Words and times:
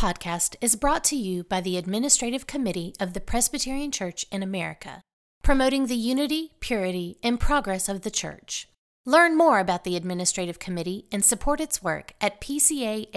podcast 0.00 0.56
is 0.62 0.76
brought 0.76 1.04
to 1.04 1.14
you 1.14 1.44
by 1.44 1.60
the 1.60 1.76
Administrative 1.76 2.46
Committee 2.46 2.94
of 2.98 3.12
the 3.12 3.20
Presbyterian 3.20 3.92
Church 3.92 4.24
in 4.32 4.42
America, 4.42 5.02
promoting 5.42 5.88
the 5.88 5.94
unity, 5.94 6.52
purity, 6.58 7.18
and 7.22 7.38
progress 7.38 7.86
of 7.86 8.00
the 8.00 8.10
Church. 8.10 8.66
Learn 9.04 9.36
more 9.36 9.58
about 9.58 9.84
the 9.84 9.96
Administrative 9.96 10.58
Committee 10.58 11.04
and 11.12 11.22
support 11.22 11.60
its 11.60 11.82
work 11.82 12.14
at 12.18 12.40
pcaac.org. 12.40 13.10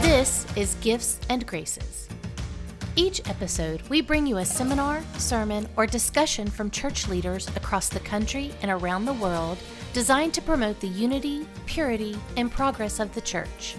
This 0.00 0.46
is 0.56 0.76
Gifts 0.80 1.20
and 1.28 1.46
Graces. 1.46 2.07
Each 2.98 3.20
episode, 3.28 3.80
we 3.82 4.00
bring 4.00 4.26
you 4.26 4.38
a 4.38 4.44
seminar, 4.44 5.04
sermon, 5.18 5.68
or 5.76 5.86
discussion 5.86 6.48
from 6.48 6.68
church 6.68 7.06
leaders 7.06 7.46
across 7.54 7.88
the 7.88 8.00
country 8.00 8.50
and 8.60 8.72
around 8.72 9.04
the 9.04 9.12
world 9.12 9.56
designed 9.92 10.34
to 10.34 10.42
promote 10.42 10.80
the 10.80 10.88
unity, 10.88 11.46
purity, 11.64 12.18
and 12.36 12.50
progress 12.50 12.98
of 12.98 13.14
the 13.14 13.20
church. 13.20 13.76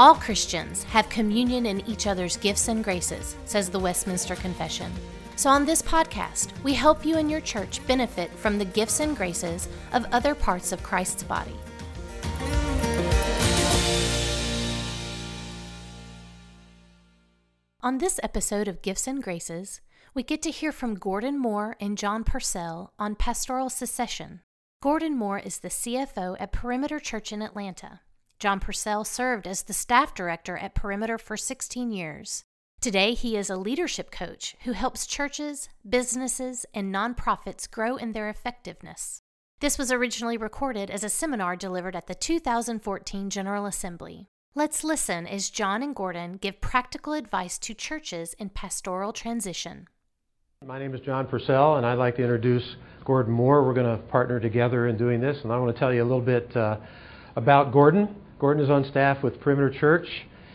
All 0.00 0.16
Christians 0.16 0.82
have 0.82 1.08
communion 1.08 1.64
in 1.64 1.88
each 1.88 2.08
other's 2.08 2.36
gifts 2.36 2.66
and 2.66 2.82
graces, 2.82 3.36
says 3.44 3.70
the 3.70 3.78
Westminster 3.78 4.34
Confession. 4.34 4.90
So, 5.36 5.48
on 5.48 5.64
this 5.64 5.80
podcast, 5.80 6.48
we 6.64 6.74
help 6.74 7.06
you 7.06 7.18
and 7.18 7.30
your 7.30 7.42
church 7.42 7.86
benefit 7.86 8.32
from 8.32 8.58
the 8.58 8.64
gifts 8.64 8.98
and 8.98 9.16
graces 9.16 9.68
of 9.92 10.06
other 10.10 10.34
parts 10.34 10.72
of 10.72 10.82
Christ's 10.82 11.22
body. 11.22 11.54
On 17.86 17.98
this 17.98 18.18
episode 18.20 18.66
of 18.66 18.82
Gifts 18.82 19.06
and 19.06 19.22
Graces, 19.22 19.80
we 20.12 20.24
get 20.24 20.42
to 20.42 20.50
hear 20.50 20.72
from 20.72 20.96
Gordon 20.96 21.38
Moore 21.38 21.76
and 21.78 21.96
John 21.96 22.24
Purcell 22.24 22.92
on 22.98 23.14
pastoral 23.14 23.70
succession. 23.70 24.40
Gordon 24.82 25.16
Moore 25.16 25.38
is 25.38 25.58
the 25.60 25.68
CFO 25.68 26.36
at 26.40 26.50
Perimeter 26.50 26.98
Church 26.98 27.30
in 27.30 27.42
Atlanta. 27.42 28.00
John 28.40 28.58
Purcell 28.58 29.04
served 29.04 29.46
as 29.46 29.62
the 29.62 29.72
staff 29.72 30.14
director 30.14 30.58
at 30.58 30.74
Perimeter 30.74 31.16
for 31.16 31.36
16 31.36 31.92
years. 31.92 32.42
Today, 32.80 33.14
he 33.14 33.36
is 33.36 33.48
a 33.48 33.56
leadership 33.56 34.10
coach 34.10 34.56
who 34.64 34.72
helps 34.72 35.06
churches, 35.06 35.68
businesses, 35.88 36.66
and 36.74 36.92
nonprofits 36.92 37.70
grow 37.70 37.94
in 37.94 38.14
their 38.14 38.28
effectiveness. 38.28 39.22
This 39.60 39.78
was 39.78 39.92
originally 39.92 40.36
recorded 40.36 40.90
as 40.90 41.04
a 41.04 41.08
seminar 41.08 41.54
delivered 41.54 41.94
at 41.94 42.08
the 42.08 42.16
2014 42.16 43.30
General 43.30 43.64
Assembly. 43.64 44.28
Let's 44.58 44.82
listen 44.82 45.26
as 45.26 45.50
John 45.50 45.82
and 45.82 45.94
Gordon 45.94 46.38
give 46.38 46.62
practical 46.62 47.12
advice 47.12 47.58
to 47.58 47.74
churches 47.74 48.32
in 48.38 48.48
pastoral 48.48 49.12
transition. 49.12 49.86
My 50.64 50.78
name 50.78 50.94
is 50.94 51.02
John 51.02 51.26
Purcell, 51.26 51.76
and 51.76 51.84
I'd 51.84 51.98
like 51.98 52.16
to 52.16 52.22
introduce 52.22 52.76
Gordon 53.04 53.34
Moore. 53.34 53.66
We're 53.66 53.74
going 53.74 53.98
to 53.98 54.02
partner 54.04 54.40
together 54.40 54.88
in 54.88 54.96
doing 54.96 55.20
this, 55.20 55.36
and 55.42 55.52
I 55.52 55.58
want 55.58 55.74
to 55.74 55.78
tell 55.78 55.92
you 55.92 56.02
a 56.02 56.08
little 56.08 56.22
bit 56.22 56.56
uh, 56.56 56.78
about 57.36 57.70
Gordon. 57.70 58.16
Gordon 58.38 58.64
is 58.64 58.70
on 58.70 58.86
staff 58.86 59.22
with 59.22 59.38
Perimeter 59.40 59.78
Church. 59.78 60.08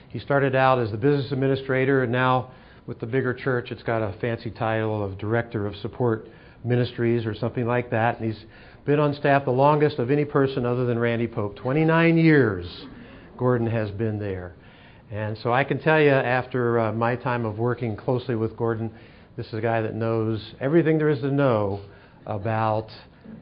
He 0.09 0.17
started 0.17 0.55
out 0.55 0.79
as 0.79 0.89
the 0.89 0.97
business 0.97 1.31
administrator, 1.31 2.01
and 2.01 2.11
now 2.11 2.49
with 2.87 2.99
the 2.99 3.05
bigger 3.05 3.35
church, 3.35 3.69
it's 3.69 3.83
got 3.83 4.01
a 4.01 4.17
fancy 4.19 4.49
title 4.49 5.05
of 5.05 5.19
Director 5.19 5.67
of 5.67 5.75
Support 5.75 6.27
Ministries 6.63 7.23
or 7.23 7.35
something 7.35 7.67
like 7.67 7.91
that. 7.91 8.19
And 8.19 8.33
he's 8.33 8.45
been 8.83 8.99
on 8.99 9.13
staff 9.13 9.45
the 9.45 9.51
longest 9.51 9.99
of 9.99 10.09
any 10.09 10.25
person 10.25 10.65
other 10.65 10.85
than 10.85 10.97
Randy 10.97 11.27
Pope 11.27 11.55
29 11.57 12.17
years. 12.17 12.65
Gordon 13.41 13.65
has 13.65 13.89
been 13.89 14.19
there. 14.19 14.53
And 15.09 15.35
so 15.39 15.51
I 15.51 15.63
can 15.63 15.79
tell 15.79 15.99
you, 15.99 16.11
after 16.11 16.79
uh, 16.79 16.93
my 16.93 17.15
time 17.15 17.43
of 17.43 17.57
working 17.57 17.95
closely 17.97 18.35
with 18.35 18.55
Gordon, 18.55 18.91
this 19.35 19.47
is 19.47 19.55
a 19.55 19.61
guy 19.61 19.81
that 19.81 19.95
knows 19.95 20.53
everything 20.59 20.99
there 20.99 21.09
is 21.09 21.21
to 21.21 21.31
know 21.31 21.81
about 22.27 22.91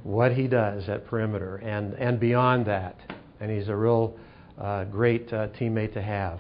what 0.04 0.32
he 0.32 0.48
does 0.48 0.88
at 0.88 1.06
Perimeter 1.06 1.58
and, 1.58 1.96
and 1.96 2.18
beyond 2.18 2.66
that. 2.68 2.96
And 3.42 3.52
he's 3.52 3.68
a 3.68 3.76
real 3.76 4.18
uh, 4.58 4.86
great 4.86 5.34
uh, 5.34 5.50
teammate 5.50 5.94
to 5.96 6.02
have. 6.02 6.40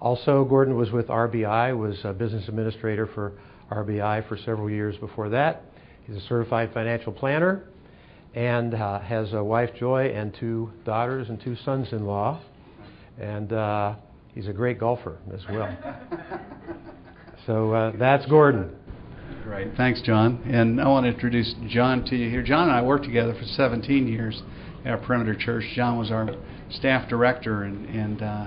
Also, 0.00 0.44
Gordon 0.44 0.74
was 0.74 0.90
with 0.90 1.06
RBI, 1.06 1.78
was 1.78 2.00
a 2.02 2.12
business 2.12 2.48
administrator 2.48 3.06
for 3.06 3.34
RBI 3.70 4.26
for 4.26 4.36
several 4.36 4.68
years 4.68 4.96
before 4.96 5.28
that. 5.28 5.62
He's 6.04 6.16
a 6.16 6.26
certified 6.26 6.72
financial 6.74 7.12
planner 7.12 7.62
and 8.34 8.74
uh, 8.74 8.98
has 8.98 9.32
a 9.34 9.44
wife, 9.44 9.70
Joy, 9.78 10.06
and 10.06 10.34
two 10.34 10.72
daughters 10.84 11.28
and 11.28 11.40
two 11.40 11.54
sons 11.64 11.92
in 11.92 12.06
law 12.06 12.40
and 13.18 13.52
uh, 13.52 13.94
he's 14.34 14.48
a 14.48 14.52
great 14.52 14.78
golfer 14.78 15.18
as 15.32 15.40
well. 15.50 15.76
so 17.46 17.72
uh, 17.72 17.92
that's 17.98 18.26
Gordon. 18.26 18.76
Great. 19.42 19.74
Thanks, 19.76 20.00
John. 20.02 20.40
And 20.46 20.80
I 20.80 20.86
want 20.86 21.04
to 21.04 21.12
introduce 21.12 21.52
John 21.68 22.04
to 22.06 22.16
you 22.16 22.30
here. 22.30 22.42
John 22.42 22.68
and 22.68 22.76
I 22.76 22.82
worked 22.82 23.04
together 23.04 23.34
for 23.34 23.44
17 23.44 24.06
years 24.06 24.40
at 24.84 24.92
our 24.92 24.98
Perimeter 24.98 25.34
Church. 25.34 25.64
John 25.74 25.98
was 25.98 26.10
our 26.10 26.28
staff 26.70 27.08
director 27.08 27.64
and, 27.64 27.86
and 27.88 28.22
uh, 28.22 28.46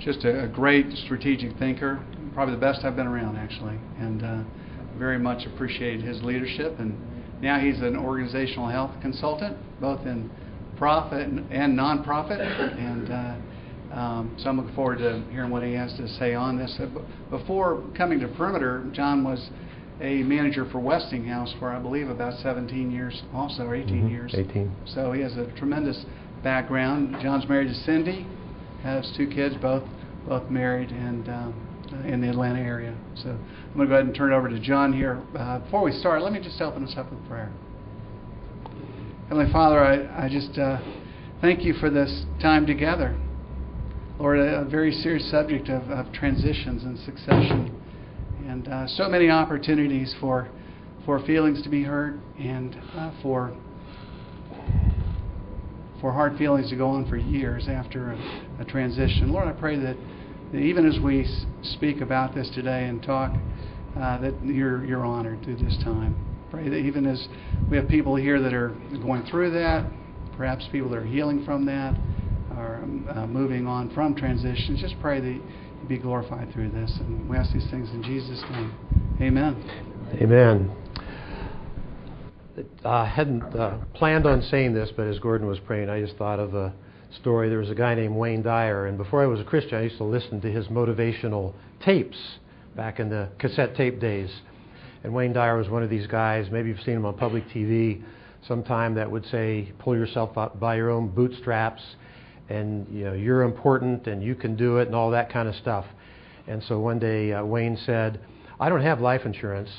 just 0.00 0.24
a, 0.24 0.44
a, 0.44 0.48
great 0.48 0.86
strategic 1.04 1.56
thinker, 1.58 2.04
probably 2.34 2.54
the 2.54 2.60
best 2.60 2.84
I've 2.84 2.94
been 2.94 3.06
around, 3.06 3.36
actually. 3.36 3.78
And 3.98 4.22
uh, 4.22 4.42
very 4.98 5.18
much 5.18 5.46
appreciated 5.46 6.02
his 6.02 6.22
leadership. 6.22 6.78
And 6.78 6.94
now 7.40 7.58
he's 7.58 7.80
an 7.80 7.96
organizational 7.96 8.68
health 8.68 8.92
consultant, 9.00 9.56
both 9.80 10.00
in 10.06 10.30
profit 10.76 11.26
and, 11.26 11.50
and 11.50 11.78
nonprofit. 11.78 12.40
And 12.40 13.10
uh, 13.10 13.36
um, 13.94 14.34
so 14.38 14.48
I'm 14.48 14.56
looking 14.56 14.74
forward 14.74 14.98
to 14.98 15.22
hearing 15.30 15.50
what 15.50 15.62
he 15.62 15.72
has 15.74 15.96
to 15.98 16.08
say 16.08 16.34
on 16.34 16.58
this. 16.58 16.78
Uh, 16.80 16.88
before 17.30 17.82
coming 17.96 18.18
to 18.20 18.28
Perimeter, 18.28 18.84
John 18.92 19.22
was 19.22 19.50
a 20.00 20.24
manager 20.24 20.68
for 20.70 20.80
Westinghouse 20.80 21.54
for 21.60 21.70
I 21.70 21.78
believe 21.78 22.08
about 22.08 22.38
17 22.40 22.90
years, 22.90 23.22
also 23.32 23.62
or 23.62 23.76
18 23.76 23.94
mm-hmm. 23.94 24.08
years. 24.08 24.34
18. 24.36 24.74
So 24.86 25.12
he 25.12 25.20
has 25.20 25.36
a 25.36 25.46
tremendous 25.56 26.04
background. 26.42 27.16
John's 27.22 27.48
married 27.48 27.68
to 27.68 27.74
Cindy, 27.74 28.26
has 28.82 29.12
two 29.16 29.28
kids, 29.28 29.54
both 29.62 29.84
both 30.26 30.50
married 30.50 30.88
and 30.88 31.28
um, 31.28 32.04
in 32.04 32.20
the 32.20 32.28
Atlanta 32.28 32.58
area. 32.58 32.96
So 33.14 33.30
I'm 33.30 33.74
going 33.76 33.86
to 33.86 33.92
go 33.92 33.94
ahead 33.94 34.06
and 34.06 34.14
turn 34.14 34.32
it 34.32 34.36
over 34.36 34.48
to 34.48 34.58
John 34.58 34.92
here. 34.92 35.22
Uh, 35.38 35.60
before 35.60 35.82
we 35.82 35.92
start, 35.92 36.22
let 36.22 36.32
me 36.32 36.40
just 36.40 36.60
open 36.60 36.82
us 36.84 36.94
up 36.96 37.12
with 37.12 37.24
prayer. 37.28 37.52
Heavenly 39.28 39.52
Father, 39.52 39.78
I, 39.78 40.24
I 40.24 40.28
just 40.28 40.58
uh, 40.58 40.80
thank 41.40 41.62
you 41.62 41.74
for 41.74 41.90
this 41.90 42.24
time 42.40 42.66
together. 42.66 43.16
Lord, 44.18 44.38
a, 44.38 44.60
a 44.60 44.64
very 44.64 44.92
serious 44.92 45.28
subject 45.28 45.68
of, 45.68 45.90
of, 45.90 46.12
transitions 46.12 46.84
and 46.84 46.96
succession, 47.00 47.82
and 48.46 48.68
uh, 48.68 48.86
so 48.86 49.08
many 49.08 49.28
opportunities 49.28 50.14
for 50.20 50.48
for 51.04 51.18
feelings 51.26 51.62
to 51.62 51.68
be 51.68 51.82
hurt 51.82 52.14
and 52.38 52.76
uh, 52.94 53.10
for 53.22 53.56
for 56.00 56.12
hard 56.12 56.38
feelings 56.38 56.70
to 56.70 56.76
go 56.76 56.90
on 56.90 57.08
for 57.08 57.16
years 57.16 57.66
after 57.68 58.12
a, 58.12 58.60
a 58.60 58.64
transition. 58.64 59.32
Lord, 59.32 59.48
I 59.48 59.52
pray 59.52 59.76
that, 59.80 59.96
that 60.52 60.58
even 60.58 60.86
as 60.86 61.00
we 61.02 61.26
speak 61.62 62.00
about 62.00 62.36
this 62.36 62.48
today 62.54 62.84
and 62.84 63.02
talk, 63.02 63.32
uh, 63.96 64.18
that 64.18 64.34
you're 64.44 64.84
you're 64.84 65.04
honored 65.04 65.42
through 65.42 65.56
this 65.56 65.76
time. 65.82 66.14
Pray 66.52 66.68
that 66.68 66.76
even 66.76 67.04
as 67.04 67.26
we 67.68 67.76
have 67.76 67.88
people 67.88 68.14
here 68.14 68.40
that 68.40 68.54
are 68.54 68.76
going 69.02 69.24
through 69.28 69.50
that, 69.54 69.90
perhaps 70.36 70.68
people 70.70 70.88
that 70.90 70.98
are 70.98 71.04
healing 71.04 71.44
from 71.44 71.66
that 71.66 71.96
are 72.56 72.82
uh, 73.14 73.26
moving 73.26 73.66
on 73.66 73.92
from 73.94 74.14
transitions, 74.14 74.80
just 74.80 74.94
pray 75.00 75.20
that 75.20 75.26
you 75.26 75.42
be 75.88 75.98
glorified 75.98 76.52
through 76.52 76.70
this. 76.70 76.92
And 77.00 77.28
we 77.28 77.36
ask 77.36 77.52
these 77.52 77.68
things 77.70 77.90
in 77.90 78.02
Jesus' 78.02 78.42
name. 78.50 78.74
Amen. 79.20 79.70
Amen. 80.14 80.76
I 82.84 83.06
hadn't 83.06 83.42
uh, 83.42 83.78
planned 83.94 84.26
on 84.26 84.42
saying 84.42 84.74
this, 84.74 84.90
but 84.96 85.06
as 85.06 85.18
Gordon 85.18 85.46
was 85.46 85.58
praying, 85.60 85.90
I 85.90 86.00
just 86.00 86.16
thought 86.16 86.38
of 86.38 86.54
a 86.54 86.72
story. 87.20 87.48
There 87.48 87.58
was 87.58 87.70
a 87.70 87.74
guy 87.74 87.94
named 87.94 88.14
Wayne 88.14 88.42
Dyer, 88.42 88.86
and 88.86 88.96
before 88.96 89.22
I 89.22 89.26
was 89.26 89.40
a 89.40 89.44
Christian, 89.44 89.78
I 89.78 89.82
used 89.82 89.98
to 89.98 90.04
listen 90.04 90.40
to 90.40 90.50
his 90.50 90.66
motivational 90.68 91.54
tapes 91.84 92.16
back 92.76 93.00
in 93.00 93.08
the 93.08 93.28
cassette 93.38 93.74
tape 93.76 94.00
days. 94.00 94.30
And 95.02 95.12
Wayne 95.12 95.32
Dyer 95.32 95.56
was 95.56 95.68
one 95.68 95.82
of 95.82 95.90
these 95.90 96.06
guys, 96.06 96.48
maybe 96.50 96.68
you've 96.68 96.80
seen 96.80 96.94
him 96.94 97.06
on 97.06 97.14
public 97.14 97.46
TV 97.48 98.02
sometime, 98.46 98.94
that 98.94 99.10
would 99.10 99.26
say, 99.26 99.72
pull 99.78 99.96
yourself 99.96 100.36
up 100.38 100.60
by 100.60 100.76
your 100.76 100.90
own 100.90 101.08
bootstraps 101.08 101.82
and 102.48 102.86
you 102.90 103.04
know 103.04 103.12
you're 103.12 103.42
important 103.42 104.06
and 104.06 104.22
you 104.22 104.34
can 104.34 104.56
do 104.56 104.78
it 104.78 104.86
and 104.86 104.94
all 104.94 105.10
that 105.10 105.32
kind 105.32 105.48
of 105.48 105.54
stuff. 105.56 105.86
And 106.46 106.62
so 106.64 106.78
one 106.78 106.98
day 106.98 107.32
uh, 107.32 107.44
Wayne 107.44 107.76
said, 107.84 108.20
"I 108.60 108.68
don't 108.68 108.82
have 108.82 109.00
life 109.00 109.22
insurance. 109.24 109.70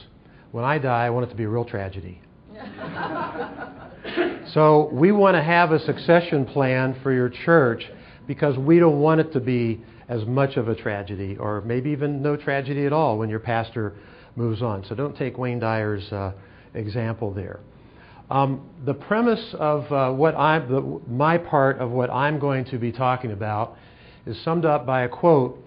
When 0.52 0.66
I 0.66 0.78
die, 0.78 1.06
I 1.06 1.10
want 1.10 1.28
it 1.28 1.30
to 1.30 1.36
be 1.36 1.44
a 1.44 1.50
real 1.50 1.66
tragedy." 1.66 2.22
so 4.54 4.90
we 4.92 5.12
want 5.12 5.36
to 5.36 5.44
have 5.44 5.72
a 5.72 5.80
succession 5.80 6.46
plan 6.46 6.96
for 7.04 7.12
your 7.12 7.30
church 7.30 7.84
because 8.28 8.58
we 8.58 8.80
don't 8.80 9.00
want 9.00 9.22
it 9.22 9.34
to 9.34 9.40
be 9.40 9.84
as 10.08 10.26
much 10.26 10.56
of 10.58 10.68
a 10.68 10.76
tragedy 10.76 11.36
or 11.38 11.62
maybe 11.62 11.90
even 11.90 12.22
no 12.22 12.36
tragedy 12.36 12.86
at 12.86 12.94
all 12.94 13.18
when 13.18 13.30
your 13.30 13.40
pastor 13.40 13.94
moves 14.36 14.62
on. 14.62 14.86
So 14.88 14.96
don't 14.96 15.18
take 15.18 15.38
Wayne 15.38 15.60
Dyer's 15.60 16.12
uh, 16.12 16.34
example 16.74 17.34
there. 17.34 17.60
Um, 18.30 18.68
the 18.86 18.94
premise 18.96 19.54
of 19.60 19.92
uh, 19.92 20.12
what 20.12 20.36
I'm, 20.36 20.68
the, 20.68 21.02
my 21.08 21.38
part 21.38 21.78
of 21.78 21.92
what 21.92 22.10
I'm 22.10 22.40
going 22.40 22.66
to 22.66 22.80
be 22.80 22.92
talking 22.92 23.32
about 23.32 23.78
is 24.26 24.42
summed 24.44 24.66
up 24.66 24.84
by 24.84 25.04
a 25.04 25.10
quote 25.10 25.60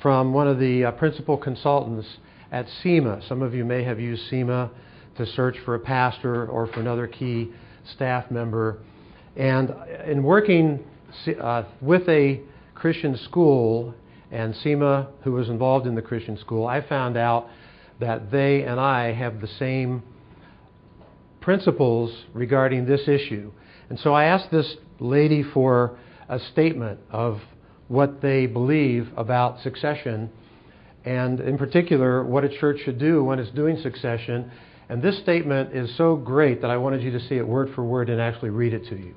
from 0.00 0.32
one 0.32 0.46
of 0.46 0.60
the 0.60 0.84
uh, 0.84 0.92
principal 0.92 1.36
consultants 1.36 2.06
at 2.52 2.66
SEMA. 2.82 3.22
Some 3.28 3.42
of 3.42 3.54
you 3.54 3.64
may 3.64 3.82
have 3.82 3.98
used 3.98 4.22
SEMA 4.30 4.70
to 5.16 5.26
search 5.26 5.56
for 5.64 5.74
a 5.74 5.80
pastor 5.80 6.46
or 6.46 6.68
for 6.68 6.78
another 6.78 7.08
key 7.08 7.50
staff 7.94 8.30
member. 8.30 8.78
And 9.34 9.74
in 10.06 10.22
working 10.22 10.84
uh, 11.40 11.64
with 11.80 12.08
a 12.08 12.40
Christian 12.76 13.16
school 13.16 13.94
and 14.30 14.54
SEMA, 14.54 15.08
who 15.24 15.32
was 15.32 15.48
involved 15.48 15.88
in 15.88 15.96
the 15.96 16.02
Christian 16.02 16.38
school, 16.38 16.68
I 16.68 16.86
found 16.86 17.16
out 17.16 17.48
that 17.98 18.30
they 18.30 18.62
and 18.62 18.78
I 18.78 19.12
have 19.12 19.40
the 19.40 19.48
same 19.58 20.04
principles 21.46 22.12
regarding 22.34 22.86
this 22.86 23.06
issue. 23.06 23.52
And 23.88 24.00
so 24.00 24.12
I 24.12 24.24
asked 24.24 24.50
this 24.50 24.74
lady 24.98 25.44
for 25.44 25.96
a 26.28 26.40
statement 26.40 26.98
of 27.08 27.40
what 27.86 28.20
they 28.20 28.46
believe 28.46 29.06
about 29.16 29.60
succession, 29.60 30.28
and 31.04 31.38
in 31.38 31.56
particular, 31.56 32.24
what 32.24 32.42
a 32.42 32.48
church 32.48 32.80
should 32.84 32.98
do 32.98 33.22
when 33.22 33.38
it's 33.38 33.52
doing 33.52 33.78
succession. 33.80 34.50
And 34.88 35.00
this 35.00 35.18
statement 35.20 35.72
is 35.72 35.96
so 35.96 36.16
great 36.16 36.62
that 36.62 36.70
I 36.72 36.78
wanted 36.78 37.04
you 37.04 37.12
to 37.12 37.20
see 37.20 37.36
it 37.36 37.46
word 37.46 37.70
for 37.76 37.84
word 37.84 38.10
and 38.10 38.20
actually 38.20 38.50
read 38.50 38.74
it 38.74 38.88
to 38.88 38.96
you. 38.96 39.14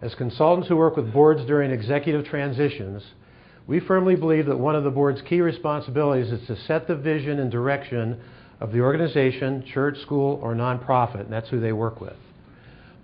As 0.00 0.16
consultants 0.16 0.68
who 0.68 0.74
work 0.74 0.96
with 0.96 1.12
boards 1.12 1.46
during 1.46 1.70
executive 1.70 2.26
transitions, 2.26 3.04
we 3.68 3.78
firmly 3.78 4.16
believe 4.16 4.46
that 4.46 4.58
one 4.58 4.74
of 4.74 4.82
the 4.82 4.90
board's 4.90 5.22
key 5.22 5.40
responsibilities 5.40 6.32
is 6.32 6.44
to 6.48 6.56
set 6.66 6.88
the 6.88 6.96
vision 6.96 7.38
and 7.38 7.52
direction 7.52 8.20
of 8.62 8.70
the 8.70 8.80
organization, 8.80 9.64
church, 9.74 9.98
school, 10.02 10.38
or 10.40 10.54
nonprofit, 10.54 11.22
and 11.22 11.32
that's 11.32 11.48
who 11.48 11.58
they 11.58 11.72
work 11.72 12.00
with, 12.00 12.16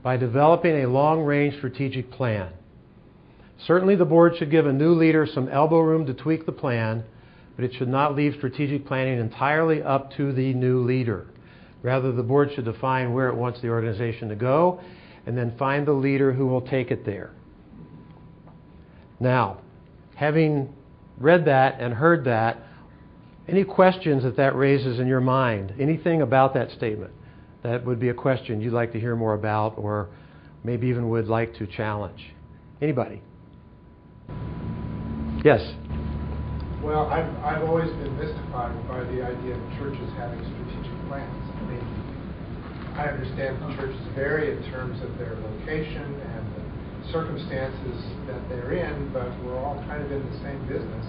by 0.04 0.16
developing 0.16 0.84
a 0.84 0.88
long 0.88 1.24
range 1.24 1.56
strategic 1.56 2.12
plan. 2.12 2.48
Certainly, 3.66 3.96
the 3.96 4.04
board 4.04 4.36
should 4.36 4.52
give 4.52 4.66
a 4.66 4.72
new 4.72 4.92
leader 4.94 5.26
some 5.26 5.48
elbow 5.48 5.80
room 5.80 6.06
to 6.06 6.14
tweak 6.14 6.46
the 6.46 6.52
plan, 6.52 7.02
but 7.56 7.64
it 7.64 7.74
should 7.74 7.88
not 7.88 8.14
leave 8.14 8.34
strategic 8.36 8.86
planning 8.86 9.18
entirely 9.18 9.82
up 9.82 10.12
to 10.12 10.32
the 10.32 10.54
new 10.54 10.84
leader. 10.84 11.26
Rather, 11.82 12.12
the 12.12 12.22
board 12.22 12.52
should 12.54 12.64
define 12.64 13.12
where 13.12 13.28
it 13.28 13.34
wants 13.34 13.60
the 13.60 13.68
organization 13.68 14.28
to 14.28 14.36
go 14.36 14.80
and 15.26 15.36
then 15.36 15.58
find 15.58 15.88
the 15.88 15.92
leader 15.92 16.32
who 16.32 16.46
will 16.46 16.62
take 16.62 16.92
it 16.92 17.04
there. 17.04 17.32
Now, 19.18 19.58
having 20.14 20.72
read 21.18 21.46
that 21.46 21.80
and 21.80 21.92
heard 21.94 22.26
that, 22.26 22.62
any 23.48 23.64
questions 23.64 24.22
that 24.24 24.36
that 24.36 24.54
raises 24.54 25.00
in 25.00 25.06
your 25.06 25.20
mind? 25.20 25.72
Anything 25.80 26.22
about 26.22 26.52
that 26.54 26.70
statement 26.72 27.12
that 27.62 27.84
would 27.84 27.98
be 27.98 28.10
a 28.10 28.14
question 28.14 28.60
you'd 28.60 28.74
like 28.74 28.92
to 28.92 29.00
hear 29.00 29.16
more 29.16 29.34
about 29.34 29.78
or 29.78 30.08
maybe 30.64 30.86
even 30.88 31.08
would 31.08 31.28
like 31.28 31.54
to 31.56 31.66
challenge? 31.66 32.32
Anybody? 32.82 33.22
Yes. 35.44 35.62
Well, 36.82 37.06
I've, 37.06 37.28
I've 37.42 37.64
always 37.64 37.90
been 37.90 38.16
mystified 38.18 38.76
by 38.86 39.00
the 39.00 39.24
idea 39.24 39.56
of 39.56 39.62
churches 39.78 40.08
having 40.16 40.38
strategic 40.38 41.08
plans. 41.08 41.50
I 41.56 41.62
mean, 41.72 41.86
I 42.94 43.06
understand 43.08 43.62
that 43.62 43.76
churches 43.76 44.00
vary 44.14 44.52
in 44.56 44.62
terms 44.70 45.02
of 45.02 45.16
their 45.18 45.34
location 45.34 46.04
and 46.04 46.44
the 46.54 47.12
circumstances 47.12 48.04
that 48.26 48.46
they're 48.48 48.72
in, 48.72 49.10
but 49.12 49.26
we're 49.42 49.58
all 49.58 49.82
kind 49.88 50.02
of 50.04 50.12
in 50.12 50.20
the 50.30 50.36
same 50.38 50.60
business. 50.68 51.06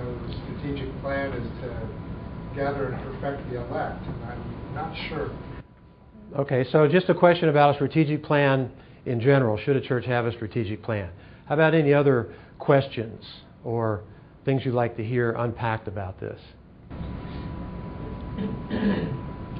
And, 0.00 0.08
know, 0.08 0.26
the 0.28 0.34
strategic 0.44 1.00
plan 1.02 1.32
is 1.32 1.48
to 1.62 1.88
gather 2.54 2.92
and 2.92 3.20
perfect 3.20 3.50
the 3.50 3.56
elect, 3.56 4.06
and 4.06 4.24
I'm 4.24 4.74
not 4.74 4.96
sure. 5.08 5.30
Okay, 6.36 6.64
so 6.70 6.86
just 6.88 7.08
a 7.08 7.14
question 7.14 7.48
about 7.48 7.72
a 7.72 7.74
strategic 7.74 8.22
plan 8.22 8.70
in 9.04 9.20
general. 9.20 9.58
Should 9.58 9.76
a 9.76 9.80
church 9.80 10.06
have 10.06 10.26
a 10.26 10.32
strategic 10.32 10.82
plan? 10.82 11.10
How 11.46 11.54
about 11.54 11.74
any 11.74 11.92
other 11.92 12.32
questions 12.58 13.24
or 13.64 14.04
things 14.44 14.64
you'd 14.64 14.74
like 14.74 14.96
to 14.96 15.04
hear 15.04 15.32
unpacked 15.32 15.88
about 15.88 16.20
this? 16.20 16.40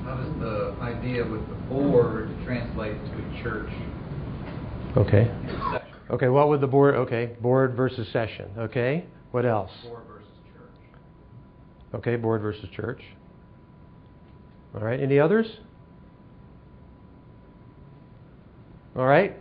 How 0.05 0.17
does 0.17 0.39
the 0.39 0.77
idea 0.81 1.25
with 1.25 1.47
the 1.49 1.55
board 1.69 2.31
translate 2.45 2.97
to 3.05 3.13
a 3.13 3.43
church? 3.43 3.71
Okay. 4.97 5.31
Okay, 6.11 6.29
what 6.29 6.49
would 6.49 6.61
the 6.61 6.67
board, 6.67 6.97
okay, 6.97 7.37
board 7.41 7.77
versus 7.77 8.09
session. 8.13 8.51
Okay, 8.59 9.05
what 9.31 9.47
else? 9.47 9.71
Board 9.85 9.85
versus 9.85 9.99
church. 9.99 10.00
Okay, 11.95 12.17
board 12.17 12.43
versus 12.43 12.69
church. 12.75 13.03
All 14.75 14.81
right, 14.81 15.01
any 15.01 15.19
others? 15.19 15.47
All 18.97 19.07
right. 19.07 19.37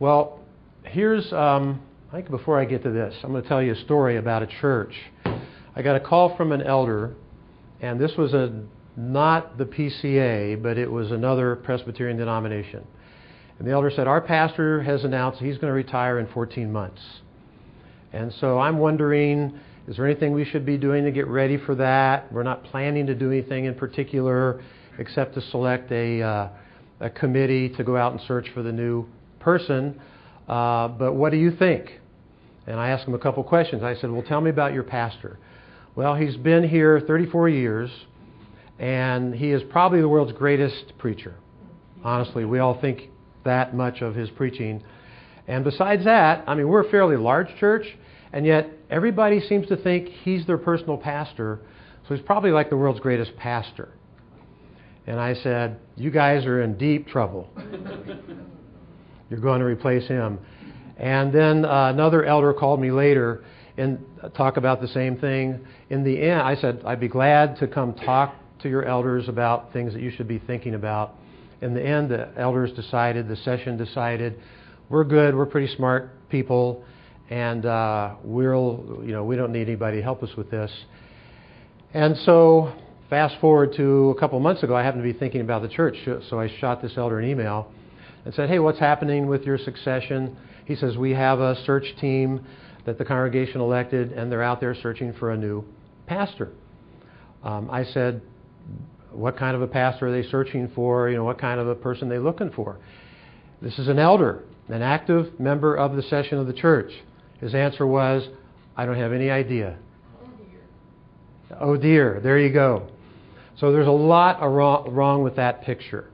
Well, 0.00 0.40
here's 0.84 1.32
um, 1.32 1.80
I 2.10 2.16
think 2.16 2.30
before 2.30 2.58
I 2.58 2.64
get 2.64 2.82
to 2.84 2.90
this, 2.90 3.14
I'm 3.22 3.30
going 3.30 3.42
to 3.42 3.48
tell 3.48 3.62
you 3.62 3.72
a 3.72 3.84
story 3.84 4.16
about 4.16 4.42
a 4.42 4.46
church. 4.46 4.94
I 5.76 5.82
got 5.82 5.94
a 5.94 6.00
call 6.00 6.36
from 6.36 6.52
an 6.52 6.62
elder, 6.62 7.14
and 7.80 8.00
this 8.00 8.12
was 8.16 8.34
a 8.34 8.64
not 8.96 9.58
the 9.58 9.64
PCA, 9.64 10.60
but 10.60 10.76
it 10.76 10.90
was 10.90 11.12
another 11.12 11.54
Presbyterian 11.54 12.16
denomination. 12.16 12.84
And 13.58 13.66
the 13.66 13.72
elder 13.72 13.90
said, 13.94 14.08
Our 14.08 14.20
pastor 14.20 14.82
has 14.82 15.04
announced 15.04 15.40
he's 15.40 15.56
going 15.56 15.68
to 15.68 15.74
retire 15.74 16.18
in 16.18 16.26
14 16.28 16.72
months. 16.72 17.00
And 18.12 18.32
so 18.40 18.58
I'm 18.58 18.78
wondering, 18.78 19.58
is 19.88 19.96
there 19.96 20.06
anything 20.06 20.32
we 20.32 20.44
should 20.44 20.66
be 20.66 20.76
doing 20.76 21.04
to 21.04 21.10
get 21.10 21.26
ready 21.28 21.56
for 21.56 21.74
that? 21.76 22.30
We're 22.30 22.42
not 22.42 22.62
planning 22.64 23.06
to 23.06 23.14
do 23.14 23.32
anything 23.32 23.64
in 23.64 23.74
particular 23.74 24.62
except 24.98 25.32
to 25.36 25.40
select 25.40 25.90
a, 25.90 26.20
uh, 26.20 26.48
a 27.00 27.08
committee 27.08 27.70
to 27.70 27.84
go 27.84 27.96
out 27.96 28.12
and 28.12 28.20
search 28.28 28.48
for 28.52 28.62
the 28.62 28.70
new 28.70 29.06
person. 29.40 29.98
Uh, 30.46 30.88
but 30.88 31.14
what 31.14 31.32
do 31.32 31.38
you 31.38 31.56
think? 31.56 32.00
And 32.66 32.78
I 32.78 32.90
asked 32.90 33.08
him 33.08 33.14
a 33.14 33.18
couple 33.18 33.42
questions. 33.44 33.82
I 33.82 33.94
said, 33.94 34.10
Well, 34.10 34.22
tell 34.22 34.42
me 34.42 34.50
about 34.50 34.74
your 34.74 34.82
pastor. 34.82 35.38
Well, 35.96 36.14
he's 36.14 36.36
been 36.36 36.68
here 36.68 37.00
34 37.00 37.48
years, 37.48 37.90
and 38.78 39.34
he 39.34 39.52
is 39.52 39.62
probably 39.70 40.02
the 40.02 40.08
world's 40.08 40.32
greatest 40.32 40.98
preacher. 40.98 41.34
Honestly, 42.04 42.44
we 42.44 42.58
all 42.58 42.78
think 42.78 43.08
that 43.44 43.74
much 43.74 44.02
of 44.02 44.14
his 44.14 44.28
preaching. 44.28 44.82
And 45.46 45.64
besides 45.64 46.04
that, 46.04 46.44
I 46.46 46.54
mean, 46.54 46.68
we're 46.68 46.86
a 46.86 46.90
fairly 46.90 47.16
large 47.16 47.48
church, 47.58 47.86
and 48.38 48.46
yet 48.46 48.70
everybody 48.88 49.40
seems 49.40 49.66
to 49.66 49.76
think 49.76 50.10
he's 50.22 50.46
their 50.46 50.58
personal 50.58 50.96
pastor, 50.96 51.58
so 52.06 52.14
he's 52.14 52.24
probably 52.24 52.52
like 52.52 52.70
the 52.70 52.76
world's 52.76 53.00
greatest 53.00 53.36
pastor. 53.36 53.88
And 55.08 55.18
I 55.18 55.34
said, 55.34 55.80
You 55.96 56.12
guys 56.12 56.46
are 56.46 56.62
in 56.62 56.78
deep 56.78 57.08
trouble. 57.08 57.50
You're 59.28 59.40
going 59.40 59.58
to 59.58 59.66
replace 59.66 60.06
him. 60.06 60.38
And 60.98 61.34
then 61.34 61.64
uh, 61.64 61.90
another 61.92 62.24
elder 62.24 62.54
called 62.54 62.80
me 62.80 62.92
later 62.92 63.42
and 63.76 63.98
talk 64.36 64.56
about 64.56 64.80
the 64.80 64.86
same 64.86 65.18
thing. 65.18 65.58
In 65.90 66.04
the 66.04 66.22
end, 66.22 66.40
I 66.40 66.54
said, 66.54 66.82
I'd 66.86 67.00
be 67.00 67.08
glad 67.08 67.56
to 67.58 67.66
come 67.66 67.92
talk 67.92 68.36
to 68.60 68.68
your 68.68 68.84
elders 68.84 69.28
about 69.28 69.72
things 69.72 69.92
that 69.94 70.00
you 70.00 70.12
should 70.12 70.28
be 70.28 70.38
thinking 70.38 70.76
about. 70.76 71.16
In 71.60 71.74
the 71.74 71.84
end, 71.84 72.08
the 72.08 72.28
elders 72.36 72.70
decided, 72.70 73.26
the 73.26 73.34
session 73.34 73.76
decided, 73.76 74.38
we're 74.90 75.02
good, 75.02 75.34
we're 75.34 75.44
pretty 75.44 75.74
smart 75.74 76.12
people, 76.28 76.84
and 77.30 77.66
uh, 77.66 78.14
we'll, 78.22 79.02
you 79.02 79.12
know, 79.12 79.24
we 79.24 79.36
don't 79.36 79.52
need 79.52 79.68
anybody 79.68 79.98
to 79.98 80.02
help 80.02 80.22
us 80.22 80.30
with 80.36 80.50
this. 80.50 80.70
And 81.92 82.16
so, 82.18 82.72
fast 83.10 83.36
forward 83.40 83.74
to 83.76 84.14
a 84.16 84.20
couple 84.20 84.38
months 84.40 84.62
ago, 84.62 84.74
I 84.74 84.82
happened 84.82 85.02
to 85.02 85.12
be 85.12 85.18
thinking 85.18 85.40
about 85.40 85.62
the 85.62 85.68
church, 85.68 85.96
so 86.28 86.40
I 86.40 86.48
shot 86.58 86.82
this 86.82 86.92
elder 86.96 87.18
an 87.18 87.28
email 87.28 87.70
and 88.24 88.34
said, 88.34 88.48
Hey, 88.48 88.58
what's 88.58 88.78
happening 88.78 89.26
with 89.26 89.42
your 89.42 89.58
succession? 89.58 90.36
He 90.64 90.74
says, 90.74 90.96
We 90.96 91.12
have 91.12 91.40
a 91.40 91.56
search 91.64 91.86
team 92.00 92.44
that 92.84 92.98
the 92.98 93.04
congregation 93.04 93.60
elected, 93.60 94.12
and 94.12 94.30
they're 94.30 94.42
out 94.42 94.60
there 94.60 94.74
searching 94.74 95.12
for 95.14 95.32
a 95.32 95.36
new 95.36 95.64
pastor. 96.06 96.50
Um, 97.42 97.70
I 97.70 97.84
said, 97.84 98.22
What 99.12 99.38
kind 99.38 99.54
of 99.54 99.62
a 99.62 99.66
pastor 99.66 100.08
are 100.08 100.12
they 100.12 100.28
searching 100.28 100.70
for? 100.74 101.08
You 101.08 101.16
know, 101.16 101.24
what 101.24 101.38
kind 101.38 101.60
of 101.60 101.68
a 101.68 101.74
person 101.74 102.08
are 102.08 102.14
they 102.14 102.22
looking 102.22 102.50
for? 102.50 102.78
This 103.60 103.78
is 103.78 103.88
an 103.88 103.98
elder, 103.98 104.44
an 104.68 104.82
active 104.82 105.40
member 105.40 105.74
of 105.74 105.96
the 105.96 106.02
session 106.02 106.38
of 106.38 106.46
the 106.46 106.52
church. 106.52 106.92
His 107.40 107.54
answer 107.54 107.86
was, 107.86 108.28
I 108.76 108.86
don't 108.86 108.96
have 108.96 109.12
any 109.12 109.30
idea. 109.30 109.76
Oh 110.22 110.28
dear. 110.36 111.60
Oh 111.60 111.76
dear. 111.76 112.20
There 112.22 112.38
you 112.38 112.52
go. 112.52 112.88
So 113.58 113.72
there's 113.72 113.88
a 113.88 113.90
lot 113.90 114.40
wrong 114.40 115.22
with 115.22 115.36
that 115.36 115.62
picture. 115.62 116.10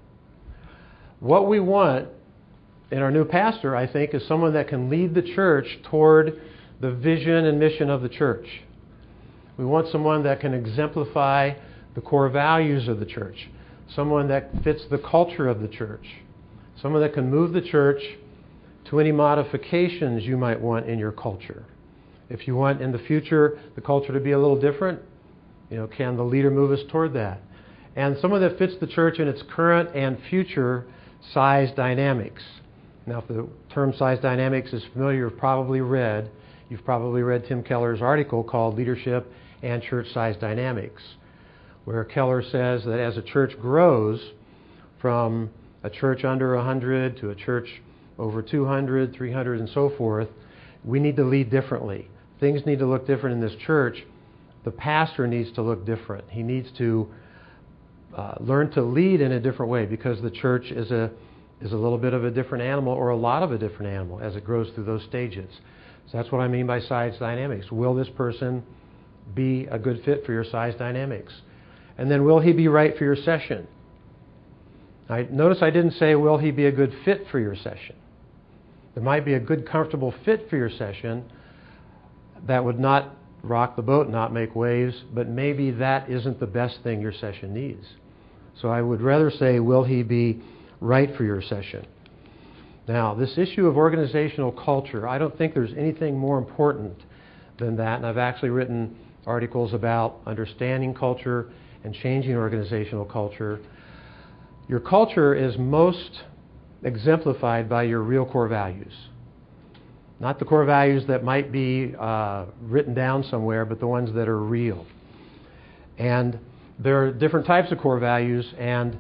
What 1.21 1.49
we 1.49 1.61
want 1.61 2.09
in 2.91 2.99
our 2.99 3.11
new 3.11 3.25
pastor, 3.25 3.75
I 3.75 3.87
think, 3.87 4.15
is 4.15 4.27
someone 4.27 4.53
that 4.55 4.69
can 4.69 4.89
lead 4.89 5.15
the 5.15 5.23
church 5.23 5.67
toward 5.91 6.41
the 6.81 6.93
vision 6.93 7.47
and 7.47 7.59
mission 7.59 7.91
of 7.91 8.03
the 8.03 8.09
church. 8.09 8.47
We 9.57 9.65
want 9.65 9.89
someone 9.91 10.23
that 10.25 10.41
can 10.41 10.53
exemplify 10.53 11.55
the 11.95 12.01
core 12.01 12.29
values 12.29 12.89
of 12.89 12.99
the 12.99 13.07
church, 13.07 13.49
someone 13.95 14.29
that 14.29 14.51
fits 14.63 14.83
the 14.91 14.99
culture 14.99 15.49
of 15.49 15.61
the 15.61 15.69
church, 15.69 16.07
someone 16.81 17.01
that 17.03 17.15
can 17.15 17.31
move 17.31 17.53
the 17.53 17.63
church 17.63 18.03
to 18.91 19.01
any 19.01 19.13
modifications 19.13 20.25
you 20.25 20.37
might 20.37 20.61
want 20.61 20.89
in 20.89 20.99
your 20.99 21.13
culture. 21.13 21.65
If 22.29 22.47
you 22.47 22.57
want 22.57 22.81
in 22.81 22.93
the 22.93 22.99
future 22.99 23.59
the 23.75 23.81
culture 23.81 24.13
to 24.13 24.21
be 24.21 24.33
a 24.33 24.39
little 24.39 24.61
different, 24.61 25.01
you 25.71 25.77
know, 25.77 25.87
can 25.87 26.17
the 26.17 26.23
leader 26.23 26.51
move 26.51 26.71
us 26.71 26.85
toward 26.91 27.13
that? 27.15 27.41
And 27.97 28.17
someone 28.21 28.41
that 28.41 28.59
fits 28.59 28.75
the 28.81 28.87
church 28.87 29.19
in 29.19 29.29
its 29.29 29.43
current 29.55 29.95
and 29.95 30.19
future 30.29 30.85
size 31.33 31.71
dynamics. 31.77 32.43
Now, 33.07 33.21
if 33.21 33.29
the 33.29 33.49
term 33.73 33.95
size 33.97 34.19
dynamics 34.21 34.73
is 34.73 34.83
familiar, 34.93 35.29
you've 35.29 35.39
probably 35.39 35.81
read, 35.81 36.31
you've 36.69 36.85
probably 36.85 37.23
read 37.23 37.45
Tim 37.47 37.63
Keller's 37.63 38.03
article 38.03 38.43
called 38.43 38.77
Leadership 38.77 39.31
and 39.63 39.83
Church 39.83 40.07
Size 40.13 40.37
Dynamics. 40.39 41.03
where 41.85 42.05
Keller 42.05 42.43
says 42.43 42.85
that 42.85 42.99
as 42.99 43.17
a 43.17 43.23
church 43.23 43.59
grows 43.61 44.21
from 45.01 45.51
a 45.83 45.91
church 45.91 46.25
under 46.25 46.57
100 46.57 47.19
to 47.19 47.31
a 47.31 47.35
church 47.35 47.69
over 48.19 48.43
200, 48.43 49.15
300, 49.15 49.61
and 49.61 49.69
so 49.71 49.93
forth, 49.97 50.29
we 50.85 51.01
need 51.01 51.17
to 51.17 51.25
lead 51.25 51.51
differently. 51.51 52.09
Things 52.41 52.65
need 52.67 52.79
to 52.79 52.87
look 52.87 53.07
different 53.07 53.35
in 53.35 53.41
this 53.41 53.59
church. 53.65 54.05
The 54.65 54.71
pastor 54.71 55.27
needs 55.27 55.53
to 55.53 55.63
look 55.63 55.85
different. 55.85 56.25
He 56.31 56.43
needs 56.43 56.69
to 56.79 57.09
uh, 58.17 58.35
learn 58.41 58.71
to 58.73 58.83
lead 58.83 59.21
in 59.21 59.33
a 59.33 59.41
different 59.41 59.71
way 59.71 59.87
because 59.87 60.21
the 60.23 60.31
church 60.31 60.67
is 60.71 60.91
a 60.91 61.11
is 61.61 61.73
a 61.73 61.77
little 61.77 61.99
bit 61.99 62.13
of 62.13 62.25
a 62.25 62.31
different 62.31 62.63
animal 62.63 62.93
or 62.93 63.09
a 63.09 63.17
lot 63.17 63.43
of 63.43 63.53
a 63.53 63.59
different 63.59 63.93
animal 63.93 64.21
as 64.21 64.37
it 64.37 64.45
grows 64.45 64.71
through 64.75 64.85
those 64.85 65.03
stages. 65.05 65.51
So 66.11 66.19
that's 66.19 66.31
what 66.31 66.41
I 66.41 66.49
mean 66.49 66.67
by 66.67 66.81
size 66.81 67.15
dynamics. 67.19 67.71
Will 67.71 67.95
this 67.95 68.09
person 68.17 68.63
be 69.35 69.67
a 69.71 69.79
good 69.79 70.03
fit 70.05 70.27
for 70.27 70.33
your 70.33 70.45
size 70.45 70.75
dynamics? 70.79 71.33
And 71.97 72.11
then 72.11 72.25
will 72.25 72.41
he 72.41 72.53
be 72.53 72.69
right 72.69 72.97
for 72.99 73.05
your 73.05 73.17
session? 73.17 73.67
I, 75.09 75.23
notice 75.31 75.59
I 75.63 75.71
didn't 75.71 75.93
say 75.93 76.15
will 76.15 76.39
he 76.39 76.51
be 76.51 76.67
a 76.67 76.73
good 76.73 76.93
fit 77.05 77.27
for 77.31 77.39
your 77.39 77.57
session. 77.57 77.97
There 78.95 79.03
might 79.03 79.25
be 79.25 79.35
a 79.35 79.41
good, 79.41 79.69
comfortable 79.69 80.15
fit 80.25 80.49
for 80.49 80.57
your 80.57 80.71
session 80.71 81.25
that 82.47 82.65
would 82.65 82.79
not 82.79 83.17
rock 83.43 83.77
the 83.77 83.83
boat, 83.83 84.09
not 84.09 84.33
make 84.33 84.55
waves, 84.55 84.95
but 85.13 85.29
maybe 85.29 85.71
that 85.73 86.09
isn't 86.09 86.41
the 86.41 86.47
best 86.47 86.79
thing 86.83 87.01
your 87.01 87.13
session 87.13 87.53
needs. 87.53 87.87
So 88.61 88.69
I 88.69 88.81
would 88.81 89.01
rather 89.01 89.31
say, 89.31 89.61
will 89.61 89.85
he 89.85 90.03
be 90.03 90.41
right 90.81 91.15
for 91.17 91.25
your 91.25 91.43
session? 91.43 91.87
Now, 92.87 93.15
this 93.15 93.37
issue 93.39 93.67
of 93.67 93.77
organizational 93.77 94.53
culture, 94.53 95.09
I 95.09 95.19
don't 95.19 95.37
think 95.37 95.55
there's 95.55 95.73
anything 95.77 96.19
more 96.19 96.39
important 96.39 96.95
than 97.59 97.77
that, 97.77 97.97
and 97.97 98.07
I've 98.07 98.19
actually 98.19 98.51
written 98.51 98.97
articles 99.27 99.73
about 99.73 100.21
understanding 100.27 100.95
culture 100.95 101.51
and 101.83 101.95
changing 101.95 102.37
organizational 102.37 103.05
culture. 103.05 103.61
Your 104.69 104.81
culture 104.81 105.35
is 105.35 105.57
most 105.59 106.23
exemplified 106.85 107.69
by 107.69 107.83
your 107.85 108.01
real 108.01 108.25
core 108.27 108.49
values. 108.49 108.93
Not 110.21 110.39
the 110.39 110.45
core 110.45 110.65
values 110.65 111.07
that 111.09 111.25
might 111.25 111.51
be 111.51 111.95
uh, 111.99 112.47
written 112.63 112.95
down 112.95 113.25
somewhere, 113.25 113.65
but 113.65 113.81
the 113.81 113.87
ones 113.87 114.15
that 114.15 114.29
are 114.29 114.39
real. 114.39 114.87
And 115.99 116.39
there 116.79 117.05
are 117.05 117.13
different 117.13 117.47
types 117.47 117.73
of 117.73 117.79
core 117.79 117.99
values, 117.99 118.47
and 118.59 118.97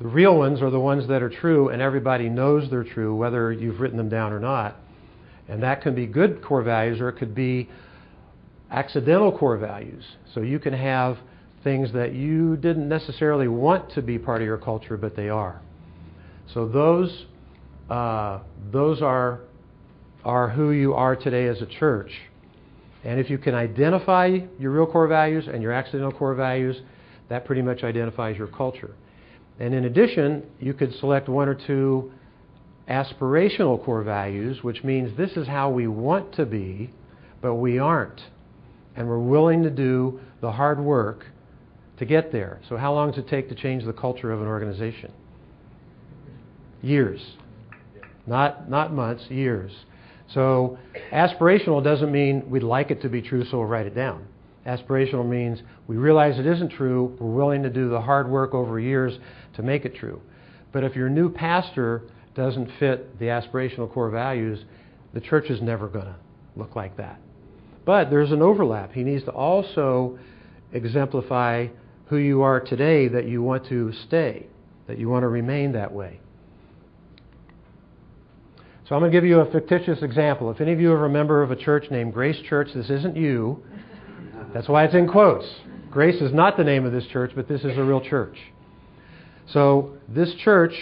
the 0.00 0.06
real 0.06 0.36
ones 0.36 0.62
are 0.62 0.70
the 0.70 0.80
ones 0.80 1.08
that 1.08 1.22
are 1.22 1.30
true, 1.30 1.70
and 1.70 1.82
everybody 1.82 2.28
knows 2.28 2.70
they're 2.70 2.84
true, 2.84 3.14
whether 3.16 3.52
you've 3.52 3.80
written 3.80 3.96
them 3.96 4.08
down 4.08 4.32
or 4.32 4.40
not. 4.40 4.76
And 5.48 5.62
that 5.62 5.82
can 5.82 5.94
be 5.94 6.06
good 6.06 6.42
core 6.42 6.62
values, 6.62 7.00
or 7.00 7.08
it 7.08 7.14
could 7.14 7.34
be 7.34 7.68
accidental 8.70 9.36
core 9.36 9.56
values. 9.56 10.04
So 10.34 10.40
you 10.40 10.58
can 10.58 10.74
have 10.74 11.18
things 11.64 11.92
that 11.92 12.12
you 12.12 12.56
didn't 12.56 12.88
necessarily 12.88 13.48
want 13.48 13.90
to 13.92 14.02
be 14.02 14.18
part 14.18 14.40
of 14.40 14.46
your 14.46 14.58
culture, 14.58 14.96
but 14.96 15.16
they 15.16 15.28
are. 15.28 15.60
So 16.54 16.66
those, 16.66 17.26
uh, 17.90 18.40
those 18.72 19.02
are, 19.02 19.40
are 20.24 20.48
who 20.48 20.70
you 20.70 20.94
are 20.94 21.16
today 21.16 21.46
as 21.46 21.60
a 21.60 21.66
church. 21.66 22.10
And 23.04 23.20
if 23.20 23.30
you 23.30 23.38
can 23.38 23.54
identify 23.54 24.38
your 24.58 24.72
real 24.72 24.86
core 24.86 25.06
values 25.06 25.46
and 25.52 25.62
your 25.62 25.72
accidental 25.72 26.12
core 26.12 26.34
values, 26.34 26.76
that 27.28 27.44
pretty 27.44 27.62
much 27.62 27.84
identifies 27.84 28.36
your 28.36 28.48
culture. 28.48 28.94
And 29.60 29.74
in 29.74 29.84
addition, 29.84 30.44
you 30.60 30.72
could 30.72 30.94
select 30.94 31.28
one 31.28 31.48
or 31.48 31.54
two 31.54 32.12
aspirational 32.88 33.82
core 33.84 34.02
values, 34.02 34.62
which 34.62 34.82
means 34.82 35.16
this 35.16 35.32
is 35.36 35.46
how 35.46 35.70
we 35.70 35.86
want 35.86 36.34
to 36.34 36.46
be, 36.46 36.90
but 37.42 37.56
we 37.56 37.78
aren't. 37.78 38.22
And 38.96 39.06
we're 39.06 39.18
willing 39.18 39.62
to 39.62 39.70
do 39.70 40.20
the 40.40 40.52
hard 40.52 40.80
work 40.80 41.26
to 41.98 42.06
get 42.06 42.32
there. 42.32 42.60
So, 42.68 42.76
how 42.76 42.94
long 42.94 43.10
does 43.10 43.18
it 43.18 43.28
take 43.28 43.48
to 43.48 43.54
change 43.54 43.84
the 43.84 43.92
culture 43.92 44.32
of 44.32 44.40
an 44.40 44.46
organization? 44.46 45.12
Years. 46.82 47.20
Not, 48.26 48.68
not 48.68 48.92
months, 48.92 49.24
years. 49.30 49.72
So, 50.34 50.78
aspirational 51.12 51.82
doesn't 51.82 52.12
mean 52.12 52.48
we'd 52.50 52.62
like 52.62 52.90
it 52.90 53.00
to 53.02 53.08
be 53.08 53.22
true, 53.22 53.44
so 53.44 53.58
we'll 53.58 53.66
write 53.66 53.86
it 53.86 53.94
down. 53.94 54.26
Aspirational 54.66 55.26
means 55.26 55.62
we 55.86 55.96
realize 55.96 56.38
it 56.38 56.46
isn't 56.46 56.70
true, 56.70 57.16
we're 57.18 57.32
willing 57.32 57.62
to 57.62 57.70
do 57.70 57.88
the 57.88 58.00
hard 58.00 58.28
work 58.28 58.52
over 58.52 58.78
years 58.78 59.18
to 59.54 59.62
make 59.62 59.86
it 59.86 59.94
true. 59.94 60.20
But 60.72 60.84
if 60.84 60.94
your 60.94 61.08
new 61.08 61.30
pastor 61.30 62.02
doesn't 62.34 62.70
fit 62.78 63.18
the 63.18 63.26
aspirational 63.26 63.90
core 63.90 64.10
values, 64.10 64.62
the 65.14 65.20
church 65.20 65.48
is 65.48 65.62
never 65.62 65.88
going 65.88 66.04
to 66.04 66.16
look 66.56 66.76
like 66.76 66.96
that. 66.98 67.18
But 67.86 68.10
there's 68.10 68.32
an 68.32 68.42
overlap. 68.42 68.92
He 68.92 69.02
needs 69.02 69.24
to 69.24 69.30
also 69.30 70.18
exemplify 70.72 71.68
who 72.06 72.18
you 72.18 72.42
are 72.42 72.60
today 72.60 73.08
that 73.08 73.26
you 73.26 73.42
want 73.42 73.66
to 73.68 73.92
stay, 74.06 74.46
that 74.86 74.98
you 74.98 75.08
want 75.08 75.22
to 75.22 75.28
remain 75.28 75.72
that 75.72 75.92
way. 75.92 76.20
So 78.88 78.94
I'm 78.94 79.02
going 79.02 79.12
to 79.12 79.16
give 79.16 79.26
you 79.26 79.40
a 79.40 79.50
fictitious 79.50 80.02
example. 80.02 80.50
If 80.50 80.62
any 80.62 80.72
of 80.72 80.80
you 80.80 80.92
are 80.92 81.04
a 81.04 81.10
member 81.10 81.42
of 81.42 81.50
a 81.50 81.56
church 81.56 81.90
named 81.90 82.14
Grace 82.14 82.40
Church, 82.48 82.70
this 82.74 82.88
isn't 82.88 83.16
you. 83.16 83.62
That's 84.54 84.66
why 84.66 84.84
it's 84.84 84.94
in 84.94 85.06
quotes. 85.06 85.46
Grace 85.90 86.22
is 86.22 86.32
not 86.32 86.56
the 86.56 86.64
name 86.64 86.86
of 86.86 86.92
this 86.92 87.04
church, 87.08 87.32
but 87.34 87.48
this 87.48 87.60
is 87.64 87.76
a 87.76 87.84
real 87.84 88.00
church. 88.00 88.38
So 89.48 89.98
this 90.08 90.32
church 90.36 90.72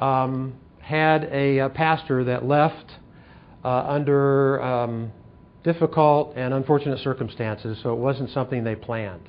um, 0.00 0.54
had 0.80 1.28
a, 1.30 1.58
a, 1.58 1.68
pastor 1.68 2.24
that 2.24 2.44
left 2.44 2.90
uh, 3.64 3.68
under 3.68 4.60
um, 4.60 5.12
difficult 5.62 6.34
and 6.34 6.52
unfortunate 6.52 6.98
circumstances, 6.98 7.78
so 7.84 7.92
it 7.92 7.98
wasn't 8.00 8.30
something 8.30 8.64
they 8.64 8.74
planned. 8.74 9.28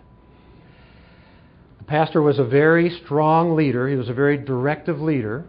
The 1.78 1.84
pastor 1.84 2.24
was 2.24 2.40
a 2.40 2.44
very 2.44 2.90
strong 3.06 3.56
leader, 3.56 3.88
he 3.88 3.96
was 3.96 4.10
a 4.10 4.14
very 4.14 4.38
directive 4.38 5.00
leader. 5.00 5.46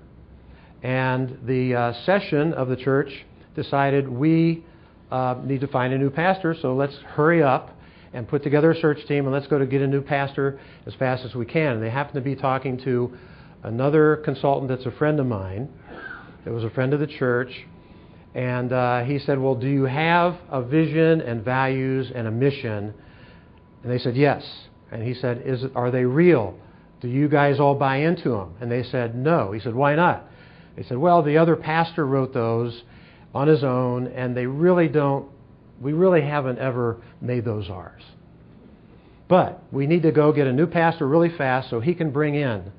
And 0.84 1.38
the 1.46 1.74
uh, 1.74 1.92
session 2.04 2.52
of 2.52 2.68
the 2.68 2.76
church 2.76 3.08
decided 3.56 4.06
we 4.06 4.62
uh, 5.10 5.36
need 5.42 5.62
to 5.62 5.66
find 5.66 5.94
a 5.94 5.98
new 5.98 6.10
pastor, 6.10 6.54
so 6.60 6.74
let's 6.74 6.94
hurry 7.06 7.42
up 7.42 7.74
and 8.12 8.28
put 8.28 8.42
together 8.42 8.70
a 8.70 8.78
search 8.78 8.98
team 9.08 9.24
and 9.24 9.32
let's 9.32 9.46
go 9.46 9.58
to 9.58 9.64
get 9.64 9.80
a 9.80 9.86
new 9.86 10.02
pastor 10.02 10.60
as 10.86 10.92
fast 10.96 11.24
as 11.24 11.34
we 11.34 11.46
can. 11.46 11.76
And 11.76 11.82
they 11.82 11.88
happened 11.88 12.16
to 12.16 12.20
be 12.20 12.36
talking 12.36 12.76
to 12.84 13.16
another 13.62 14.16
consultant 14.26 14.68
that's 14.68 14.84
a 14.84 14.90
friend 14.98 15.18
of 15.20 15.26
mine, 15.26 15.70
that 16.44 16.52
was 16.52 16.64
a 16.64 16.70
friend 16.70 16.92
of 16.92 17.00
the 17.00 17.06
church. 17.06 17.64
And 18.34 18.70
uh, 18.70 19.04
he 19.04 19.18
said, 19.20 19.38
Well, 19.38 19.54
do 19.54 19.68
you 19.68 19.84
have 19.84 20.36
a 20.50 20.62
vision 20.62 21.22
and 21.22 21.42
values 21.42 22.12
and 22.14 22.26
a 22.26 22.30
mission? 22.30 22.92
And 23.82 23.90
they 23.90 23.98
said, 23.98 24.16
Yes. 24.16 24.44
And 24.92 25.02
he 25.02 25.14
said, 25.14 25.44
Is, 25.46 25.64
Are 25.74 25.90
they 25.90 26.04
real? 26.04 26.58
Do 27.00 27.08
you 27.08 27.26
guys 27.26 27.58
all 27.58 27.74
buy 27.74 27.98
into 27.98 28.28
them? 28.30 28.54
And 28.60 28.70
they 28.70 28.82
said, 28.82 29.14
No. 29.14 29.52
He 29.52 29.60
said, 29.60 29.74
Why 29.74 29.94
not? 29.94 30.28
They 30.76 30.82
said, 30.82 30.98
well, 30.98 31.22
the 31.22 31.38
other 31.38 31.56
pastor 31.56 32.06
wrote 32.06 32.34
those 32.34 32.82
on 33.34 33.48
his 33.48 33.64
own, 33.64 34.08
and 34.08 34.36
they 34.36 34.46
really 34.46 34.88
don't, 34.88 35.28
we 35.80 35.92
really 35.92 36.22
haven't 36.22 36.58
ever 36.58 37.00
made 37.20 37.44
those 37.44 37.68
ours. 37.70 38.02
But 39.28 39.62
we 39.72 39.86
need 39.86 40.02
to 40.02 40.12
go 40.12 40.32
get 40.32 40.46
a 40.46 40.52
new 40.52 40.66
pastor 40.66 41.06
really 41.08 41.30
fast 41.36 41.70
so 41.70 41.80
he 41.80 41.94
can 41.94 42.10
bring 42.10 42.34
in 42.34 42.70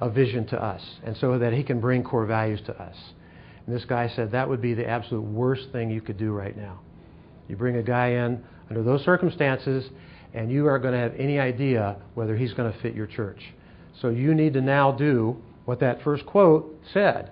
a 0.00 0.08
vision 0.08 0.46
to 0.48 0.62
us 0.62 0.82
and 1.04 1.16
so 1.16 1.38
that 1.38 1.52
he 1.52 1.62
can 1.62 1.80
bring 1.80 2.02
core 2.02 2.26
values 2.26 2.60
to 2.66 2.80
us. 2.80 2.96
And 3.66 3.74
this 3.74 3.84
guy 3.84 4.08
said 4.08 4.32
that 4.32 4.48
would 4.48 4.60
be 4.60 4.74
the 4.74 4.86
absolute 4.86 5.22
worst 5.22 5.68
thing 5.72 5.90
you 5.90 6.00
could 6.00 6.18
do 6.18 6.32
right 6.32 6.56
now. 6.56 6.80
You 7.48 7.56
bring 7.56 7.76
a 7.76 7.82
guy 7.82 8.08
in 8.08 8.42
under 8.70 8.82
those 8.82 9.04
circumstances, 9.04 9.84
and 10.32 10.50
you 10.50 10.66
aren't 10.66 10.82
going 10.82 10.94
to 10.94 11.00
have 11.00 11.14
any 11.18 11.38
idea 11.38 11.96
whether 12.14 12.36
he's 12.36 12.52
going 12.54 12.72
to 12.72 12.78
fit 12.80 12.94
your 12.94 13.06
church. 13.06 13.40
So 14.00 14.08
you 14.08 14.34
need 14.34 14.54
to 14.54 14.60
now 14.60 14.92
do 14.92 15.36
what 15.64 15.80
that 15.80 16.02
first 16.02 16.26
quote 16.26 16.80
said, 16.92 17.30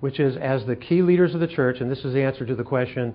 which 0.00 0.20
is 0.20 0.36
as 0.36 0.64
the 0.66 0.76
key 0.76 1.02
leaders 1.02 1.34
of 1.34 1.40
the 1.40 1.46
church, 1.46 1.80
and 1.80 1.90
this 1.90 2.04
is 2.04 2.14
the 2.14 2.22
answer 2.22 2.46
to 2.46 2.54
the 2.54 2.64
question 2.64 3.14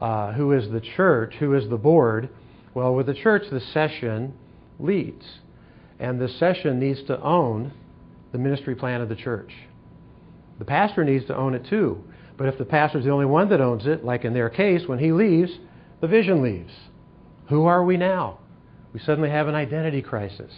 uh, 0.00 0.32
who 0.32 0.52
is 0.52 0.70
the 0.70 0.80
church, 0.80 1.34
who 1.38 1.54
is 1.54 1.68
the 1.68 1.76
board? 1.76 2.30
Well, 2.74 2.94
with 2.94 3.06
the 3.06 3.14
church, 3.14 3.42
the 3.50 3.60
session 3.60 4.34
leads. 4.78 5.24
And 5.98 6.20
the 6.20 6.28
session 6.28 6.80
needs 6.80 7.02
to 7.04 7.20
own 7.20 7.72
the 8.32 8.38
ministry 8.38 8.74
plan 8.74 9.02
of 9.02 9.08
the 9.08 9.16
church. 9.16 9.52
The 10.58 10.64
pastor 10.64 11.04
needs 11.04 11.26
to 11.26 11.36
own 11.36 11.54
it 11.54 11.66
too. 11.68 12.02
But 12.38 12.48
if 12.48 12.56
the 12.56 12.64
pastor 12.64 12.98
is 12.98 13.04
the 13.04 13.10
only 13.10 13.26
one 13.26 13.50
that 13.50 13.60
owns 13.60 13.86
it, 13.86 14.04
like 14.04 14.24
in 14.24 14.32
their 14.32 14.48
case, 14.48 14.86
when 14.86 14.98
he 14.98 15.12
leaves, 15.12 15.50
the 16.00 16.06
vision 16.06 16.42
leaves. 16.42 16.72
Who 17.50 17.66
are 17.66 17.84
we 17.84 17.98
now? 17.98 18.38
We 18.94 19.00
suddenly 19.00 19.28
have 19.28 19.48
an 19.48 19.54
identity 19.54 20.00
crisis. 20.00 20.52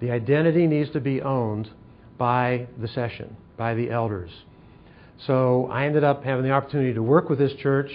The 0.00 0.10
identity 0.10 0.66
needs 0.66 0.90
to 0.90 1.00
be 1.00 1.22
owned 1.22 1.70
by 2.18 2.66
the 2.80 2.88
session, 2.88 3.36
by 3.56 3.74
the 3.74 3.90
elders. 3.90 4.30
So 5.26 5.68
I 5.72 5.86
ended 5.86 6.04
up 6.04 6.24
having 6.24 6.44
the 6.44 6.50
opportunity 6.50 6.92
to 6.94 7.02
work 7.02 7.28
with 7.28 7.38
this 7.38 7.54
church, 7.54 7.90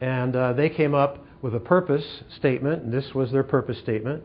and 0.00 0.34
uh, 0.34 0.52
they 0.54 0.68
came 0.68 0.94
up 0.94 1.24
with 1.40 1.54
a 1.54 1.60
purpose 1.60 2.04
statement, 2.38 2.82
and 2.82 2.92
this 2.92 3.14
was 3.14 3.30
their 3.30 3.42
purpose 3.42 3.78
statement. 3.78 4.22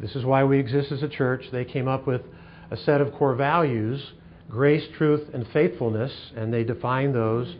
This 0.00 0.14
is 0.16 0.24
why 0.24 0.44
we 0.44 0.58
exist 0.58 0.92
as 0.92 1.02
a 1.02 1.08
church. 1.08 1.44
They 1.52 1.64
came 1.64 1.88
up 1.88 2.06
with 2.06 2.22
a 2.70 2.76
set 2.76 3.00
of 3.00 3.12
core 3.14 3.34
values 3.34 4.12
grace, 4.50 4.84
truth, 4.96 5.28
and 5.32 5.46
faithfulness, 5.52 6.12
and 6.36 6.52
they 6.52 6.64
defined 6.64 7.14
those. 7.14 7.56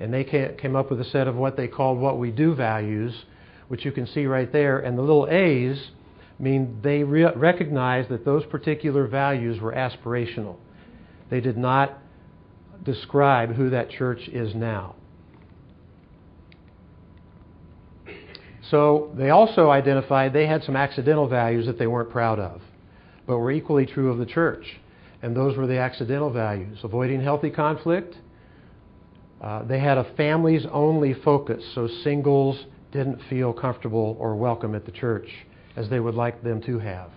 And 0.00 0.14
they 0.14 0.24
came 0.24 0.76
up 0.76 0.90
with 0.90 1.00
a 1.00 1.04
set 1.04 1.26
of 1.26 1.34
what 1.34 1.56
they 1.56 1.66
called 1.66 1.98
what 1.98 2.18
we 2.18 2.30
do 2.30 2.54
values, 2.54 3.12
which 3.66 3.84
you 3.84 3.92
can 3.92 4.06
see 4.06 4.26
right 4.26 4.50
there. 4.52 4.78
And 4.78 4.96
the 4.96 5.02
little 5.02 5.26
A's 5.28 5.90
mean, 6.42 6.78
they 6.82 7.02
re- 7.02 7.34
recognized 7.34 8.08
that 8.10 8.24
those 8.24 8.44
particular 8.46 9.06
values 9.06 9.60
were 9.60 9.72
aspirational. 9.72 10.56
They 11.30 11.40
did 11.40 11.58
not 11.58 11.98
describe 12.84 13.54
who 13.54 13.70
that 13.70 13.90
church 13.90 14.28
is 14.28 14.54
now. 14.54 14.94
So 18.70 19.10
they 19.16 19.30
also 19.30 19.70
identified 19.70 20.32
they 20.32 20.46
had 20.46 20.62
some 20.62 20.76
accidental 20.76 21.26
values 21.26 21.66
that 21.66 21.78
they 21.78 21.86
weren't 21.86 22.10
proud 22.10 22.38
of, 22.38 22.60
but 23.26 23.38
were 23.38 23.50
equally 23.50 23.86
true 23.86 24.10
of 24.10 24.18
the 24.18 24.26
church. 24.26 24.78
And 25.22 25.34
those 25.34 25.56
were 25.56 25.66
the 25.66 25.78
accidental 25.78 26.30
values 26.30 26.78
avoiding 26.84 27.20
healthy 27.20 27.50
conflict. 27.50 28.16
Uh, 29.40 29.64
they 29.64 29.80
had 29.80 29.98
a 29.98 30.04
families 30.16 30.64
only 30.70 31.14
focus, 31.14 31.64
so 31.74 31.88
singles 32.04 32.66
didn't 32.92 33.20
feel 33.28 33.52
comfortable 33.52 34.16
or 34.20 34.36
welcome 34.36 34.74
at 34.74 34.84
the 34.84 34.92
church 34.92 35.28
as 35.78 35.88
they 35.88 36.00
would 36.00 36.16
like 36.16 36.42
them 36.42 36.60
to 36.62 36.80
have. 36.80 37.10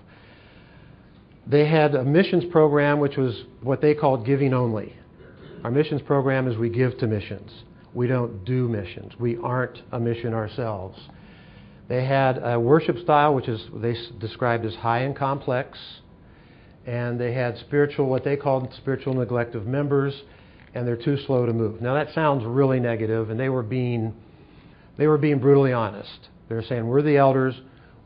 They 1.48 1.68
had 1.68 1.96
a 1.96 2.04
missions 2.04 2.46
program 2.52 3.00
which 3.00 3.18
was 3.18 3.44
what 3.62 3.82
they 3.82 3.96
called 3.96 4.26
giving 4.26 4.54
only. 4.54 4.96
Our 5.64 5.72
missions 5.72 6.02
program 6.04 6.48
is 6.48 6.58
we 6.58 6.70
give 6.70 6.98
to 7.00 7.08
missions. 7.08 7.52
We 7.96 8.08
don't 8.08 8.46
do 8.46 8.68
missions. 8.68 9.14
We 9.20 9.38
aren't 9.38 9.82
a 9.92 10.00
mission 10.00 10.34
ourselves. 10.34 10.98
They 11.90 12.06
had 12.06 12.38
a 12.38 12.60
worship 12.60 13.00
style 13.00 13.34
which 13.34 13.48
is 13.48 13.66
they 13.74 13.96
described 14.20 14.64
as 14.66 14.76
high 14.76 15.00
and 15.00 15.16
complex, 15.16 15.78
and 16.86 17.20
they 17.20 17.34
had 17.34 17.58
spiritual 17.58 18.06
what 18.06 18.24
they 18.24 18.38
called 18.38 18.74
spiritual 18.78 19.16
neglect 19.16 19.56
of 19.56 19.66
members, 19.66 20.14
and 20.74 20.88
they're 20.88 20.96
too 20.96 21.18
slow 21.26 21.46
to 21.48 21.54
move. 21.54 21.82
Now 21.82 21.96
that 21.96 22.14
sounds 22.14 22.46
really 22.46 22.80
negative, 22.80 23.32
and 23.32 23.40
they 23.40 23.50
were 23.50 23.64
being 23.64 24.14
they 24.98 25.08
were 25.08 25.18
being 25.18 25.40
brutally 25.40 25.74
honest. 25.74 26.30
They 26.48 26.56
were 26.56 26.64
saying 26.64 26.86
we're 26.86 27.02
the 27.02 27.18
elders, 27.18 27.56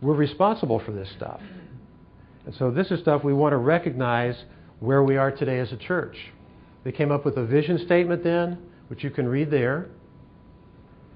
we're 0.01 0.15
responsible 0.15 0.79
for 0.79 0.91
this 0.91 1.09
stuff, 1.15 1.41
and 2.45 2.53
so 2.55 2.71
this 2.71 2.91
is 2.91 2.99
stuff 2.99 3.23
we 3.23 3.33
want 3.33 3.53
to 3.53 3.57
recognize 3.57 4.35
where 4.79 5.03
we 5.03 5.17
are 5.17 5.31
today 5.31 5.59
as 5.59 5.71
a 5.71 5.77
church. 5.77 6.15
They 6.83 6.91
came 6.91 7.11
up 7.11 7.25
with 7.25 7.37
a 7.37 7.45
vision 7.45 7.79
statement 7.85 8.23
then, 8.23 8.59
which 8.87 9.03
you 9.03 9.09
can 9.09 9.27
read 9.27 9.49
there. 9.49 9.87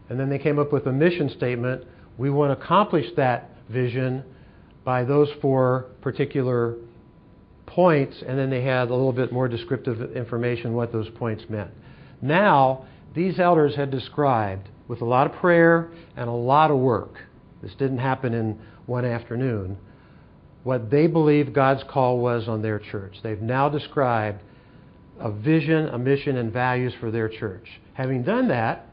And 0.10 0.20
then 0.20 0.30
they 0.30 0.40
came 0.40 0.58
up 0.58 0.74
with 0.74 0.88
a 0.88 0.92
mission 0.92 1.30
statement. 1.30 1.84
We 2.18 2.32
want 2.32 2.58
to 2.58 2.66
accomplish 2.66 3.06
that 3.16 3.52
vision 3.70 4.24
by 4.84 5.04
those 5.04 5.30
four 5.40 5.86
particular 6.02 6.76
points, 7.68 8.24
and 8.28 8.40
then 8.40 8.50
they 8.50 8.64
had 8.64 8.90
a 8.90 8.96
little 8.96 9.14
bit 9.14 9.32
more 9.32 9.48
descriptive 9.48 10.16
information 10.16 10.74
what 10.74 10.92
those 10.92 11.10
points 11.10 11.44
meant. 11.48 11.70
Now, 12.22 12.88
these 13.14 13.40
elders 13.40 13.76
had 13.76 13.92
described, 13.92 14.68
with 14.88 15.02
a 15.02 15.06
lot 15.06 15.28
of 15.28 15.34
prayer 15.34 15.92
and 16.18 16.28
a 16.28 16.34
lot 16.34 16.72
of 16.72 16.78
work, 16.78 17.20
this 17.62 17.72
didn't 17.76 17.98
happen 18.00 18.34
in 18.34 18.60
one 18.86 19.06
afternoon, 19.06 19.78
what 20.64 20.90
they 20.90 21.08
believe 21.08 21.54
God's 21.54 21.84
call 21.90 22.20
was 22.20 22.48
on 22.48 22.62
their 22.62 22.80
church. 22.80 23.18
They've 23.24 23.42
now 23.42 23.70
described 23.70 24.42
a 25.20 25.32
vision, 25.32 25.90
a 25.90 25.98
mission, 25.98 26.38
and 26.38 26.52
values 26.52 26.94
for 27.00 27.12
their 27.12 27.30
church. 27.30 27.68
Having 27.94 28.24
done 28.24 28.48
that, 28.50 28.88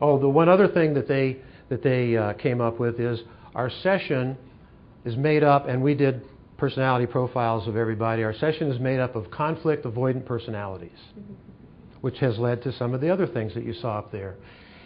oh, 0.00 0.18
the 0.18 0.28
one 0.28 0.48
other 0.48 0.68
thing 0.68 0.94
that 0.94 1.08
they 1.08 1.38
that 1.68 1.82
they 1.82 2.16
uh, 2.16 2.34
came 2.34 2.60
up 2.60 2.78
with 2.78 3.00
is 3.00 3.20
our 3.54 3.70
session 3.82 4.36
is 5.04 5.16
made 5.16 5.42
up, 5.42 5.68
and 5.68 5.82
we 5.82 5.94
did 5.94 6.22
personality 6.58 7.06
profiles 7.06 7.66
of 7.66 7.76
everybody. 7.76 8.22
Our 8.22 8.34
session 8.34 8.70
is 8.70 8.78
made 8.78 9.00
up 9.00 9.16
of 9.16 9.30
conflict 9.30 9.84
avoidant 9.84 10.26
personalities, 10.26 10.98
which 12.02 12.18
has 12.18 12.38
led 12.38 12.62
to 12.64 12.72
some 12.72 12.94
of 12.94 13.00
the 13.00 13.10
other 13.10 13.26
things 13.26 13.54
that 13.54 13.64
you 13.64 13.72
saw 13.74 13.98
up 13.98 14.12
there. 14.12 14.36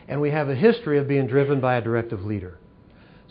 And 0.09 0.21
we 0.21 0.31
have 0.31 0.49
a 0.49 0.55
history 0.55 0.99
of 0.99 1.09
being 1.09 1.27
driven 1.27 1.61
by 1.61 1.77
a 1.77 1.81
directive 1.83 2.25
leader. 2.25 2.59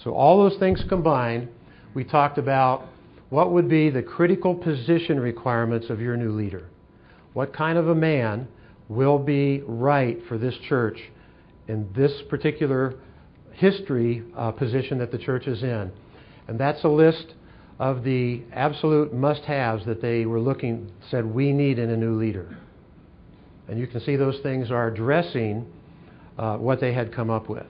So 0.04 0.14
all 0.14 0.48
those 0.48 0.60
things 0.60 0.84
combined, 0.88 1.50
we 1.94 2.04
talked 2.04 2.38
about 2.38 2.88
what 3.30 3.52
would 3.52 3.68
be 3.68 3.90
the 3.90 4.04
critical 4.04 4.54
position 4.54 5.20
requirements 5.20 5.90
of 5.90 6.00
your 6.00 6.16
new 6.18 6.32
leader. 6.32 6.68
What 7.34 7.54
kind 7.54 7.78
of 7.78 7.90
a 7.90 7.96
man 7.96 8.48
will 8.88 9.18
be 9.18 9.64
right 9.66 10.20
for 10.28 10.38
this 10.38 10.56
church 10.70 11.00
in 11.68 11.90
this 11.96 12.12
particular 12.30 12.96
history 13.54 14.24
uh, 14.38 14.52
position 14.52 15.00
that 15.00 15.12
the 15.12 15.18
church 15.18 15.48
is 15.48 15.64
in? 15.64 15.92
And 16.48 16.60
that's 16.60 16.84
a 16.84 16.90
list 16.90 17.34
of 17.80 18.04
the 18.04 18.42
absolute 18.54 19.14
must 19.14 19.42
haves 19.44 19.86
that 19.86 20.02
they 20.02 20.26
were 20.26 20.40
looking, 20.40 20.92
said 21.10 21.26
we 21.26 21.52
need 21.52 21.80
in 21.80 21.90
a 21.90 21.98
new 21.98 22.18
leader. 22.20 22.58
And 23.68 23.80
you 23.80 23.88
can 23.88 24.00
see 24.02 24.16
those 24.16 24.40
things 24.42 24.72
are 24.72 24.88
addressing 24.88 25.66
uh, 26.38 26.58
what 26.58 26.80
they 26.80 26.94
had 26.94 27.14
come 27.14 27.30
up 27.30 27.50
with. 27.50 27.66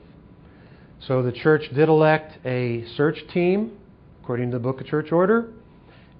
So 1.01 1.21
the 1.21 1.31
church 1.31 1.63
did 1.73 1.89
elect 1.89 2.37
a 2.45 2.85
search 2.95 3.19
team, 3.33 3.77
according 4.23 4.51
to 4.51 4.57
the 4.57 4.63
Book 4.63 4.81
of 4.81 4.87
Church 4.87 5.11
Order, 5.11 5.51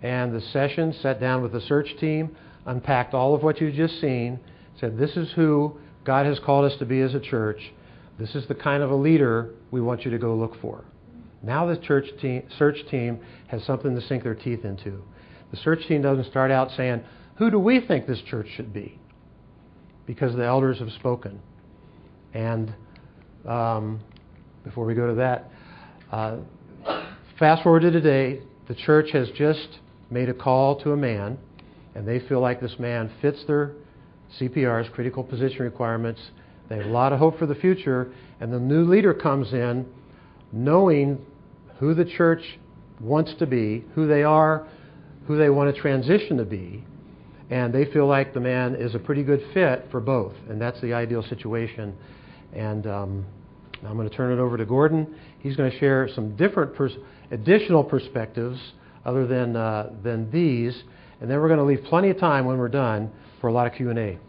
and 0.04 0.36
the 0.36 0.42
session 0.42 0.94
sat 1.02 1.20
down 1.20 1.42
with 1.42 1.54
the 1.54 1.62
search 1.62 1.96
team 2.00 2.36
unpacked 2.66 3.14
all 3.14 3.34
of 3.34 3.44
what 3.44 3.62
you've 3.62 3.76
just 3.76 4.00
seen, 4.02 4.40
said, 4.80 4.98
This 4.98 5.16
is 5.16 5.32
who 5.34 5.78
God 6.04 6.26
has 6.26 6.40
called 6.40 6.72
us 6.72 6.78
to 6.80 6.86
be 6.86 7.02
as 7.02 7.14
a 7.14 7.20
church. 7.20 7.74
This 8.20 8.36
is 8.36 8.48
the 8.48 8.56
kind 8.56 8.82
of 8.84 8.92
a 8.92 8.96
leader 8.96 9.52
we 9.72 9.82
want 9.82 10.06
you 10.06 10.12
to 10.12 10.18
go 10.18 10.36
look 10.36 10.60
for. 10.62 10.86
Now 11.42 11.66
the 11.66 11.78
church 11.78 12.06
team, 12.22 12.44
search 12.58 12.78
team 12.90 13.20
has 13.48 13.64
something 13.66 13.96
to 13.96 14.02
sink 14.02 14.24
their 14.24 14.36
teeth 14.36 14.66
into. 14.66 15.04
The 15.52 15.58
search 15.58 15.88
team 15.88 16.02
doesn't 16.02 16.26
start 16.26 16.52
out 16.52 16.72
saying, 16.76 17.04
Who 17.38 17.52
do 17.52 17.60
we 17.60 17.86
think 17.86 18.08
this 18.08 18.22
church 18.22 18.48
should 18.56 18.74
be? 18.74 19.00
Because 20.06 20.36
the 20.36 20.46
elders 20.46 20.80
have 20.80 20.92
spoken. 20.92 21.40
And 22.34 22.74
um, 23.48 24.02
before 24.66 24.86
we 24.86 24.94
go 24.94 25.08
to 25.08 25.16
that, 25.16 25.50
uh, 26.12 26.38
fast 27.40 27.64
forward 27.64 27.82
to 27.82 27.92
today, 27.92 28.42
the 28.68 28.76
church 28.76 29.12
has 29.12 29.30
just 29.38 29.80
made 30.10 30.28
a 30.28 30.34
call 30.34 30.82
to 30.82 30.92
a 30.92 30.98
man 30.98 31.38
and 31.96 32.06
they 32.06 32.20
feel 32.28 32.42
like 32.42 32.60
this 32.60 32.78
man 32.78 33.10
fits 33.22 33.44
their 33.48 33.72
CPR's 34.40 34.90
critical 34.90 35.24
position 35.24 35.62
requirements. 35.62 36.20
They 36.68 36.78
have 36.78 36.88
a 36.88 36.90
lot 36.90 37.14
of 37.14 37.20
hope 37.20 37.40
for 37.40 37.46
the 37.46 37.56
future, 37.56 38.12
and 38.42 38.52
the 38.52 38.60
new 38.60 38.84
leader 38.84 39.14
comes 39.14 39.54
in 39.54 39.86
knowing 40.52 41.26
who 41.80 41.94
the 41.94 42.06
church 42.06 42.42
wants 43.00 43.34
to 43.40 43.46
be, 43.46 43.86
who 43.94 44.08
they 44.08 44.24
are, 44.24 44.68
who 45.28 45.38
they 45.38 45.50
want 45.50 45.74
to 45.74 45.82
transition 45.82 46.38
to 46.38 46.46
be, 46.46 46.84
and 47.50 47.74
they 47.74 47.86
feel 47.86 48.08
like 48.08 48.34
the 48.34 48.40
man 48.40 48.76
is 48.76 48.94
a 48.96 49.00
pretty 49.00 49.24
good 49.24 49.44
fit 49.54 49.88
for 49.90 50.02
both, 50.02 50.34
and 50.50 50.60
that's 50.60 50.80
the 50.82 50.94
ideal 50.94 51.24
situation. 51.24 51.96
And 52.54 52.88
um, 52.88 53.26
I'm 53.84 53.96
going 53.96 54.10
to 54.10 54.16
turn 54.16 54.32
it 54.32 54.40
over 54.42 54.58
to 54.58 54.66
Gordon. 54.66 55.16
He's 55.40 55.56
going 55.56 55.72
to 55.72 55.80
share 55.80 56.08
some 56.14 56.36
different 56.36 56.76
pers- 56.76 56.98
additional 57.32 57.84
perspectives 57.84 58.60
other 59.04 59.28
than 59.28 59.56
uh, 59.56 59.92
than 60.04 60.32
these 60.32 60.84
and 61.22 61.30
then 61.30 61.40
we're 61.40 61.48
going 61.48 61.60
to 61.60 61.66
leave 61.66 61.84
plenty 61.86 62.10
of 62.10 62.20
time 62.20 62.46
when 62.46 62.58
we're 62.58 62.68
done 62.68 63.12
for 63.40 63.48
a 63.48 63.54
lot 63.54 63.68
of 63.68 63.74
Q&A. 63.74 64.20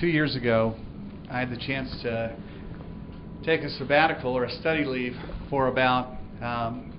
two 0.00 0.08
years 0.08 0.34
ago, 0.36 0.74
I 1.30 1.38
had 1.38 1.50
the 1.50 1.56
chance 1.56 1.90
to 2.02 2.36
take 3.44 3.62
a 3.62 3.70
sabbatical 3.70 4.36
or 4.36 4.44
a 4.44 4.50
study 4.50 4.84
leave 4.84 5.16
for 5.48 5.68
about, 5.68 6.16
um, 6.42 6.92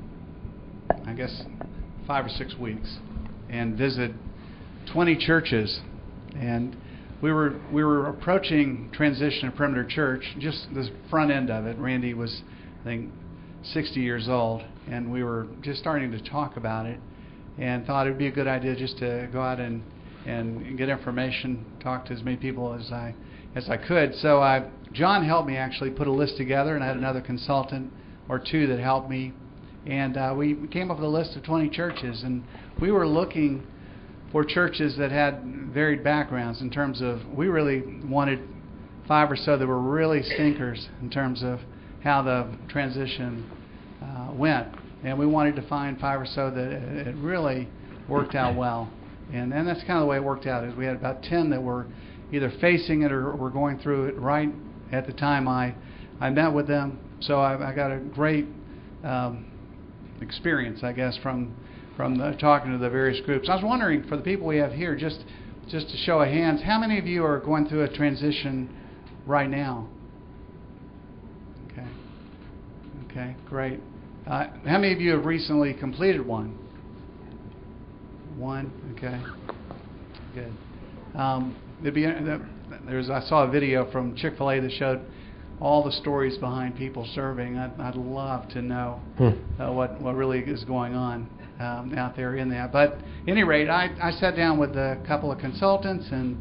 I 1.05 1.13
guess, 1.13 1.43
five 2.07 2.25
or 2.25 2.29
six 2.29 2.55
weeks, 2.55 2.97
and 3.49 3.77
visit 3.77 4.11
20 4.93 5.17
churches. 5.17 5.81
And 6.35 6.75
we 7.21 7.31
were 7.31 7.59
we 7.71 7.83
were 7.83 8.07
approaching 8.07 8.89
transition 8.93 9.49
at 9.49 9.55
Perimeter 9.55 9.85
Church, 9.85 10.23
just 10.39 10.67
the 10.73 10.89
front 11.09 11.31
end 11.31 11.49
of 11.49 11.65
it. 11.65 11.77
Randy 11.77 12.13
was, 12.13 12.41
I 12.81 12.83
think, 12.83 13.11
60 13.63 13.99
years 13.99 14.29
old, 14.29 14.63
and 14.89 15.11
we 15.11 15.23
were 15.23 15.47
just 15.61 15.79
starting 15.79 16.11
to 16.11 16.21
talk 16.21 16.55
about 16.55 16.85
it, 16.85 16.99
and 17.57 17.85
thought 17.85 18.07
it 18.07 18.11
would 18.11 18.19
be 18.19 18.27
a 18.27 18.31
good 18.31 18.47
idea 18.47 18.75
just 18.75 18.97
to 18.99 19.27
go 19.31 19.41
out 19.41 19.59
and 19.59 19.83
and 20.25 20.77
get 20.77 20.89
information, 20.89 21.65
talk 21.81 22.05
to 22.05 22.13
as 22.13 22.23
many 22.23 22.37
people 22.37 22.73
as 22.73 22.91
I 22.91 23.13
as 23.55 23.69
I 23.69 23.77
could. 23.77 24.13
So 24.15 24.41
I, 24.41 24.69
John 24.93 25.25
helped 25.25 25.47
me 25.47 25.57
actually 25.57 25.89
put 25.89 26.07
a 26.07 26.11
list 26.11 26.37
together, 26.37 26.75
and 26.75 26.83
I 26.83 26.87
had 26.87 26.97
another 26.97 27.21
consultant 27.21 27.91
or 28.27 28.39
two 28.39 28.67
that 28.67 28.79
helped 28.79 29.09
me, 29.09 29.33
and 29.85 30.17
uh, 30.17 30.33
we 30.37 30.55
came 30.67 30.91
up 30.91 30.97
with 30.97 31.05
a 31.05 31.09
list 31.09 31.35
of 31.35 31.43
20 31.43 31.69
churches, 31.69 32.23
and 32.23 32.43
we 32.79 32.91
were 32.91 33.07
looking 33.07 33.65
for 34.31 34.43
churches 34.43 34.95
that 34.97 35.11
had 35.11 35.43
varied 35.73 36.03
backgrounds 36.03 36.61
in 36.61 36.69
terms 36.69 37.01
of 37.01 37.19
we 37.35 37.47
really 37.47 37.81
wanted 38.05 38.39
five 39.07 39.31
or 39.31 39.35
so 39.35 39.57
that 39.57 39.65
were 39.65 39.81
really 39.81 40.21
stinkers 40.21 40.87
in 41.01 41.09
terms 41.09 41.41
of 41.43 41.59
how 42.03 42.21
the 42.21 42.47
transition 42.67 43.49
uh, 44.01 44.31
went. 44.33 44.67
And 45.03 45.17
we 45.17 45.25
wanted 45.25 45.55
to 45.55 45.67
find 45.67 45.99
five 45.99 46.21
or 46.21 46.25
so 46.25 46.51
that 46.51 46.71
it 47.07 47.15
really 47.15 47.67
worked 48.07 48.35
out 48.35 48.55
well. 48.55 48.89
And, 49.33 49.53
and 49.53 49.67
that's 49.67 49.81
kind 49.81 49.93
of 49.93 50.01
the 50.01 50.05
way 50.05 50.17
it 50.17 50.23
worked 50.23 50.45
out. 50.45 50.63
Is 50.63 50.75
we 50.75 50.85
had 50.85 50.95
about 50.95 51.23
10 51.23 51.49
that 51.51 51.61
were 51.61 51.87
either 52.31 52.51
facing 52.61 53.01
it 53.01 53.11
or 53.11 53.35
were 53.35 53.49
going 53.49 53.79
through 53.79 54.05
it 54.05 54.17
right 54.17 54.49
at 54.91 55.07
the 55.07 55.13
time 55.13 55.47
I, 55.47 55.73
I 56.19 56.29
met 56.29 56.53
with 56.53 56.67
them. 56.67 56.99
So 57.21 57.39
I, 57.39 57.71
I 57.71 57.75
got 57.75 57.91
a 57.91 57.97
great 57.97 58.45
um, 59.03 59.45
experience, 60.21 60.83
I 60.83 60.93
guess, 60.93 61.17
from 61.21 61.55
from 61.99 62.17
the, 62.17 62.31
talking 62.39 62.71
to 62.71 62.77
the 62.77 62.89
various 62.89 63.19
groups. 63.25 63.49
I 63.49 63.55
was 63.55 63.63
wondering, 63.65 64.07
for 64.07 64.15
the 64.15 64.23
people 64.23 64.47
we 64.47 64.55
have 64.55 64.71
here, 64.71 64.95
just 64.95 65.19
just 65.67 65.89
to 65.89 65.97
show 65.97 66.21
of 66.21 66.29
hands, 66.29 66.61
how 66.63 66.79
many 66.79 66.97
of 66.97 67.05
you 67.05 67.25
are 67.25 67.41
going 67.41 67.67
through 67.67 67.83
a 67.83 67.93
transition 67.93 68.73
right 69.25 69.49
now? 69.49 69.85
Okay, 71.69 71.85
okay, 73.11 73.35
great. 73.49 73.81
Uh, 74.25 74.45
how 74.65 74.77
many 74.77 74.93
of 74.93 75.01
you 75.01 75.11
have 75.11 75.25
recently 75.25 75.73
completed 75.73 76.25
one? 76.25 76.57
One. 78.37 78.71
Okay. 78.95 79.21
Good. 80.33 80.53
Um, 81.19 81.57
be 81.83 82.05
there's 82.87 83.09
I 83.09 83.19
saw 83.27 83.43
a 83.43 83.51
video 83.51 83.91
from 83.91 84.15
Chick 84.15 84.37
Fil 84.37 84.51
A 84.51 84.61
that 84.61 84.71
showed 84.71 85.01
all 85.59 85.83
the 85.83 85.91
stories 85.91 86.37
behind 86.37 86.77
people 86.77 87.05
serving. 87.13 87.57
I'd, 87.57 87.77
I'd 87.77 87.95
love 87.95 88.47
to 88.51 88.61
know 88.61 89.01
Hmm. 89.17 89.61
uh, 89.61 89.73
what 89.73 89.99
what 89.99 90.15
really 90.15 90.39
is 90.39 90.63
going 90.63 90.95
on 90.95 91.29
um, 91.59 91.93
out 91.97 92.15
there 92.15 92.35
in 92.37 92.49
that. 92.49 92.71
But 92.71 92.93
at 92.93 93.03
any 93.27 93.43
rate, 93.43 93.69
I 93.69 93.89
I 94.01 94.11
sat 94.11 94.35
down 94.35 94.57
with 94.57 94.71
a 94.71 95.01
couple 95.07 95.31
of 95.31 95.39
consultants 95.39 96.07
and 96.11 96.37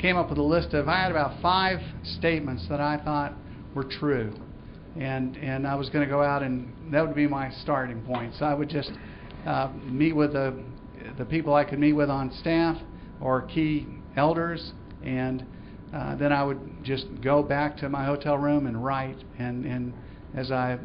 came 0.00 0.16
up 0.16 0.30
with 0.30 0.38
a 0.38 0.42
list 0.42 0.74
of 0.74 0.88
I 0.88 1.02
had 1.02 1.10
about 1.10 1.40
five 1.40 1.80
statements 2.18 2.66
that 2.68 2.80
I 2.80 2.98
thought 2.98 3.34
were 3.74 3.84
true, 3.84 4.34
and 4.98 5.36
and 5.36 5.66
I 5.66 5.74
was 5.74 5.88
going 5.90 6.06
to 6.06 6.10
go 6.10 6.22
out 6.22 6.42
and 6.42 6.92
that 6.92 7.06
would 7.06 7.16
be 7.16 7.26
my 7.26 7.50
starting 7.62 8.02
point. 8.02 8.34
So 8.38 8.44
I 8.44 8.54
would 8.54 8.68
just 8.68 8.92
uh, 9.46 9.70
meet 9.84 10.14
with 10.14 10.32
the 10.32 10.62
the 11.18 11.24
people 11.24 11.54
I 11.54 11.64
could 11.64 11.78
meet 11.78 11.92
with 11.92 12.10
on 12.10 12.32
staff 12.32 12.76
or 13.20 13.42
key 13.42 13.86
elders 14.16 14.72
and 15.04 15.46
uh, 15.92 16.16
then 16.16 16.32
I 16.32 16.42
would 16.42 16.58
just 16.82 17.06
go 17.22 17.42
back 17.42 17.76
to 17.78 17.88
my 17.88 18.04
hotel 18.04 18.38
room 18.38 18.66
and 18.66 18.82
write. 18.82 19.18
And, 19.38 19.66
and 19.66 19.92
as 20.34 20.50
I 20.50 20.78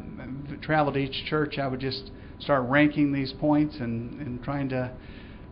traveled 0.60 0.96
each 0.96 1.24
church, 1.26 1.58
I 1.58 1.66
would 1.66 1.80
just 1.80 2.10
start 2.40 2.68
ranking 2.68 3.12
these 3.12 3.32
points 3.34 3.76
and, 3.76 4.20
and 4.20 4.42
trying 4.42 4.68
to 4.70 4.92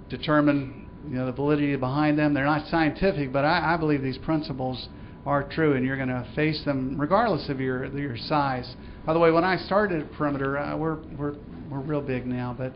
determine 0.08 0.88
you 1.08 1.16
know 1.16 1.26
the 1.26 1.32
validity 1.32 1.76
behind 1.76 2.18
them. 2.18 2.34
They're 2.34 2.44
not 2.44 2.66
scientific, 2.68 3.32
but 3.32 3.44
I, 3.44 3.74
I 3.74 3.76
believe 3.76 4.02
these 4.02 4.18
principles 4.18 4.88
are 5.24 5.42
true, 5.42 5.74
and 5.74 5.84
you're 5.84 5.96
going 5.96 6.08
to 6.08 6.26
face 6.34 6.62
them 6.64 6.98
regardless 6.98 7.48
of 7.48 7.60
your 7.60 7.86
your 7.86 8.16
size. 8.16 8.74
By 9.04 9.12
the 9.12 9.18
way, 9.18 9.30
when 9.30 9.44
I 9.44 9.56
started 9.56 10.02
at 10.02 10.12
Perimeter, 10.12 10.58
uh, 10.58 10.76
we're 10.76 10.98
we're 11.18 11.34
we're 11.70 11.80
real 11.80 12.00
big 12.00 12.26
now, 12.26 12.54
but 12.56 12.72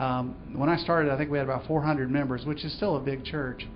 um, 0.00 0.34
when 0.54 0.68
I 0.68 0.76
started, 0.76 1.12
I 1.12 1.18
think 1.18 1.30
we 1.30 1.38
had 1.38 1.46
about 1.46 1.66
400 1.66 2.10
members, 2.10 2.46
which 2.46 2.64
is 2.64 2.72
still 2.74 2.96
a 2.96 3.00
big 3.00 3.24
church. 3.24 3.66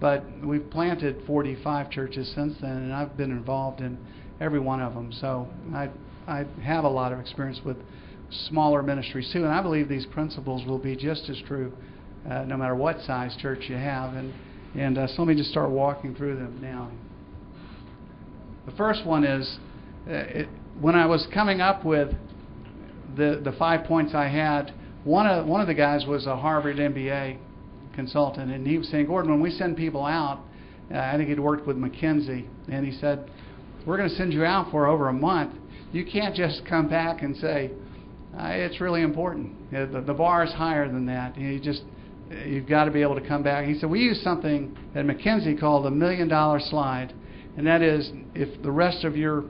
But 0.00 0.24
we've 0.44 0.68
planted 0.70 1.22
45 1.26 1.90
churches 1.90 2.32
since 2.34 2.54
then, 2.60 2.70
and 2.70 2.92
I've 2.92 3.16
been 3.16 3.32
involved 3.32 3.80
in 3.80 3.98
every 4.40 4.60
one 4.60 4.80
of 4.80 4.94
them. 4.94 5.12
So 5.12 5.48
I 5.74 5.90
I 6.26 6.44
have 6.62 6.84
a 6.84 6.88
lot 6.88 7.12
of 7.12 7.20
experience 7.20 7.60
with 7.64 7.76
smaller 8.30 8.82
ministries 8.82 9.30
too, 9.32 9.44
and 9.44 9.52
I 9.52 9.62
believe 9.62 9.88
these 9.88 10.06
principles 10.06 10.66
will 10.66 10.78
be 10.78 10.96
just 10.96 11.28
as 11.28 11.40
true 11.46 11.72
uh, 12.28 12.44
no 12.44 12.56
matter 12.56 12.74
what 12.74 13.00
size 13.02 13.36
church 13.40 13.64
you 13.68 13.76
have. 13.76 14.14
And 14.14 14.34
and 14.74 14.98
uh, 14.98 15.06
so 15.08 15.22
let 15.22 15.28
me 15.28 15.34
just 15.34 15.50
start 15.50 15.70
walking 15.70 16.14
through 16.14 16.36
them 16.36 16.58
now. 16.60 16.90
The 18.66 18.72
first 18.72 19.06
one 19.06 19.24
is 19.24 19.58
uh, 20.06 20.12
it, 20.12 20.48
when 20.80 20.94
I 20.94 21.06
was 21.06 21.26
coming 21.32 21.60
up 21.60 21.84
with 21.84 22.14
the 23.16 23.40
the 23.42 23.52
five 23.52 23.84
points 23.86 24.14
I 24.14 24.28
had. 24.28 24.72
One 25.04 25.26
of 25.26 25.46
one 25.46 25.60
of 25.60 25.68
the 25.68 25.74
guys 25.74 26.04
was 26.06 26.26
a 26.26 26.36
Harvard 26.36 26.76
MBA 26.76 27.38
consultant, 27.94 28.52
and 28.52 28.66
he 28.66 28.78
was 28.78 28.88
saying, 28.88 29.06
Gordon, 29.06 29.30
when 29.30 29.40
we 29.40 29.50
send 29.50 29.76
people 29.76 30.04
out, 30.04 30.40
uh, 30.92 30.98
I 30.98 31.16
think 31.16 31.28
he'd 31.28 31.40
worked 31.40 31.66
with 31.66 31.76
McKinsey, 31.76 32.46
and 32.70 32.84
he 32.84 32.92
said, 32.92 33.30
we're 33.86 33.96
going 33.96 34.08
to 34.08 34.14
send 34.16 34.32
you 34.32 34.44
out 34.44 34.70
for 34.70 34.86
over 34.86 35.08
a 35.08 35.12
month. 35.12 35.54
You 35.92 36.04
can't 36.04 36.34
just 36.34 36.62
come 36.66 36.88
back 36.88 37.22
and 37.22 37.36
say, 37.36 37.70
uh, 38.36 38.48
it's 38.48 38.80
really 38.80 39.02
important. 39.02 39.70
The, 39.70 40.02
the 40.06 40.14
bar 40.14 40.44
is 40.44 40.52
higher 40.52 40.86
than 40.86 41.06
that. 41.06 41.36
You 41.36 41.58
just 41.60 41.82
you've 42.46 42.68
got 42.68 42.84
to 42.84 42.90
be 42.90 43.02
able 43.02 43.14
to 43.18 43.26
come 43.26 43.42
back. 43.42 43.66
He 43.66 43.78
said 43.78 43.88
we 43.88 44.00
use 44.00 44.20
something 44.22 44.76
that 44.94 45.06
McKinsey 45.06 45.58
called 45.58 45.84
the 45.84 45.90
million 45.90 46.28
dollar 46.28 46.60
slide, 46.60 47.14
and 47.56 47.66
that 47.66 47.82
is 47.82 48.10
if 48.34 48.62
the 48.62 48.70
rest 48.70 49.04
of 49.04 49.16
your 49.16 49.44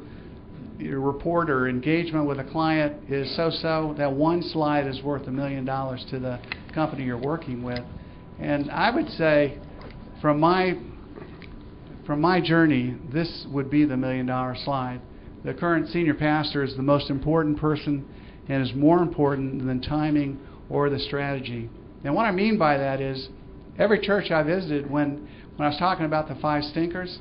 your 0.78 1.00
report 1.00 1.50
or 1.50 1.68
engagement 1.68 2.26
with 2.26 2.38
a 2.38 2.44
client 2.44 3.10
is 3.10 3.34
so-so, 3.34 3.96
that 3.98 4.12
one 4.12 4.42
slide 4.42 4.86
is 4.86 5.02
worth 5.02 5.26
a 5.26 5.30
million 5.30 5.64
dollars 5.64 6.04
to 6.08 6.20
the 6.20 6.38
company 6.72 7.04
you're 7.04 7.20
working 7.20 7.64
with. 7.64 7.80
And 8.38 8.70
I 8.70 8.94
would 8.94 9.08
say, 9.10 9.58
from 10.20 10.38
my 10.38 10.78
from 12.06 12.20
my 12.20 12.40
journey, 12.40 12.96
this 13.12 13.46
would 13.50 13.70
be 13.70 13.84
the 13.84 13.96
million 13.96 14.26
dollar 14.26 14.56
slide. 14.64 15.00
The 15.44 15.52
current 15.52 15.88
senior 15.88 16.14
pastor 16.14 16.62
is 16.62 16.76
the 16.76 16.82
most 16.82 17.10
important 17.10 17.58
person 17.58 18.06
and 18.48 18.62
is 18.62 18.74
more 18.74 19.02
important 19.02 19.66
than 19.66 19.80
timing 19.80 20.38
or 20.70 20.90
the 20.90 20.98
strategy. 20.98 21.68
And 22.04 22.14
what 22.14 22.24
I 22.24 22.32
mean 22.32 22.58
by 22.58 22.78
that 22.78 23.00
is 23.00 23.28
every 23.78 24.00
church 24.00 24.30
I 24.30 24.42
visited 24.42 24.90
when 24.90 25.28
when 25.56 25.66
I 25.66 25.70
was 25.70 25.78
talking 25.78 26.04
about 26.04 26.28
the 26.28 26.36
five 26.36 26.62
stinkers, 26.62 27.18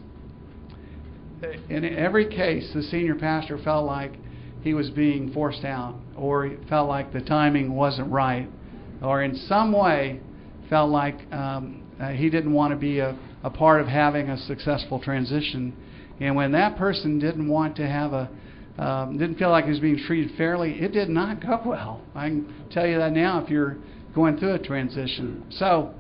in 1.69 1.83
every 1.83 2.27
case 2.27 2.71
the 2.73 2.83
senior 2.83 3.15
pastor 3.15 3.57
felt 3.57 3.87
like 3.87 4.13
he 4.61 4.75
was 4.75 4.91
being 4.91 5.33
forced 5.33 5.63
out 5.63 5.95
or 6.15 6.51
felt 6.69 6.87
like 6.87 7.11
the 7.13 7.21
timing 7.21 7.73
wasn't 7.73 8.11
right 8.11 8.47
or 9.01 9.23
in 9.23 9.35
some 9.35 9.71
way 9.71 10.19
felt 10.69 10.91
like 10.91 11.31
um, 11.31 11.81
uh, 11.99 12.09
he 12.09 12.29
didn't 12.29 12.53
want 12.53 12.71
to 12.71 12.77
be 12.77 12.99
a, 12.99 13.17
a 13.43 13.49
part 13.49 13.81
of 13.81 13.87
having 13.87 14.29
a 14.29 14.37
successful 14.37 14.99
transition. 14.99 15.73
And 16.19 16.35
when 16.35 16.51
that 16.51 16.77
person 16.77 17.19
didn't 17.19 17.47
want 17.47 17.75
to 17.77 17.87
have 17.87 18.13
a, 18.13 18.29
um, 18.77 19.17
didn't 19.17 19.37
feel 19.37 19.49
like 19.49 19.65
he 19.65 19.71
was 19.71 19.79
being 19.79 19.97
treated 20.05 20.37
fairly, 20.37 20.79
it 20.79 20.91
did 20.91 21.09
not 21.09 21.41
go 21.41 21.61
well. 21.65 22.01
I 22.15 22.29
can 22.29 22.53
tell 22.71 22.85
you 22.85 22.97
that 22.97 23.13
now 23.13 23.43
if 23.43 23.49
you're 23.49 23.77
going 24.13 24.37
through 24.37 24.53
a 24.53 24.59
transition. 24.59 25.45
So, 25.51 25.93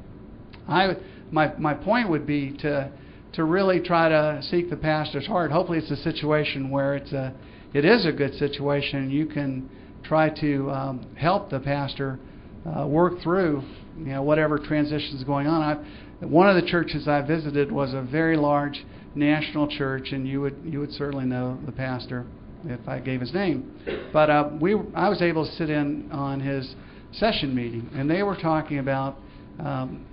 I, 0.67 0.95
my, 1.31 1.53
my 1.57 1.73
point 1.73 2.09
would 2.09 2.27
be 2.27 2.55
to, 2.59 2.91
to 3.33 3.43
really 3.43 3.79
try 3.79 4.09
to 4.09 4.41
seek 4.43 4.69
the 4.69 4.77
pastor's 4.77 5.25
heart. 5.27 5.51
Hopefully, 5.51 5.77
it's 5.79 5.91
a 5.91 5.97
situation 5.97 6.69
where 6.69 6.95
it's 6.95 7.13
a, 7.13 7.33
it 7.73 7.85
is 7.85 8.05
a 8.05 8.11
good 8.11 8.35
situation, 8.35 8.99
and 8.99 9.11
you 9.11 9.25
can 9.25 9.69
try 10.03 10.29
to 10.29 10.69
um, 10.71 11.15
help 11.15 11.49
the 11.49 11.59
pastor 11.59 12.19
uh, 12.65 12.85
work 12.85 13.21
through 13.21 13.63
you 13.97 14.05
know 14.05 14.21
whatever 14.21 14.57
transition 14.57 15.15
is 15.15 15.23
going 15.23 15.47
on. 15.47 15.61
I, 15.61 16.25
one 16.25 16.49
of 16.49 16.61
the 16.61 16.67
churches 16.67 17.07
I 17.07 17.21
visited 17.21 17.71
was 17.71 17.93
a 17.93 18.01
very 18.01 18.37
large 18.37 18.85
national 19.15 19.67
church, 19.67 20.11
and 20.11 20.27
you 20.27 20.41
would 20.41 20.59
you 20.63 20.79
would 20.79 20.91
certainly 20.93 21.25
know 21.25 21.57
the 21.65 21.71
pastor 21.71 22.25
if 22.65 22.87
I 22.87 22.99
gave 22.99 23.21
his 23.21 23.33
name. 23.33 24.09
But 24.11 24.29
uh, 24.29 24.49
we 24.59 24.75
I 24.95 25.09
was 25.09 25.21
able 25.21 25.45
to 25.45 25.51
sit 25.53 25.69
in 25.69 26.11
on 26.11 26.39
his 26.39 26.75
session 27.13 27.55
meeting, 27.55 27.89
and 27.93 28.09
they 28.09 28.23
were 28.23 28.35
talking 28.35 28.79
about 28.79 29.17
um, 29.59 30.05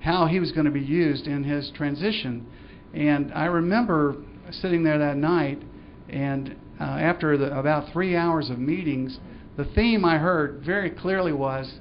how 0.00 0.26
he 0.26 0.40
was 0.40 0.52
going 0.52 0.66
to 0.66 0.72
be 0.72 0.80
used 0.80 1.26
in 1.26 1.44
his 1.44 1.70
transition. 1.74 2.46
And 2.94 3.32
I 3.34 3.46
remember 3.46 4.16
sitting 4.50 4.82
there 4.82 4.98
that 4.98 5.16
night, 5.16 5.62
and 6.08 6.56
uh, 6.80 6.84
after 6.84 7.36
the, 7.36 7.58
about 7.58 7.92
three 7.92 8.16
hours 8.16 8.50
of 8.50 8.58
meetings, 8.58 9.18
the 9.56 9.64
theme 9.64 10.04
I 10.04 10.18
heard 10.18 10.62
very 10.64 10.90
clearly 10.90 11.32
was 11.32 11.80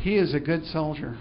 he 0.00 0.16
is 0.16 0.34
a 0.34 0.40
good 0.40 0.64
soldier. 0.66 1.18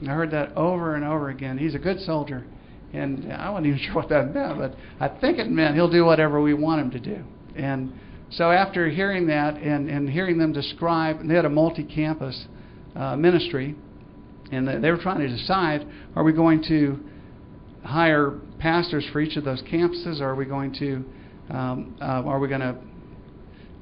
And 0.00 0.08
I 0.08 0.14
heard 0.14 0.30
that 0.30 0.56
over 0.56 0.94
and 0.94 1.04
over 1.04 1.28
again. 1.28 1.58
He's 1.58 1.74
a 1.74 1.78
good 1.78 2.00
soldier. 2.00 2.46
And 2.92 3.32
I 3.32 3.50
wasn't 3.50 3.66
even 3.66 3.78
sure 3.84 3.94
what 3.94 4.08
that 4.10 4.32
meant, 4.32 4.58
but 4.58 4.74
I 5.00 5.08
think 5.20 5.38
it 5.38 5.50
meant 5.50 5.74
he'll 5.74 5.90
do 5.90 6.04
whatever 6.04 6.40
we 6.40 6.54
want 6.54 6.80
him 6.80 6.90
to 6.92 7.00
do. 7.00 7.24
And 7.58 7.92
so 8.30 8.50
after 8.50 8.88
hearing 8.88 9.26
that 9.28 9.54
and, 9.56 9.88
and 9.88 10.08
hearing 10.08 10.38
them 10.38 10.52
describe, 10.52 11.26
they 11.26 11.34
had 11.34 11.44
a 11.44 11.50
multi 11.50 11.84
campus 11.84 12.46
uh, 12.94 13.16
ministry, 13.16 13.74
and 14.52 14.66
they 14.82 14.90
were 14.90 14.98
trying 14.98 15.20
to 15.20 15.28
decide 15.28 15.86
are 16.16 16.24
we 16.24 16.32
going 16.32 16.62
to 16.68 16.98
hire 17.84 18.38
pastors 18.58 19.06
for 19.12 19.20
each 19.20 19.36
of 19.36 19.44
those 19.44 19.62
campuses, 19.62 20.20
or 20.20 20.30
are 20.30 20.34
we 20.34 20.44
going 20.44 20.74
to 20.74 21.04
um, 21.54 21.96
uh, 22.00 22.04
are 22.04 22.38
we 22.38 22.48
going 22.48 22.60
to 22.60 22.76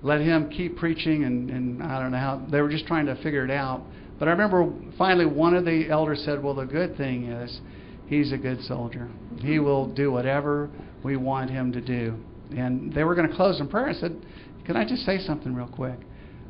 let 0.03 0.21
him 0.21 0.49
keep 0.51 0.77
preaching 0.77 1.25
and, 1.25 1.51
and 1.51 1.83
I 1.83 2.01
don't 2.01 2.12
know 2.12 2.19
how 2.19 2.47
they 2.51 2.61
were 2.61 2.69
just 2.69 2.87
trying 2.87 3.07
to 3.07 3.17
figure 3.23 3.45
it 3.45 3.51
out. 3.51 3.83
But 4.19 4.29
I 4.29 4.31
remember 4.31 4.73
finally 4.97 5.27
one 5.27 5.55
of 5.55 5.65
the 5.65 5.89
elders 5.91 6.23
said, 6.25 6.43
Well, 6.43 6.55
the 6.55 6.65
good 6.65 6.97
thing 6.97 7.25
is 7.27 7.61
he's 8.07 8.33
a 8.33 8.39
good 8.39 8.62
soldier. 8.62 9.09
He 9.41 9.59
will 9.59 9.87
do 9.93 10.12
whatever 10.12 10.71
we 11.03 11.17
want 11.17 11.51
him 11.51 11.73
to 11.73 11.81
do. 11.81 12.17
And 12.51 12.93
they 12.93 13.05
were 13.05 13.15
going 13.15 13.29
to 13.29 13.35
close 13.35 13.61
in 13.61 13.69
prayer. 13.69 13.89
I 13.89 13.95
said, 13.95 14.25
Can 14.65 14.77
I 14.77 14.85
just 14.85 15.05
say 15.05 15.19
something 15.19 15.55
real 15.55 15.69
quick? 15.69 15.99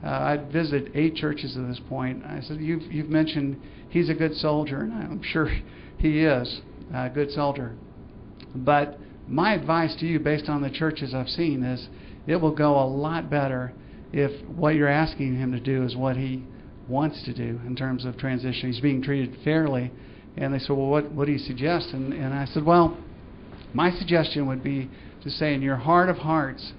Uh, 0.05 0.09
I'd 0.09 0.53
visited 0.53 0.93
eight 0.95 1.17
churches 1.17 1.57
at 1.57 1.67
this 1.67 1.81
point. 1.89 2.25
I 2.25 2.41
said, 2.41 2.61
You've, 2.61 2.83
you've 2.93 3.09
mentioned 3.09 3.61
he's 3.91 4.11
a 4.11 4.15
good 4.15 4.35
soldier, 4.35 4.81
and 4.81 4.93
I'm 4.93 5.23
sure 5.23 5.51
he 5.99 6.21
is 6.21 6.61
a 6.95 7.09
good 7.09 7.31
soldier. 7.31 7.75
But 8.55 8.99
my 9.29 9.55
advice 9.55 9.95
to 10.01 10.07
you, 10.07 10.21
based 10.21 10.49
on 10.49 10.63
the 10.63 10.71
churches 10.71 11.15
I've 11.15 11.29
seen, 11.29 11.63
is 11.63 11.89
it 12.27 12.37
will 12.37 12.55
go 12.55 12.79
a 12.79 12.87
lot 12.87 13.31
better 13.31 13.73
if 14.13 14.47
what 14.49 14.75
you're 14.75 14.89
asking 14.89 15.37
him 15.37 15.53
to 15.53 15.61
do 15.61 15.83
is 15.83 15.97
what 15.97 16.17
he 16.17 16.45
wants 16.89 17.23
to 17.25 17.35
do 17.35 17.61
in 17.67 17.75
terms 17.75 18.05
of 18.05 18.17
transition. 18.17 18.71
He's 18.71 18.81
being 18.81 19.03
treated 19.03 19.37
fairly. 19.43 19.91
And 20.37 20.53
they 20.53 20.59
said, 20.59 20.71
Well, 20.71 20.87
what, 20.87 21.11
what 21.13 21.27
do 21.27 21.33
you 21.33 21.39
suggest? 21.39 21.89
And, 21.93 22.13
and 22.13 22.33
I 22.33 22.45
said, 22.47 22.65
Well, 22.65 22.97
my 23.73 23.91
suggestion 23.91 24.47
would 24.47 24.63
be 24.63 24.91
to 25.27 25.33
say, 25.33 25.55
in 25.55 25.62
your 25.62 25.77
heart 25.77 26.09
of 26.09 26.19
hearts, 26.19 26.73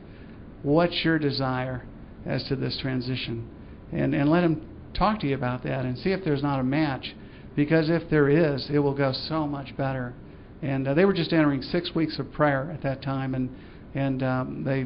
what's 0.63 1.03
your 1.03 1.19
desire 1.19 1.85
as 2.25 2.43
to 2.45 2.55
this 2.55 2.77
transition? 2.81 3.47
And, 3.91 4.15
and 4.15 4.29
let 4.29 4.43
him 4.43 4.65
talk 4.93 5.19
to 5.21 5.27
you 5.27 5.35
about 5.35 5.63
that 5.63 5.85
and 5.85 5.97
see 5.97 6.11
if 6.11 6.23
there's 6.23 6.43
not 6.43 6.59
a 6.59 6.63
match. 6.63 7.15
Because 7.55 7.89
if 7.89 8.09
there 8.09 8.29
is, 8.29 8.69
it 8.71 8.79
will 8.79 8.93
go 8.93 9.11
so 9.11 9.47
much 9.47 9.75
better. 9.77 10.13
And 10.61 10.87
uh, 10.87 10.93
they 10.93 11.05
were 11.05 11.13
just 11.13 11.33
entering 11.33 11.61
six 11.61 11.93
weeks 11.93 12.19
of 12.19 12.31
prayer 12.31 12.71
at 12.73 12.81
that 12.83 13.01
time, 13.01 13.35
and 13.35 13.49
and 13.93 14.23
um, 14.23 14.63
they, 14.63 14.79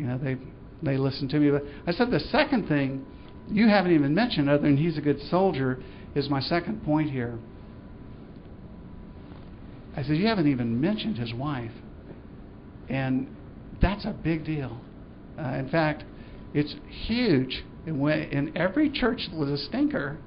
you 0.00 0.06
know, 0.06 0.18
they 0.18 0.36
they 0.82 0.96
listen 0.96 1.28
to 1.28 1.38
me. 1.38 1.50
But 1.50 1.64
I 1.86 1.92
said 1.92 2.10
the 2.10 2.20
second 2.20 2.68
thing 2.68 3.04
you 3.50 3.68
haven't 3.68 3.92
even 3.92 4.14
mentioned, 4.14 4.48
other 4.48 4.62
than 4.62 4.76
he's 4.76 4.96
a 4.96 5.00
good 5.00 5.20
soldier, 5.28 5.82
is 6.14 6.28
my 6.30 6.40
second 6.40 6.84
point 6.84 7.10
here. 7.10 7.38
I 9.96 10.02
said, 10.02 10.16
You 10.16 10.26
haven't 10.26 10.46
even 10.46 10.80
mentioned 10.80 11.18
his 11.18 11.34
wife. 11.34 11.72
And 12.90 13.34
that's 13.80 14.04
a 14.04 14.10
big 14.12 14.44
deal. 14.44 14.80
Uh, 15.38 15.54
in 15.54 15.68
fact, 15.68 16.04
it's 16.52 16.74
huge. 17.06 17.64
And 17.86 18.00
when, 18.00 18.20
in 18.20 18.56
every 18.56 18.90
church 18.90 19.28
with 19.32 19.48
a 19.48 19.56
stinker, 19.56 20.18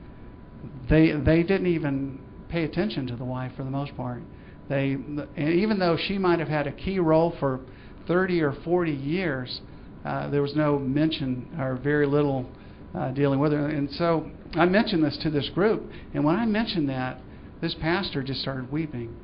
they 0.89 1.11
they 1.11 1.43
didn't 1.43 1.67
even 1.67 2.19
pay 2.49 2.63
attention 2.63 3.07
to 3.07 3.15
the 3.15 3.25
wife 3.25 3.51
for 3.55 3.63
the 3.63 3.69
most 3.69 3.95
part. 3.95 4.21
They 4.69 4.97
even 5.37 5.77
though 5.77 5.97
she 5.97 6.17
might 6.17 6.39
have 6.39 6.47
had 6.47 6.67
a 6.67 6.71
key 6.71 6.99
role 6.99 7.35
for 7.39 7.59
30 8.07 8.41
or 8.41 8.53
40 8.63 8.91
years, 8.91 9.61
uh, 10.05 10.29
there 10.29 10.41
was 10.41 10.55
no 10.55 10.79
mention 10.79 11.47
or 11.59 11.75
very 11.75 12.05
little 12.05 12.49
uh, 12.95 13.11
dealing 13.11 13.39
with 13.39 13.51
her. 13.51 13.67
And 13.67 13.89
so 13.91 14.29
I 14.55 14.65
mentioned 14.65 15.03
this 15.03 15.17
to 15.23 15.29
this 15.29 15.49
group, 15.49 15.83
and 16.13 16.23
when 16.23 16.35
I 16.35 16.45
mentioned 16.45 16.89
that, 16.89 17.19
this 17.61 17.75
pastor 17.79 18.23
just 18.23 18.41
started 18.41 18.71
weeping. 18.71 19.15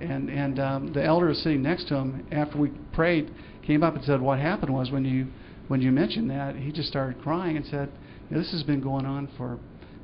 And 0.00 0.28
and 0.28 0.58
um, 0.58 0.92
the 0.92 1.02
elder 1.02 1.32
sitting 1.34 1.62
next 1.62 1.88
to 1.88 1.96
him 1.96 2.26
after 2.30 2.58
we 2.58 2.70
prayed, 2.92 3.30
came 3.66 3.82
up 3.82 3.94
and 3.94 4.04
said, 4.04 4.20
"What 4.20 4.38
happened 4.38 4.72
was 4.74 4.90
when 4.90 5.04
you 5.04 5.28
when 5.68 5.80
you 5.80 5.90
mentioned 5.90 6.30
that, 6.30 6.56
he 6.56 6.70
just 6.70 6.88
started 6.88 7.20
crying 7.22 7.56
and 7.56 7.66
said, 7.66 7.90
"This 8.30 8.52
has 8.52 8.62
been 8.62 8.80
going 8.80 9.06
on 9.06 9.28
for 9.36 9.58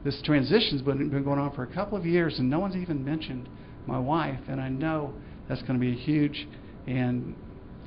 this 0.05 0.21
transition's 0.23 0.83
been 0.83 1.11
been 1.11 1.25
going 1.25 1.39
on 1.39 1.53
for 1.55 1.63
a 1.63 1.67
couple 1.67 1.97
of 1.97 2.07
years, 2.07 2.39
and 2.39 2.49
no 2.49 2.59
one's 2.59 2.77
even 2.77 3.05
mentioned 3.05 3.49
my 3.87 3.99
wife, 3.99 4.41
and 4.49 4.61
I 4.61 4.69
know 4.69 5.13
that's 5.49 5.63
going 5.63 5.75
to 5.75 5.81
be 5.81 5.95
huge." 5.95 6.49
And 6.87 7.35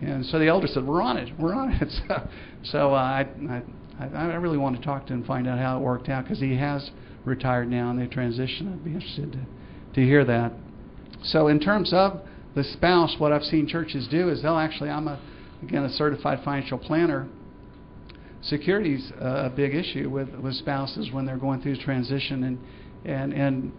and 0.01 0.25
so 0.25 0.39
the 0.39 0.47
elder 0.47 0.67
said, 0.67 0.85
"We're 0.85 1.01
on 1.01 1.17
it. 1.17 1.29
We're 1.39 1.53
on 1.53 1.71
it." 1.71 1.89
So, 2.07 2.29
so 2.63 2.93
uh, 2.93 2.97
I, 2.97 3.61
I 3.99 4.05
I 4.17 4.35
really 4.35 4.57
want 4.57 4.75
to 4.77 4.81
talk 4.83 5.07
to 5.07 5.13
him 5.13 5.19
and 5.19 5.27
find 5.27 5.47
out 5.47 5.57
how 5.57 5.77
it 5.77 5.81
worked 5.81 6.09
out 6.09 6.25
because 6.25 6.39
he 6.39 6.55
has 6.57 6.91
retired 7.23 7.69
now 7.69 7.89
and 7.89 7.99
they 7.99 8.07
transition. 8.07 8.71
I'd 8.73 8.83
be 8.83 8.93
interested 8.93 9.31
to 9.33 9.39
to 9.95 10.01
hear 10.01 10.25
that. 10.25 10.51
So 11.23 11.47
in 11.47 11.59
terms 11.59 11.91
of 11.93 12.21
the 12.55 12.63
spouse, 12.63 13.15
what 13.17 13.31
I've 13.31 13.43
seen 13.43 13.67
churches 13.67 14.07
do 14.09 14.29
is 14.29 14.41
they'll 14.41 14.57
actually, 14.57 14.89
I'm 14.89 15.07
a, 15.07 15.19
again 15.63 15.83
a 15.83 15.89
certified 15.89 16.41
financial 16.43 16.77
planner. 16.77 17.27
Security's 18.41 19.11
a 19.19 19.51
big 19.55 19.73
issue 19.73 20.09
with, 20.09 20.29
with 20.35 20.53
spouses 20.55 21.11
when 21.11 21.25
they're 21.25 21.37
going 21.37 21.61
through 21.61 21.77
transition, 21.77 22.43
and 22.43 22.59
and 23.03 23.33
and 23.33 23.71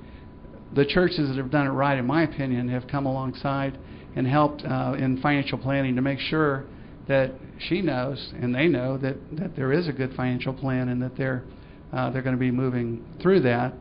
the 0.74 0.84
churches 0.84 1.28
that 1.28 1.36
have 1.36 1.52
done 1.52 1.66
it 1.66 1.70
right, 1.70 1.96
in 1.96 2.04
my 2.04 2.24
opinion, 2.24 2.68
have 2.68 2.88
come 2.88 3.06
alongside 3.06 3.78
and 4.16 4.26
helped 4.26 4.64
uh, 4.64 4.94
in 4.98 5.20
financial 5.22 5.56
planning 5.58 5.94
to 5.94 6.02
make 6.02 6.18
sure 6.18 6.64
that 7.06 7.30
she 7.60 7.80
knows 7.80 8.32
and 8.40 8.52
they 8.52 8.66
know 8.66 8.98
that 8.98 9.16
that 9.36 9.54
there 9.54 9.72
is 9.72 9.86
a 9.86 9.92
good 9.92 10.12
financial 10.16 10.52
plan 10.52 10.88
and 10.88 11.00
that 11.00 11.16
they're 11.16 11.44
uh, 11.92 12.10
they're 12.10 12.22
going 12.22 12.34
to 12.34 12.40
be 12.40 12.50
moving 12.50 13.04
through 13.22 13.40
that. 13.40 13.72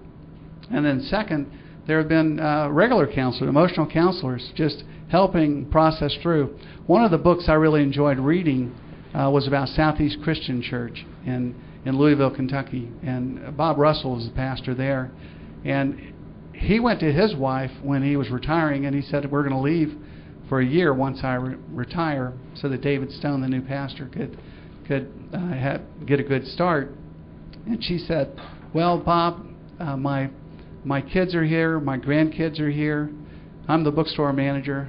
And 0.69 0.85
then 0.85 1.01
second, 1.09 1.51
there 1.87 1.99
have 1.99 2.09
been 2.09 2.39
uh, 2.39 2.69
regular 2.69 3.11
counselors, 3.11 3.49
emotional 3.49 3.87
counselors, 3.87 4.51
just 4.55 4.83
helping 5.09 5.69
process 5.69 6.15
through. 6.21 6.57
One 6.87 7.03
of 7.03 7.11
the 7.11 7.17
books 7.17 7.45
I 7.47 7.53
really 7.53 7.83
enjoyed 7.83 8.17
reading 8.17 8.75
uh, 9.13 9.29
was 9.29 9.47
about 9.47 9.69
Southeast 9.69 10.17
Christian 10.23 10.61
Church 10.61 11.05
in 11.25 11.55
in 11.85 11.99
Louisville, 11.99 12.31
Kentucky, 12.31 12.89
and 13.03 13.55
Bob 13.55 13.77
Russell 13.77 14.15
was 14.15 14.25
the 14.25 14.33
pastor 14.33 14.73
there, 14.73 15.11
and 15.63 16.13
he 16.53 16.79
went 16.79 16.99
to 17.01 17.11
his 17.11 17.35
wife 17.35 17.69
when 17.83 18.01
he 18.01 18.17
was 18.17 18.31
retiring, 18.31 18.87
and 18.87 18.95
he 18.95 19.03
said, 19.03 19.29
"We're 19.31 19.47
going 19.47 19.53
to 19.53 19.59
leave 19.59 19.95
for 20.49 20.59
a 20.59 20.65
year 20.65 20.93
once 20.93 21.19
I 21.23 21.35
re- 21.35 21.57
retire, 21.71 22.33
so 22.55 22.69
that 22.69 22.81
David 22.81 23.11
Stone, 23.11 23.41
the 23.41 23.47
new 23.47 23.61
pastor, 23.61 24.07
could 24.07 24.39
could 24.87 25.11
uh, 25.31 25.37
have, 25.49 25.81
get 26.07 26.19
a 26.19 26.23
good 26.23 26.47
start." 26.47 26.95
And 27.67 27.83
she 27.83 27.99
said, 27.99 28.41
"Well, 28.73 28.97
Bob, 28.97 29.45
uh, 29.79 29.95
my 29.95 30.31
my 30.85 31.01
kids 31.01 31.35
are 31.35 31.43
here, 31.43 31.79
my 31.79 31.97
grandkids 31.97 32.59
are 32.59 32.69
here. 32.69 33.09
I'm 33.67 33.83
the 33.83 33.91
bookstore 33.91 34.31
manager. 34.31 34.87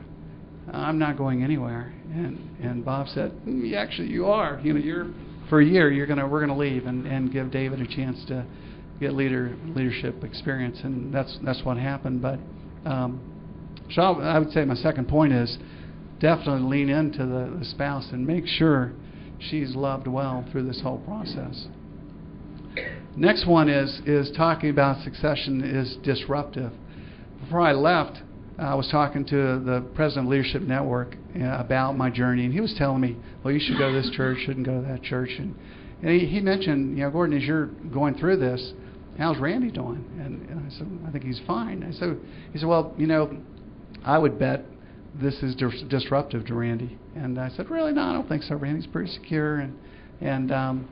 I'm 0.73 0.99
not 0.99 1.17
going 1.17 1.43
anywhere. 1.43 1.95
And 2.13 2.39
and 2.63 2.85
Bob 2.85 3.09
said, 3.09 3.33
mm, 3.47 3.75
actually, 3.75 4.09
you 4.09 4.27
are. 4.27 4.61
You 4.63 4.75
know, 4.75 4.81
you're 4.81 5.07
for 5.49 5.61
a 5.61 5.65
year. 5.65 5.91
You're 5.91 6.07
gonna 6.07 6.29
we're 6.29 6.41
gonna 6.41 6.57
leave 6.57 6.87
and 6.87 7.07
and 7.07 7.33
give 7.33 7.51
David 7.51 7.81
a 7.81 7.87
chance 7.87 8.25
to 8.27 8.45
get 9.01 9.15
leader 9.15 9.57
leadership 9.75 10.23
experience, 10.23 10.79
and 10.85 11.13
that's 11.13 11.39
that's 11.45 11.65
what 11.65 11.79
happened. 11.79 12.21
But 12.21 12.39
um, 12.85 13.21
so 13.91 14.03
I 14.03 14.39
would 14.39 14.53
say 14.53 14.65
my 14.65 14.75
second 14.75 15.09
point 15.09 15.33
is 15.33 15.57
definitely 16.21 16.69
lean 16.69 16.89
into 16.89 17.19
the, 17.19 17.57
the 17.59 17.65
spouse 17.65 18.09
and 18.13 18.27
make 18.27 18.47
sure 18.47 18.93
she's 19.39 19.75
loved 19.75 20.07
well 20.07 20.45
through 20.51 20.67
this 20.67 20.81
whole 20.83 20.99
process. 20.99 21.67
Next 23.17 23.47
one 23.47 23.71
is 23.71 24.01
is 24.05 24.31
talking 24.37 24.69
about 24.69 25.03
succession 25.03 25.65
is 25.65 25.97
disruptive. 26.03 26.71
Before 27.41 27.63
I 27.63 27.73
left, 27.73 28.19
I 28.59 28.75
was 28.75 28.89
talking 28.91 29.25
to 29.27 29.59
the 29.59 29.87
president 29.95 30.27
of 30.27 30.31
Leadership 30.33 30.61
Network 30.61 31.17
uh, 31.35 31.57
about 31.59 31.97
my 31.97 32.11
journey, 32.11 32.45
and 32.45 32.53
he 32.53 32.61
was 32.61 32.75
telling 32.77 33.01
me, 33.01 33.17
"Well, 33.43 33.55
you 33.55 33.61
should 33.61 33.79
go 33.79 33.91
to 33.91 34.03
this 34.03 34.11
church, 34.17 34.41
shouldn't 34.45 34.67
go 34.67 34.83
to 34.83 34.87
that 34.87 35.03
church." 35.03 35.31
And, 35.39 35.55
and 36.03 36.11
he, 36.11 36.27
he 36.27 36.41
mentioned, 36.41 36.99
you 36.99 37.05
know, 37.05 37.11
Gordon, 37.11 37.39
as 37.39 37.43
you're 37.43 37.67
going 37.67 38.19
through 38.19 38.37
this, 38.37 38.75
how's 39.17 39.39
Randy 39.39 39.71
doing? 39.71 40.05
And, 40.21 40.47
and 40.51 40.67
I 40.67 40.77
said, 40.77 40.87
I 41.09 41.11
think 41.11 41.25
he's 41.25 41.41
fine. 41.47 41.83
I 41.83 41.93
said, 41.93 42.19
he 42.53 42.59
said, 42.59 42.69
well, 42.69 42.93
you 42.99 43.07
know, 43.07 43.35
I 44.05 44.19
would 44.19 44.39
bet 44.39 44.67
this 45.15 45.43
is 45.43 45.55
dis- 45.55 45.85
disruptive 45.89 46.45
to 46.47 46.55
Randy. 46.55 46.99
And 47.15 47.41
I 47.41 47.49
said, 47.49 47.71
really? 47.71 47.93
No, 47.93 48.03
I 48.03 48.13
don't 48.13 48.29
think 48.29 48.43
so. 48.43 48.57
Randy's 48.57 48.87
pretty 48.87 49.11
secure, 49.11 49.57
and 49.57 49.79
and 50.21 50.53
um, 50.53 50.89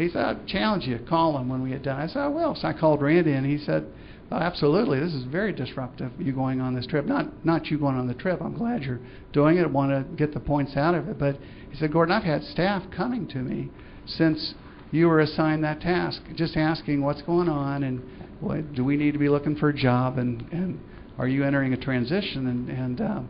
he 0.00 0.08
said, 0.08 0.24
I'd 0.24 0.46
challenge 0.46 0.84
you, 0.84 0.98
call 1.08 1.38
him 1.38 1.48
when 1.48 1.62
we 1.62 1.70
get 1.70 1.82
done. 1.82 2.00
I 2.00 2.06
said, 2.06 2.18
I 2.18 2.28
will. 2.28 2.54
So 2.54 2.68
I 2.68 2.72
called 2.72 3.02
Randy, 3.02 3.32
and 3.32 3.46
he 3.46 3.58
said, 3.58 3.86
oh, 4.30 4.36
absolutely, 4.36 5.00
this 5.00 5.14
is 5.14 5.24
very 5.24 5.52
disruptive, 5.52 6.10
you 6.18 6.32
going 6.32 6.60
on 6.60 6.74
this 6.74 6.86
trip. 6.86 7.04
Not, 7.04 7.44
not 7.44 7.66
you 7.66 7.78
going 7.78 7.96
on 7.96 8.06
the 8.06 8.14
trip. 8.14 8.40
I'm 8.40 8.56
glad 8.56 8.82
you're 8.82 9.00
doing 9.32 9.58
it, 9.58 9.64
I 9.64 9.66
want 9.66 9.90
to 9.90 10.16
get 10.16 10.34
the 10.34 10.40
points 10.40 10.76
out 10.76 10.94
of 10.94 11.08
it. 11.08 11.18
But 11.18 11.38
he 11.70 11.76
said, 11.76 11.92
Gordon, 11.92 12.14
I've 12.14 12.24
had 12.24 12.42
staff 12.44 12.82
coming 12.94 13.26
to 13.28 13.38
me 13.38 13.70
since 14.06 14.54
you 14.90 15.08
were 15.08 15.20
assigned 15.20 15.64
that 15.64 15.80
task, 15.80 16.22
just 16.34 16.56
asking 16.56 17.02
what's 17.02 17.22
going 17.22 17.48
on 17.48 17.82
and 17.82 18.02
what, 18.40 18.74
do 18.74 18.84
we 18.84 18.96
need 18.96 19.12
to 19.12 19.18
be 19.18 19.28
looking 19.28 19.56
for 19.56 19.70
a 19.70 19.74
job 19.74 20.18
and, 20.18 20.42
and 20.52 20.80
are 21.18 21.26
you 21.26 21.44
entering 21.44 21.72
a 21.72 21.76
transition? 21.76 22.46
And, 22.46 22.68
and 22.68 23.00
um, 23.00 23.28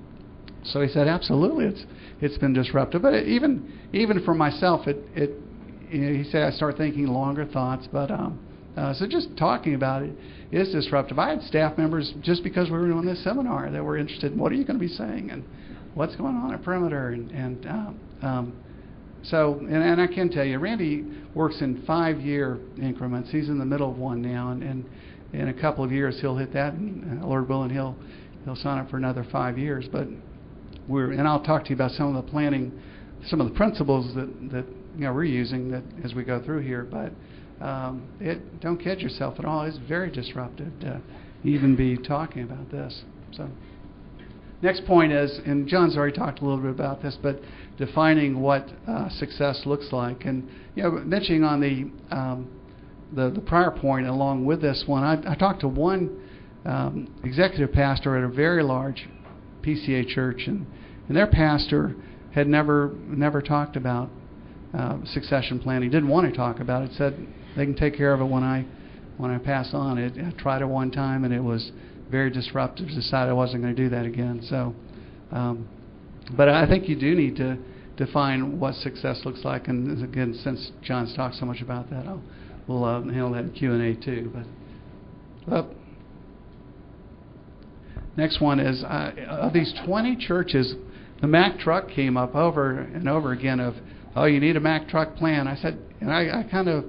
so 0.64 0.81
he 0.81 0.88
said, 0.88 1.07
absolutely, 1.07 1.66
it's 1.66 1.85
it's 2.20 2.38
been 2.38 2.52
disruptive. 2.52 3.02
But 3.02 3.14
it, 3.14 3.29
even 3.29 3.72
even 3.92 4.24
for 4.24 4.35
myself, 4.35 4.87
it 4.87 4.98
it 5.14 5.31
you 5.90 6.01
know, 6.01 6.12
he 6.12 6.25
said 6.31 6.42
I 6.42 6.51
start 6.51 6.77
thinking 6.77 7.07
longer 7.07 7.44
thoughts, 7.44 7.88
but 7.92 8.11
um, 8.11 8.38
uh, 8.77 8.92
so 8.94 9.07
just 9.07 9.37
talking 9.37 9.75
about 9.75 10.03
it 10.03 10.12
is 10.53 10.70
disruptive. 10.70 11.18
I 11.18 11.31
had 11.31 11.42
staff 11.42 11.79
members 11.79 12.12
just 12.20 12.42
because 12.42 12.70
we 12.70 12.79
were 12.79 12.88
doing 12.88 13.07
this 13.07 13.22
seminar 13.25 13.70
that 13.70 13.83
were 13.83 13.96
interested 13.96 14.33
in 14.33 14.38
what 14.38 14.53
are 14.53 14.55
you 14.55 14.64
going 14.64 14.79
to 14.79 14.87
be 14.87 14.92
saying 14.92 15.31
and 15.31 15.44
what's 15.94 16.14
going 16.16 16.35
on 16.35 16.53
at 16.53 16.62
Perimeter 16.62 17.11
and, 17.11 17.31
and 17.31 17.66
um, 17.66 18.01
um, 18.22 18.53
so 19.22 19.55
and, 19.61 19.83
and 19.83 20.01
I 20.01 20.07
can 20.07 20.31
tell 20.31 20.44
you, 20.44 20.59
Randy 20.59 21.05
works 21.35 21.61
in 21.61 21.83
five-year 21.87 22.59
increments. 22.81 23.31
He's 23.31 23.49
in 23.49 23.59
the 23.59 23.64
middle 23.64 23.90
of 23.90 23.99
one 23.99 24.22
now, 24.22 24.51
and, 24.51 24.62
and 24.62 24.85
in 25.33 25.49
a 25.49 25.55
couple 25.55 25.85
of 25.85 25.90
years 25.90 26.18
he'll 26.20 26.37
hit 26.37 26.53
that, 26.53 26.75
and 26.75 27.25
Lord 27.25 27.49
willing, 27.49 27.70
he'll 27.70 27.96
he'll 28.44 28.57
sign 28.57 28.79
up 28.79 28.90
for 28.90 28.96
another 28.99 29.27
five 29.33 29.59
years. 29.59 29.87
But 29.90 30.07
we're 30.87 31.12
and 31.12 31.27
I'll 31.27 31.42
talk 31.42 31.64
to 31.64 31.70
you 31.70 31.75
about 31.75 31.92
some 31.92 32.14
of 32.14 32.25
the 32.25 32.31
planning, 32.31 32.72
some 33.27 33.40
of 33.40 33.49
the 33.49 33.55
principles 33.55 34.14
that 34.14 34.51
that 34.51 34.66
you 34.97 35.03
know 35.03 35.13
we're 35.13 35.25
using 35.25 35.71
that 35.71 35.83
as 36.05 36.15
we 36.15 36.25
go 36.25 36.43
through 36.43 36.63
here. 36.63 36.83
But 36.83 37.13
um, 37.65 38.09
it 38.21 38.61
don't 38.61 38.79
kid 38.79 39.01
yourself 39.01 39.39
at 39.39 39.45
all. 39.45 39.63
It's 39.65 39.79
very 39.89 40.11
disruptive 40.11 40.79
to 40.81 41.01
even 41.45 41.77
be 41.77 41.97
talking 41.97 42.43
about 42.43 42.71
this. 42.71 43.03
So 43.33 43.49
next 44.63 44.85
point 44.87 45.13
is, 45.13 45.41
and 45.45 45.69
John's 45.69 45.97
already 45.97 46.17
talked 46.17 46.41
a 46.41 46.45
little 46.45 46.61
bit 46.61 46.71
about 46.71 47.03
this, 47.03 47.17
but 47.23 47.41
defining 47.79 48.41
what 48.41 48.69
uh, 48.89 49.09
success 49.11 49.63
looks 49.67 49.93
like, 49.93 50.25
and 50.25 50.49
you 50.75 50.83
know, 50.83 50.91
mentioning 50.91 51.45
on 51.45 51.61
the 51.61 52.15
um, 52.15 52.49
the, 53.15 53.31
the 53.31 53.41
prior 53.41 53.71
point 53.71 54.07
along 54.07 54.45
with 54.45 54.61
this 54.61 54.83
one, 54.87 55.05
I, 55.05 55.33
I 55.33 55.35
talked 55.37 55.61
to 55.61 55.69
one 55.69 56.21
um, 56.65 57.15
executive 57.23 57.73
pastor 57.73 58.17
at 58.17 58.25
a 58.25 58.29
very 58.29 58.63
large 58.63 59.09
PCA 59.63 60.09
church, 60.09 60.43
and, 60.47 60.67
and 61.07 61.17
their 61.17 61.27
pastor 61.27 61.95
had 62.35 62.49
never 62.49 62.93
never 63.07 63.41
talked 63.41 63.77
about 63.77 64.11
uh, 64.74 64.98
succession 65.05 65.59
planning. 65.59 65.90
Didn't 65.90 66.09
want 66.09 66.31
to 66.31 66.37
talk 66.37 66.61
about 66.61 66.83
it. 66.83 66.92
Said 66.96 67.14
they 67.57 67.64
can 67.64 67.74
take 67.74 67.96
care 67.96 68.12
of 68.12 68.20
it 68.20 68.24
when 68.24 68.42
I 68.42 68.66
when 69.16 69.31
I 69.31 69.38
pass 69.38 69.70
on. 69.72 69.98
It 69.98 70.14
I 70.18 70.31
tried 70.40 70.62
it 70.62 70.66
one 70.66 70.90
time 70.90 71.24
and 71.24 71.33
it 71.33 71.42
was 71.42 71.70
very 72.11 72.31
disruptive. 72.31 72.88
Decided 72.88 73.31
I 73.31 73.35
wasn't 73.35 73.62
going 73.62 73.74
to 73.74 73.83
do 73.83 73.88
that 73.90 74.05
again. 74.07 74.40
So, 74.48 74.74
um, 75.33 75.68
but 76.37 76.48
I 76.48 76.66
think 76.66 76.88
you 76.88 76.98
do 76.98 77.14
need 77.14 77.37
to 77.37 77.59
define 77.96 78.61
what 78.61 78.74
success 78.74 79.22
looks 79.24 79.44
like. 79.44 79.68
And 79.68 80.02
again, 80.05 80.38
since 80.42 80.70
John's 80.83 81.14
talked 81.14 81.37
so 81.37 81.46
much 81.46 81.62
about 81.62 81.90
that, 81.90 82.07
I'll, 82.07 82.22
we'll 82.68 82.85
uh, 82.85 83.02
handle 83.02 83.33
that 83.33 83.44
in 83.44 83.52
Q 83.52 83.72
and 83.72 83.83
A 83.83 84.05
too. 84.05 84.33
But 85.46 85.55
uh, 85.55 85.66
next 88.16 88.40
one 88.40 88.61
is 88.61 88.83
uh, 88.85 89.12
of 89.29 89.52
these 89.52 89.72
20 89.87 90.16
churches, 90.16 90.74
the 91.20 91.26
Mack 91.26 91.59
truck 91.59 91.88
came 91.88 92.16
up 92.16 92.35
over 92.35 92.79
and 92.79 93.09
over 93.09 93.33
again 93.33 93.61
of 93.61 93.74
"Oh, 94.16 94.24
you 94.24 94.40
need 94.40 94.57
a 94.57 94.61
Mack 94.61 94.88
truck 94.88 95.14
plan." 95.16 95.46
I 95.46 95.57
said, 95.57 95.79
and 96.00 96.11
I, 96.11 96.40
I 96.40 96.42
kind 96.44 96.68
of 96.68 96.85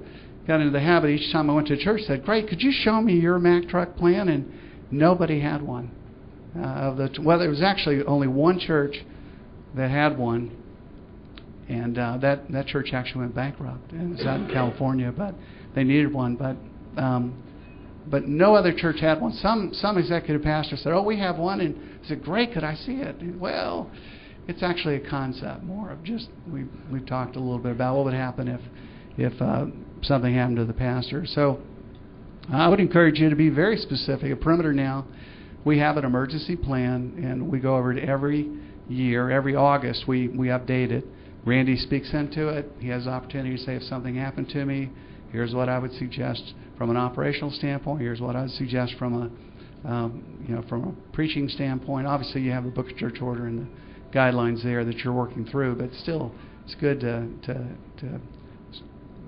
got 0.48 0.62
into 0.62 0.72
the 0.72 0.80
habit 0.80 1.10
each 1.10 1.32
time 1.32 1.50
I 1.50 1.54
went 1.54 1.68
to 1.68 1.78
church. 1.78 2.02
Said, 2.08 2.26
"Great, 2.26 2.48
could 2.48 2.62
you 2.62 2.72
show 2.72 3.02
me 3.02 3.20
your 3.20 3.38
Mack 3.38 3.68
truck 3.68 3.96
plan?" 3.98 4.30
And 4.30 4.52
nobody 4.90 5.40
had 5.40 5.62
one. 5.62 5.92
Uh, 6.58 6.62
of 6.62 6.98
the 6.98 7.10
well, 7.22 7.38
there 7.38 7.50
was 7.50 7.62
actually 7.62 8.04
only 8.06 8.28
one 8.28 8.58
church 8.58 8.96
that 9.76 9.92
had 9.92 10.18
one, 10.18 10.52
and 11.68 12.00
uh, 12.00 12.18
that 12.18 12.50
that 12.52 12.68
church 12.68 12.90
actually 12.94 13.22
went 13.22 13.36
bankrupt. 13.36 13.94
It 13.94 14.10
was 14.10 14.26
out 14.26 14.40
in 14.40 14.48
California, 14.48 15.14
but 15.16 15.36
they 15.76 15.84
needed 15.84 16.14
one. 16.14 16.36
But 16.36 16.56
um, 17.00 17.44
but 18.10 18.28
no 18.28 18.56
other 18.56 18.74
church 18.74 19.00
had 19.02 19.22
one. 19.22 19.34
Some 19.34 19.72
some 19.74 19.98
executive 19.98 20.42
pastor 20.42 20.78
said, 20.78 20.94
"Oh, 20.94 21.04
we 21.04 21.20
have 21.20 21.38
one," 21.38 21.60
and 21.62 21.76
I 22.04 22.08
said, 22.08 22.24
"Great, 22.24 22.54
could 22.54 22.64
I 22.64 22.76
see 22.76 22.94
it?" 22.94 23.18
And, 23.20 23.40
well, 23.40 23.92
it's 24.48 24.64
actually 24.64 24.96
a 24.96 25.10
concept 25.10 25.64
more 25.64 25.92
of 25.92 26.04
just 26.04 26.30
we 26.52 26.66
we 26.92 27.00
talked 27.02 27.36
a 27.36 27.40
little 27.40 27.60
bit 27.60 27.72
about 27.72 27.96
what 27.96 28.06
would 28.06 28.14
happen 28.14 28.48
if 28.48 28.62
if 29.18 29.42
uh, 29.42 29.66
something 30.04 30.34
happened 30.34 30.58
to 30.58 30.66
the 30.66 30.74
pastor. 30.74 31.26
So 31.26 31.60
I 32.52 32.68
would 32.70 32.80
encourage 32.80 33.20
you 33.20 33.30
to 33.30 33.36
be 33.36 33.50
very 33.50 33.78
specific. 33.78 34.32
At 34.32 34.42
Perimeter 34.42 34.72
now, 34.74 35.06
we 35.66 35.80
have 35.80 35.98
an 35.98 36.06
emergency 36.06 36.56
plan, 36.56 37.22
and 37.22 37.52
we 37.52 37.60
go 37.60 37.76
over 37.76 37.92
it 37.92 38.08
every 38.08 38.50
year. 38.88 39.30
Every 39.30 39.56
August, 39.56 40.08
we 40.08 40.30
we 40.30 40.48
update 40.48 40.92
it. 40.92 41.06
Randy 41.46 41.78
speaks 41.78 42.14
into 42.14 42.48
it. 42.50 42.72
He 42.80 42.90
has 42.90 43.06
the 43.06 43.12
opportunity 43.12 43.58
to 43.58 43.64
say, 43.64 43.76
if 43.76 43.84
something 43.84 44.16
happened 44.16 44.50
to 44.50 44.66
me, 44.66 44.90
here's 45.32 45.54
what 45.54 45.70
I 45.70 45.80
would 45.80 45.94
suggest 45.94 46.54
from 46.78 46.90
an 46.90 46.98
operational 46.98 47.52
standpoint. 47.52 48.02
Here's 48.02 48.22
what 48.22 48.36
I'd 48.36 48.52
suggest 48.52 48.96
from 48.98 49.14
a 49.14 49.88
um, 49.88 50.46
you 50.48 50.56
know 50.56 50.64
from 50.70 50.84
a 50.84 51.14
preaching 51.14 51.50
standpoint. 51.50 52.08
Obviously, 52.08 52.42
you 52.42 52.52
have 52.52 52.64
the 52.64 52.72
book 52.72 52.90
of 52.90 52.98
church 52.98 53.22
order 53.22 53.48
and 53.48 53.60
the 53.60 53.68
guidelines 54.18 54.64
there 54.64 54.84
that 54.84 54.98
you're 55.00 55.14
working 55.14 55.46
through, 55.46 55.76
but 55.76 55.94
still, 55.94 56.32
it's 56.66 56.76
good 56.76 57.00
to 57.02 57.28
to, 57.44 57.54
to 58.02 58.20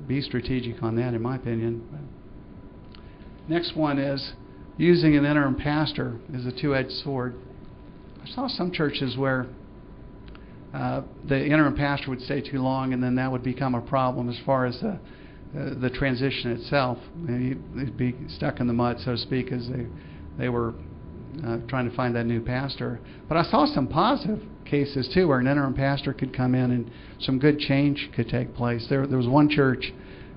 be 0.07 0.21
strategic 0.21 0.81
on 0.81 0.95
that, 0.95 1.13
in 1.13 1.21
my 1.21 1.35
opinion. 1.35 1.73
Next 3.47 3.75
one 3.75 3.99
is 3.99 4.33
using 4.77 5.15
an 5.15 5.25
interim 5.25 5.55
pastor 5.55 6.19
is 6.33 6.45
a 6.45 6.51
two-edged 6.51 6.91
sword. 7.03 7.35
I 8.23 8.27
saw 8.29 8.47
some 8.47 8.71
churches 8.71 9.17
where 9.17 9.47
uh, 10.73 11.01
the 11.27 11.45
interim 11.45 11.75
pastor 11.75 12.09
would 12.09 12.21
stay 12.21 12.41
too 12.41 12.61
long, 12.61 12.93
and 12.93 13.01
then 13.03 13.15
that 13.15 13.31
would 13.31 13.43
become 13.43 13.75
a 13.75 13.81
problem 13.81 14.29
as 14.29 14.39
far 14.45 14.65
as 14.65 14.79
the 14.79 14.99
uh, 15.57 15.79
the 15.79 15.89
transition 15.89 16.51
itself. 16.51 16.97
They'd 17.25 17.97
be 17.97 18.15
stuck 18.27 18.59
in 18.59 18.67
the 18.67 18.73
mud, 18.73 18.97
so 18.99 19.11
to 19.11 19.17
speak, 19.17 19.51
as 19.51 19.67
they 19.67 19.87
they 20.37 20.49
were 20.49 20.73
uh, 21.45 21.57
trying 21.67 21.89
to 21.89 21.95
find 21.95 22.15
that 22.15 22.25
new 22.25 22.41
pastor. 22.41 22.99
But 23.27 23.37
I 23.37 23.43
saw 23.43 23.65
some 23.65 23.87
positive 23.87 24.41
cases 24.65 25.09
too, 25.13 25.27
where 25.27 25.39
an 25.39 25.47
interim 25.47 25.73
pastor 25.73 26.13
could 26.13 26.35
come 26.35 26.55
in 26.55 26.71
and 26.71 26.91
some 27.19 27.39
good 27.39 27.59
change 27.59 28.09
could 28.15 28.29
take 28.29 28.55
place. 28.55 28.87
There 28.89 29.05
there 29.07 29.17
was 29.17 29.27
one 29.27 29.49
church 29.49 29.91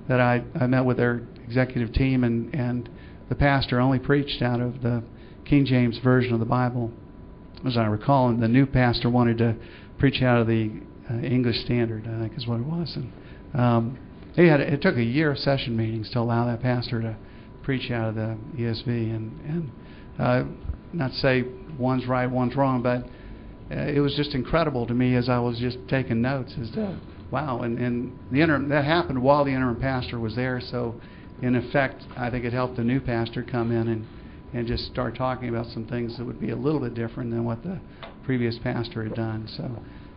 that 0.09 0.21
I 0.21 0.43
I 0.59 0.67
met 0.67 0.85
with 0.85 0.97
their 0.97 1.23
executive 1.45 1.93
team, 1.93 2.25
and 2.25 2.55
and 2.55 2.89
the 3.29 3.35
pastor 3.35 3.81
only 3.81 3.99
preached 3.99 4.43
out 4.43 4.61
of 4.61 4.83
the 4.83 5.03
King 5.45 5.65
James 5.67 5.99
version 5.99 6.33
of 6.33 6.41
the 6.41 6.47
Bible, 6.47 6.91
as 7.67 7.77
I 7.77 7.87
recall, 7.87 8.29
and 8.29 8.43
the 8.43 8.49
new 8.49 8.67
pastor 8.67 9.11
wanted 9.11 9.39
to 9.39 9.57
preach 9.99 10.23
out 10.23 10.41
of 10.41 10.47
the 10.47 10.71
uh, 11.11 11.15
English 11.19 11.65
Standard, 11.65 12.07
I 12.07 12.21
think 12.21 12.37
is 12.37 12.47
what 12.47 12.61
it 12.61 12.67
was, 12.67 12.97
and. 12.97 13.13
Um, 13.55 13.99
he 14.35 14.47
had 14.47 14.61
it 14.61 14.81
took 14.81 14.97
a 14.97 15.03
year 15.03 15.33
of 15.33 15.39
session 15.39 15.77
meetings 15.77 16.11
to 16.11 16.19
allow 16.19 16.47
that 16.47 16.63
pastor 16.63 17.03
to 17.03 17.17
preach 17.63 17.91
out 17.91 18.09
of 18.09 18.15
the 18.15 18.37
ESV, 18.57 18.87
and 18.89 19.41
and 19.47 19.71
uh, 20.19 20.45
not 20.93 21.13
say 21.13 21.45
one's 21.79 22.07
right, 22.07 22.31
one's 22.31 22.57
wrong, 22.57 22.83
but 22.83 23.05
uh, 23.75 23.83
it 23.85 24.01
was 24.01 24.15
just 24.15 24.35
incredible 24.35 24.87
to 24.87 24.95
me 24.95 25.15
as 25.17 25.29
I 25.29 25.39
was 25.39 25.59
just 25.59 25.79
taking 25.89 26.21
notes 26.21 26.55
as 26.61 26.71
to 26.73 26.99
wow, 27.31 27.63
and 27.63 27.79
and 27.79 28.19
the 28.31 28.41
interim 28.41 28.69
that 28.69 28.85
happened 28.85 29.23
while 29.23 29.45
the 29.45 29.51
interim 29.51 29.81
pastor 29.81 30.19
was 30.19 30.37
there, 30.37 30.61
so 30.61 30.95
in 31.41 31.57
effect, 31.57 32.05
I 32.17 32.31
think 32.31 32.45
it 32.45 32.53
helped 32.53 32.77
the 32.77 32.85
new 32.85 33.01
pastor 33.01 33.43
come 33.43 33.73
in 33.73 33.89
and 33.89 34.07
and 34.55 34.67
just 34.67 34.85
start 34.87 35.17
talking 35.17 35.49
about 35.49 35.67
some 35.67 35.87
things 35.87 36.19
that 36.19 36.25
would 36.25 36.39
be 36.39 36.51
a 36.51 36.57
little 36.57 36.81
bit 36.81 36.95
different 36.95 37.31
than 37.31 37.45
what 37.45 37.63
the 37.63 37.81
previous 38.25 38.59
pastor 38.63 39.03
had 39.03 39.15
done. 39.15 39.49
So 39.57 39.71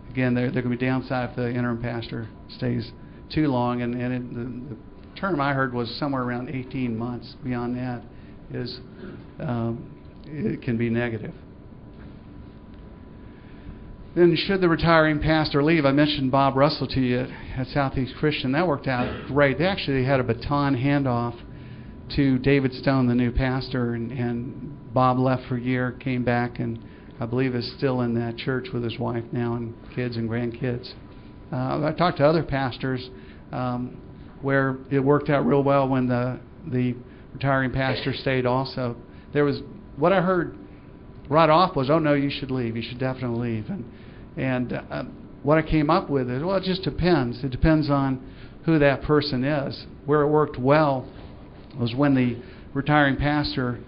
again, 0.09 0.33
there 0.33 0.51
there 0.51 0.61
can 0.61 0.71
be 0.71 0.77
downside 0.77 1.29
if 1.29 1.35
the 1.37 1.49
interim 1.49 1.81
pastor 1.81 2.27
stays 2.49 2.91
too 3.33 3.47
long, 3.47 3.81
and, 3.81 3.95
and 3.95 4.13
it, 4.13 4.33
the, 4.33 4.75
the 4.75 5.19
term 5.19 5.39
I 5.39 5.53
heard 5.53 5.73
was 5.73 5.89
somewhere 5.97 6.23
around 6.23 6.49
18 6.49 6.95
months. 6.97 7.35
Beyond 7.43 7.77
that, 7.77 8.03
is 8.51 8.79
um, 9.39 9.94
it 10.25 10.61
can 10.61 10.77
be 10.77 10.89
negative. 10.89 11.33
Then, 14.15 14.33
should 14.35 14.61
the 14.61 14.69
retiring 14.69 15.19
pastor 15.19 15.61
leave? 15.61 15.85
I 15.85 15.91
mentioned 15.91 16.31
Bob 16.31 16.55
Russell 16.55 16.87
to 16.87 17.01
you 17.01 17.27
at 17.57 17.67
Southeast 17.67 18.15
Christian. 18.17 18.53
That 18.53 18.65
worked 18.65 18.87
out 18.87 19.27
great. 19.27 19.57
They 19.57 19.65
actually 19.65 20.05
had 20.05 20.21
a 20.21 20.23
baton 20.23 20.75
handoff 20.75 21.37
to 22.15 22.39
David 22.39 22.73
Stone, 22.73 23.07
the 23.07 23.15
new 23.15 23.31
pastor, 23.31 23.93
and, 23.93 24.11
and 24.11 24.93
Bob 24.93 25.19
left 25.19 25.47
for 25.47 25.57
a 25.57 25.61
year, 25.61 25.91
came 25.99 26.23
back, 26.23 26.59
and 26.59 26.79
I 27.19 27.25
believe 27.25 27.55
is 27.55 27.69
still 27.77 28.01
in 28.01 28.13
that 28.15 28.37
church 28.37 28.67
with 28.73 28.83
his 28.83 28.97
wife 28.97 29.25
now 29.33 29.55
and 29.55 29.73
kids 29.93 30.15
and 30.15 30.29
grandkids. 30.29 30.93
Uh, 31.51 31.85
I 31.85 31.93
talked 31.97 32.17
to 32.17 32.25
other 32.25 32.43
pastors 32.43 33.09
um, 33.51 33.97
where 34.41 34.77
it 34.91 34.99
worked 34.99 35.29
out 35.29 35.45
real 35.45 35.63
well 35.63 35.89
when 35.89 36.07
the 36.07 36.39
the 36.67 36.95
retiring 37.33 37.71
pastor 37.71 38.13
stayed. 38.13 38.45
Also, 38.45 38.95
there 39.33 39.43
was 39.43 39.59
what 39.97 40.13
I 40.13 40.21
heard 40.21 40.55
right 41.29 41.49
off 41.49 41.75
was, 41.75 41.89
"Oh 41.89 41.99
no, 41.99 42.13
you 42.13 42.29
should 42.29 42.51
leave. 42.51 42.75
You 42.75 42.83
should 42.83 42.99
definitely 42.99 43.55
leave." 43.55 43.69
And 43.69 43.85
and 44.37 44.73
uh, 44.73 45.03
what 45.43 45.57
I 45.57 45.61
came 45.61 45.89
up 45.89 46.09
with 46.09 46.29
is, 46.29 46.43
well, 46.43 46.57
it 46.57 46.63
just 46.63 46.83
depends. 46.83 47.43
It 47.43 47.51
depends 47.51 47.89
on 47.89 48.21
who 48.65 48.79
that 48.79 49.03
person 49.03 49.43
is. 49.43 49.85
Where 50.05 50.21
it 50.21 50.27
worked 50.27 50.59
well 50.59 51.07
was 51.79 51.93
when 51.95 52.15
the 52.15 52.41
retiring 52.73 53.15
pastor 53.15 53.79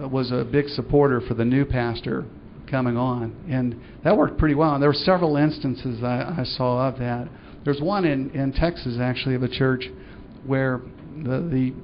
uh, 0.00 0.08
was 0.08 0.30
a 0.30 0.44
big 0.44 0.68
supporter 0.68 1.20
for 1.20 1.34
the 1.34 1.44
new 1.44 1.64
pastor 1.64 2.24
coming 2.70 2.96
on, 2.96 3.34
and 3.48 3.80
that 4.04 4.16
worked 4.16 4.38
pretty 4.38 4.54
well. 4.54 4.74
And 4.74 4.82
there 4.82 4.90
were 4.90 4.94
several 4.94 5.36
instances 5.36 6.02
I, 6.02 6.36
I 6.40 6.44
saw 6.44 6.88
of 6.88 6.98
that. 6.98 7.28
There's 7.64 7.80
one 7.80 8.04
in 8.04 8.30
in 8.30 8.52
Texas 8.52 8.98
actually 9.00 9.34
of 9.34 9.42
a 9.42 9.48
church 9.48 9.86
where 10.46 10.82
the 11.16 11.40
the 11.40 11.74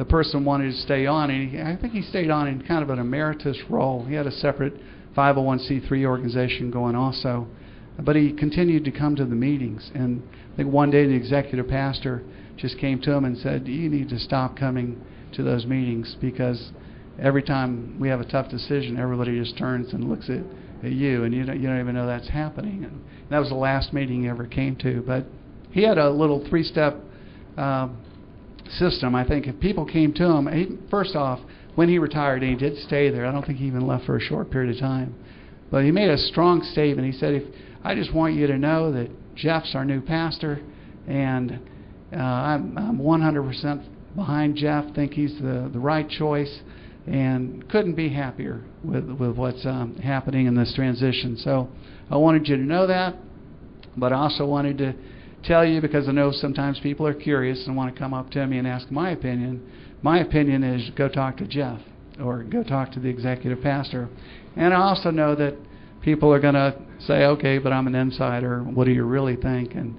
the 0.00 0.06
person 0.06 0.46
wanted 0.46 0.72
to 0.72 0.80
stay 0.80 1.04
on, 1.04 1.28
and 1.28 1.50
he, 1.50 1.60
I 1.60 1.76
think 1.76 1.92
he 1.92 2.00
stayed 2.00 2.30
on 2.30 2.48
in 2.48 2.62
kind 2.62 2.82
of 2.82 2.88
an 2.88 2.98
emeritus 2.98 3.58
role. 3.68 4.06
He 4.06 4.14
had 4.14 4.26
a 4.26 4.32
separate 4.32 4.72
501c3 5.14 6.06
organization 6.06 6.70
going 6.70 6.94
also, 6.94 7.46
but 7.98 8.16
he 8.16 8.32
continued 8.32 8.86
to 8.86 8.92
come 8.92 9.14
to 9.16 9.26
the 9.26 9.34
meetings. 9.34 9.90
And 9.94 10.22
I 10.54 10.56
think 10.56 10.72
one 10.72 10.90
day 10.90 11.06
the 11.06 11.12
executive 11.12 11.68
pastor 11.68 12.22
just 12.56 12.78
came 12.78 13.02
to 13.02 13.12
him 13.12 13.26
and 13.26 13.36
said, 13.36 13.68
"You 13.68 13.90
need 13.90 14.08
to 14.08 14.18
stop 14.18 14.56
coming 14.56 15.04
to 15.32 15.42
those 15.42 15.66
meetings 15.66 16.16
because 16.18 16.70
every 17.18 17.42
time 17.42 18.00
we 18.00 18.08
have 18.08 18.22
a 18.22 18.24
tough 18.24 18.48
decision, 18.48 18.96
everybody 18.98 19.38
just 19.38 19.58
turns 19.58 19.92
and 19.92 20.08
looks 20.08 20.30
at, 20.30 20.40
at 20.82 20.92
you, 20.92 21.24
and 21.24 21.34
you 21.34 21.44
don't, 21.44 21.60
you 21.60 21.68
don't 21.68 21.78
even 21.78 21.94
know 21.94 22.06
that's 22.06 22.28
happening. 22.30 22.84
And 22.84 23.02
that 23.28 23.38
was 23.38 23.50
the 23.50 23.54
last 23.54 23.92
meeting 23.92 24.22
he 24.22 24.30
ever 24.30 24.46
came 24.46 24.76
to. 24.76 25.02
But 25.06 25.26
he 25.70 25.82
had 25.82 25.98
a 25.98 26.08
little 26.08 26.42
three-step 26.48 26.96
um, 27.58 27.98
system. 28.72 29.14
I 29.14 29.26
think 29.26 29.46
if 29.46 29.58
people 29.60 29.84
came 29.84 30.12
to 30.14 30.24
him, 30.24 30.46
he, 30.46 30.78
first 30.90 31.16
off, 31.16 31.40
when 31.74 31.88
he 31.88 31.98
retired, 31.98 32.42
and 32.42 32.50
he 32.50 32.56
did 32.56 32.78
stay 32.78 33.10
there. 33.10 33.26
I 33.26 33.32
don't 33.32 33.46
think 33.46 33.58
he 33.58 33.66
even 33.66 33.86
left 33.86 34.04
for 34.04 34.16
a 34.16 34.20
short 34.20 34.50
period 34.50 34.74
of 34.74 34.80
time. 34.80 35.14
But 35.70 35.84
he 35.84 35.92
made 35.92 36.10
a 36.10 36.18
strong 36.18 36.62
statement. 36.62 37.12
He 37.12 37.18
said, 37.18 37.34
"If 37.34 37.44
I 37.84 37.94
just 37.94 38.12
want 38.12 38.34
you 38.34 38.46
to 38.48 38.58
know 38.58 38.92
that 38.92 39.08
Jeff's 39.36 39.74
our 39.74 39.84
new 39.84 40.00
pastor, 40.00 40.60
and 41.06 41.60
uh, 42.12 42.16
I'm, 42.16 42.76
I'm 42.76 42.98
100% 42.98 43.84
behind 44.16 44.56
Jeff. 44.56 44.84
Think 44.94 45.12
he's 45.12 45.34
the 45.40 45.70
the 45.72 45.80
right 45.80 46.08
choice." 46.08 46.60
and 47.06 47.66
couldn't 47.70 47.94
be 47.94 48.08
happier 48.08 48.62
with 48.84 49.08
with 49.10 49.36
what's 49.36 49.64
um, 49.66 49.96
happening 49.96 50.46
in 50.46 50.54
this 50.54 50.72
transition. 50.74 51.36
So 51.38 51.68
I 52.10 52.16
wanted 52.16 52.46
you 52.46 52.56
to 52.56 52.62
know 52.62 52.86
that, 52.86 53.16
but 53.96 54.12
I 54.12 54.16
also 54.16 54.46
wanted 54.46 54.78
to 54.78 54.94
tell 55.44 55.64
you 55.64 55.80
because 55.80 56.08
I 56.08 56.12
know 56.12 56.32
sometimes 56.32 56.80
people 56.80 57.06
are 57.06 57.14
curious 57.14 57.66
and 57.66 57.76
want 57.76 57.94
to 57.94 57.98
come 57.98 58.14
up 58.14 58.30
to 58.30 58.46
me 58.46 58.58
and 58.58 58.66
ask 58.66 58.90
my 58.90 59.10
opinion. 59.10 59.62
My 60.02 60.20
opinion 60.20 60.62
is 60.62 60.90
go 60.90 61.08
talk 61.08 61.36
to 61.38 61.46
Jeff 61.46 61.80
or 62.22 62.42
go 62.42 62.62
talk 62.62 62.92
to 62.92 63.00
the 63.00 63.08
executive 63.08 63.62
pastor. 63.62 64.08
And 64.56 64.74
I 64.74 64.78
also 64.78 65.10
know 65.10 65.34
that 65.34 65.54
people 66.02 66.32
are 66.32 66.40
going 66.40 66.54
to 66.54 66.74
say, 66.98 67.24
"Okay, 67.24 67.58
but 67.58 67.72
I'm 67.72 67.86
an 67.86 67.94
insider. 67.94 68.62
What 68.62 68.84
do 68.84 68.92
you 68.92 69.04
really 69.04 69.36
think?" 69.36 69.74
And 69.74 69.96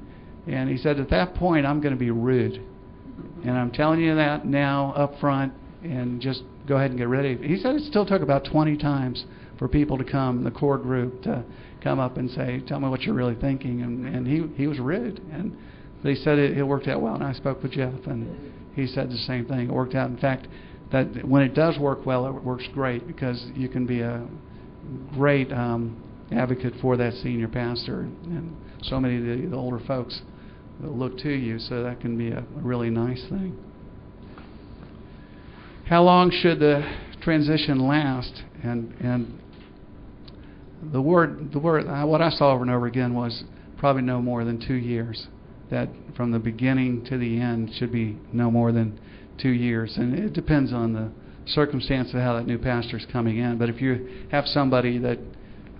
and 0.48 0.70
he 0.70 0.78
said, 0.78 1.00
"At 1.00 1.10
that 1.10 1.36
point, 1.36 1.66
I'm 1.66 1.82
going 1.82 1.94
to 1.94 2.00
be 2.00 2.12
rude." 2.12 2.62
And 3.44 3.52
I'm 3.52 3.72
telling 3.72 4.02
you 4.02 4.16
that 4.16 4.46
now 4.46 4.94
up 4.96 5.20
front 5.20 5.54
and 5.84 6.22
just 6.22 6.44
go 6.68 6.76
ahead 6.78 6.92
and 6.92 7.00
get 7.00 7.08
ready. 7.08 7.38
He 7.38 7.58
said 7.58 7.76
it 7.76 7.84
still 7.84 8.06
took 8.06 8.22
about 8.22 8.46
20 8.46 8.78
times 8.78 9.26
for 9.58 9.68
people 9.68 9.98
to 9.98 10.04
come, 10.04 10.44
the 10.44 10.52
core 10.52 10.78
group, 10.78 11.24
to 11.24 11.44
come 11.82 12.00
up 12.00 12.18
and 12.18 12.30
say, 12.32 12.62
"Tell 12.68 12.80
me 12.80 12.90
what 12.90 13.02
you're 13.02 13.16
really 13.16 13.36
thinking." 13.36 13.82
And 13.82 14.06
and 14.08 14.28
he 14.28 14.48
he 14.56 14.68
was 14.68 14.80
rude, 14.80 15.20
and 15.32 15.56
but 16.02 16.10
he 16.10 16.16
said 16.16 16.40
it, 16.40 16.58
it 16.58 16.64
worked 16.64 16.88
out 16.88 17.02
well. 17.02 17.16
And 17.16 17.24
I 17.24 17.34
spoke 17.34 17.62
with 17.62 17.74
Jeff, 17.74 17.94
and 18.06 18.54
he 18.76 18.88
said 18.88 19.10
the 19.10 19.18
same 19.18 19.46
thing. 19.46 19.70
It 19.70 19.74
worked 19.74 19.96
out. 19.96 20.10
In 20.10 20.18
fact, 20.18 20.48
that 20.92 21.26
when 21.28 21.42
it 21.42 21.54
does 21.54 21.78
work 21.78 22.06
well, 22.06 22.28
it 22.28 22.44
works 22.44 22.68
great 22.74 23.08
because 23.08 23.44
you 23.56 23.70
can 23.70 23.86
be 23.86 24.02
a 24.02 24.26
great 25.14 25.52
um, 25.52 26.02
advocate 26.32 26.74
for 26.82 26.98
that 26.98 27.14
senior 27.16 27.48
pastor, 27.48 28.02
and 28.02 28.56
so 28.84 29.00
many 29.00 29.18
of 29.18 29.24
the, 29.24 29.48
the 29.48 29.56
older 29.56 29.80
folks 29.86 30.22
look 30.82 31.18
to 31.20 31.30
you. 31.30 31.60
So 31.60 31.84
that 31.84 32.00
can 32.02 32.18
be 32.18 32.32
a, 32.32 32.40
a 32.40 32.62
really 32.62 32.90
nice 32.90 33.24
thing. 33.30 33.58
How 35.88 36.04
long 36.04 36.32
should 36.32 36.60
the 36.60 36.82
transition 37.22 37.80
last? 37.80 38.44
And 38.64 38.94
and 39.02 39.41
the 40.92 41.02
word 41.02 41.52
the 41.52 41.60
word 41.60 41.86
what 42.08 42.22
I 42.22 42.30
saw 42.30 42.52
over 42.54 42.64
and 42.64 42.72
over 42.72 42.88
again 42.88 43.14
was 43.14 43.44
probably 43.78 44.02
no 44.02 44.22
more 44.22 44.44
than 44.44 44.66
two 44.66 44.76
years. 44.76 45.28
That 45.70 45.90
from 46.18 46.32
the 46.32 46.40
beginning 46.40 47.06
to 47.06 47.18
the 47.18 47.40
end 47.40 47.72
should 47.78 47.92
be 47.92 48.18
no 48.34 48.52
more 48.52 48.72
than 48.72 49.00
two 49.42 49.52
years, 49.52 49.96
and 49.98 50.14
it 50.14 50.34
depends 50.34 50.74
on 50.74 50.94
the 50.94 51.12
circumstance 51.46 52.14
of 52.14 52.20
how 52.20 52.36
that 52.36 52.46
new 52.46 52.58
pastor 52.58 52.98
is 52.98 53.06
coming 53.12 53.38
in. 53.38 53.58
But 53.58 53.70
if 53.70 53.82
you 53.82 54.26
have 54.32 54.46
somebody 54.46 54.98
that 55.00 55.18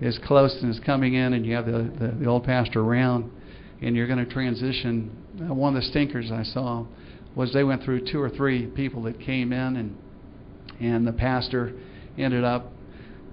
is 0.00 0.18
close 0.24 0.56
and 0.62 0.70
is 0.70 0.80
coming 0.80 1.14
in, 1.14 1.34
and 1.34 1.44
you 1.44 1.54
have 1.54 1.66
the 1.66 1.92
the, 1.98 2.16
the 2.20 2.26
old 2.26 2.44
pastor 2.44 2.80
around, 2.80 3.30
and 3.82 3.94
you're 3.94 4.06
going 4.06 4.24
to 4.24 4.32
transition, 4.32 5.14
uh, 5.40 5.52
one 5.52 5.76
of 5.76 5.82
the 5.82 5.88
stinkers 5.88 6.30
I 6.32 6.42
saw 6.42 6.86
was 7.34 7.52
they 7.52 7.64
went 7.64 7.82
through 7.82 8.06
two 8.10 8.20
or 8.20 8.30
three 8.30 8.66
people 8.66 9.02
that 9.02 9.20
came 9.20 9.52
in, 9.52 9.76
and 9.76 9.96
and 10.80 11.06
the 11.06 11.12
pastor 11.12 11.74
ended 12.16 12.44
up 12.44 12.71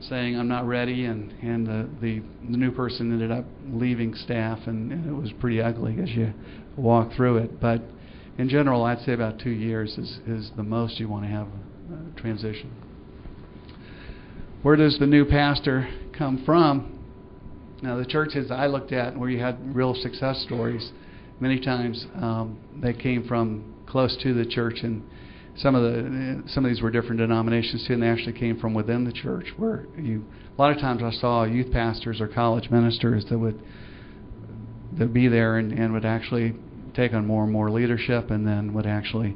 saying 0.02 0.38
I'm 0.38 0.48
not 0.48 0.68
ready, 0.68 1.06
and 1.06 1.32
and 1.42 1.68
the 1.68 1.90
the, 2.02 2.22
the 2.50 2.58
new 2.58 2.72
person 2.72 3.12
ended 3.12 3.32
up 3.32 3.46
leaving 3.72 4.14
staff, 4.16 4.60
and, 4.66 4.92
and 4.92 5.06
it 5.08 5.14
was 5.14 5.32
pretty 5.40 5.62
ugly 5.62 5.98
as 6.02 6.10
you 6.10 6.34
walk 6.78 7.14
through 7.14 7.38
it. 7.38 7.60
But 7.60 7.82
in 8.38 8.50
general, 8.50 8.84
I'd 8.84 9.02
say 9.02 9.14
about 9.14 9.40
two 9.40 9.50
years 9.50 9.98
is 9.98 10.20
is 10.28 10.52
the 10.56 10.64
most 10.64 11.00
you 11.00 11.10
want 11.10 11.26
to 11.26 11.30
have 11.30 11.48
a 11.48 12.20
transition. 12.20 12.72
Where 14.62 14.76
does 14.76 15.00
the 15.00 15.08
new 15.08 15.26
pastor 15.26 15.90
come 16.18 16.44
from? 16.46 17.00
Now, 17.82 17.96
the 17.96 18.06
churches 18.06 18.52
I 18.52 18.68
looked 18.68 18.92
at 18.92 19.18
where 19.18 19.30
you 19.30 19.40
had 19.40 19.74
real 19.74 19.96
success 19.96 20.44
stories, 20.46 20.92
many 21.40 21.62
times 21.62 22.06
um, 22.16 22.60
they 22.82 22.94
came 22.94 23.26
from 23.26 23.74
close 23.88 24.18
to 24.22 24.34
the 24.34 24.46
church 24.46 24.80
and 24.84 25.02
some 25.62 25.76
of 25.76 25.84
the 25.84 26.44
some 26.48 26.66
of 26.66 26.72
these 26.72 26.82
were 26.82 26.90
different 26.90 27.20
denominations 27.20 27.86
too, 27.86 27.94
and 27.94 28.04
they 28.04 28.08
actually 28.08 28.34
came 28.34 28.58
from 28.60 28.74
within 28.74 29.04
the 29.04 29.12
church. 29.12 29.48
Where 29.58 29.86
you 29.98 30.26
a 30.58 30.62
lot 30.62 30.72
of 30.72 30.80
times 30.80 31.02
I 31.04 31.12
saw 31.12 31.44
youth 31.44 31.72
pastors 31.72 32.22
or 32.22 32.28
college 32.28 32.70
ministers 32.70 33.26
that 33.30 33.38
would 33.38 33.62
that 34.98 35.14
be 35.14 35.28
there 35.28 35.58
and, 35.58 35.72
and 35.72 35.94
would 35.94 36.06
actually 36.06 36.56
take 36.96 37.14
on 37.14 37.26
more 37.26 37.44
and 37.44 37.52
more 37.52 37.70
leadership, 37.70 38.32
and 38.32 38.48
then 38.48 38.74
would 38.74 38.86
actually 38.86 39.36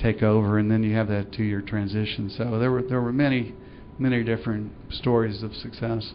take 0.00 0.22
over, 0.22 0.58
and 0.58 0.70
then 0.70 0.82
you 0.82 0.94
have 0.94 1.08
that 1.08 1.32
two-year 1.32 1.60
transition. 1.60 2.30
So 2.30 2.58
there 2.58 2.70
were 2.70 2.82
there 2.82 3.00
were 3.00 3.12
many 3.12 3.54
many 3.98 4.22
different 4.22 4.70
stories 4.90 5.42
of 5.42 5.54
success. 5.54 6.12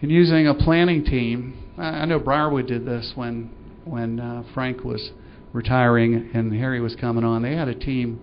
In 0.00 0.10
using 0.10 0.46
a 0.46 0.54
planning 0.54 1.04
team, 1.04 1.74
I 1.76 2.04
know 2.04 2.20
Briarwood 2.20 2.68
did 2.68 2.86
this 2.86 3.12
when 3.16 3.50
when 3.84 4.20
uh, 4.20 4.44
Frank 4.54 4.84
was 4.84 5.10
retiring 5.52 6.30
and 6.34 6.52
Harry 6.52 6.80
was 6.80 6.94
coming 6.96 7.24
on, 7.24 7.42
they 7.42 7.54
had 7.54 7.68
a 7.68 7.74
team 7.74 8.20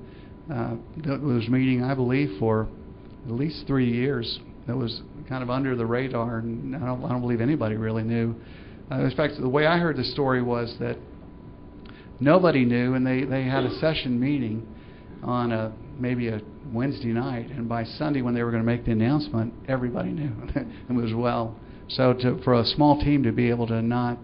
uh, 0.52 0.76
that 1.06 1.22
was 1.22 1.48
meeting, 1.50 1.84
I 1.84 1.96
believe, 1.96 2.38
for 2.40 2.68
at 3.26 3.32
least 3.32 3.66
three 3.68 3.92
years. 3.92 4.40
That 4.68 4.78
was 4.78 5.02
kind 5.28 5.44
of 5.44 5.50
under 5.50 5.76
the 5.76 5.86
radar, 5.86 6.40
and 6.40 6.76
I 6.76 6.80
don't, 6.80 7.04
I 7.04 7.10
don't 7.10 7.22
believe 7.22 7.42
anybody 7.42 7.76
really 7.76 8.04
knew. 8.04 8.36
Uh, 8.92 9.02
in 9.02 9.16
fact, 9.16 9.36
the 9.40 9.50
way 9.50 9.66
I 9.66 9.78
heard 9.78 9.98
the 9.98 10.04
story 10.04 10.42
was 10.42 10.76
that 10.80 10.98
nobody 12.20 12.66
knew, 12.66 12.94
and 12.94 13.06
they 13.06 13.24
they 13.24 13.44
had 13.44 13.64
a 13.64 13.80
session 13.80 14.20
meeting 14.20 14.68
on 15.24 15.52
a 15.52 15.74
maybe 16.00 16.28
a 16.28 16.42
Wednesday 16.72 17.12
night, 17.14 17.50
and 17.50 17.68
by 17.68 17.84
Sunday 17.84 18.22
when 18.22 18.34
they 18.34 18.44
were 18.44 18.52
going 18.52 18.64
to 18.64 18.68
make 18.68 18.86
the 18.86 18.92
announcement, 18.92 19.54
everybody 19.68 20.10
knew 20.10 20.32
and 20.90 20.98
was 20.98 21.14
well. 21.14 21.56
So 21.88 22.14
to, 22.14 22.42
for 22.44 22.56
a 22.56 22.66
small 22.66 23.00
team 23.00 23.24
to 23.24 23.32
be 23.32 23.50
able 23.50 23.68
to 23.68 23.82
not 23.82 24.18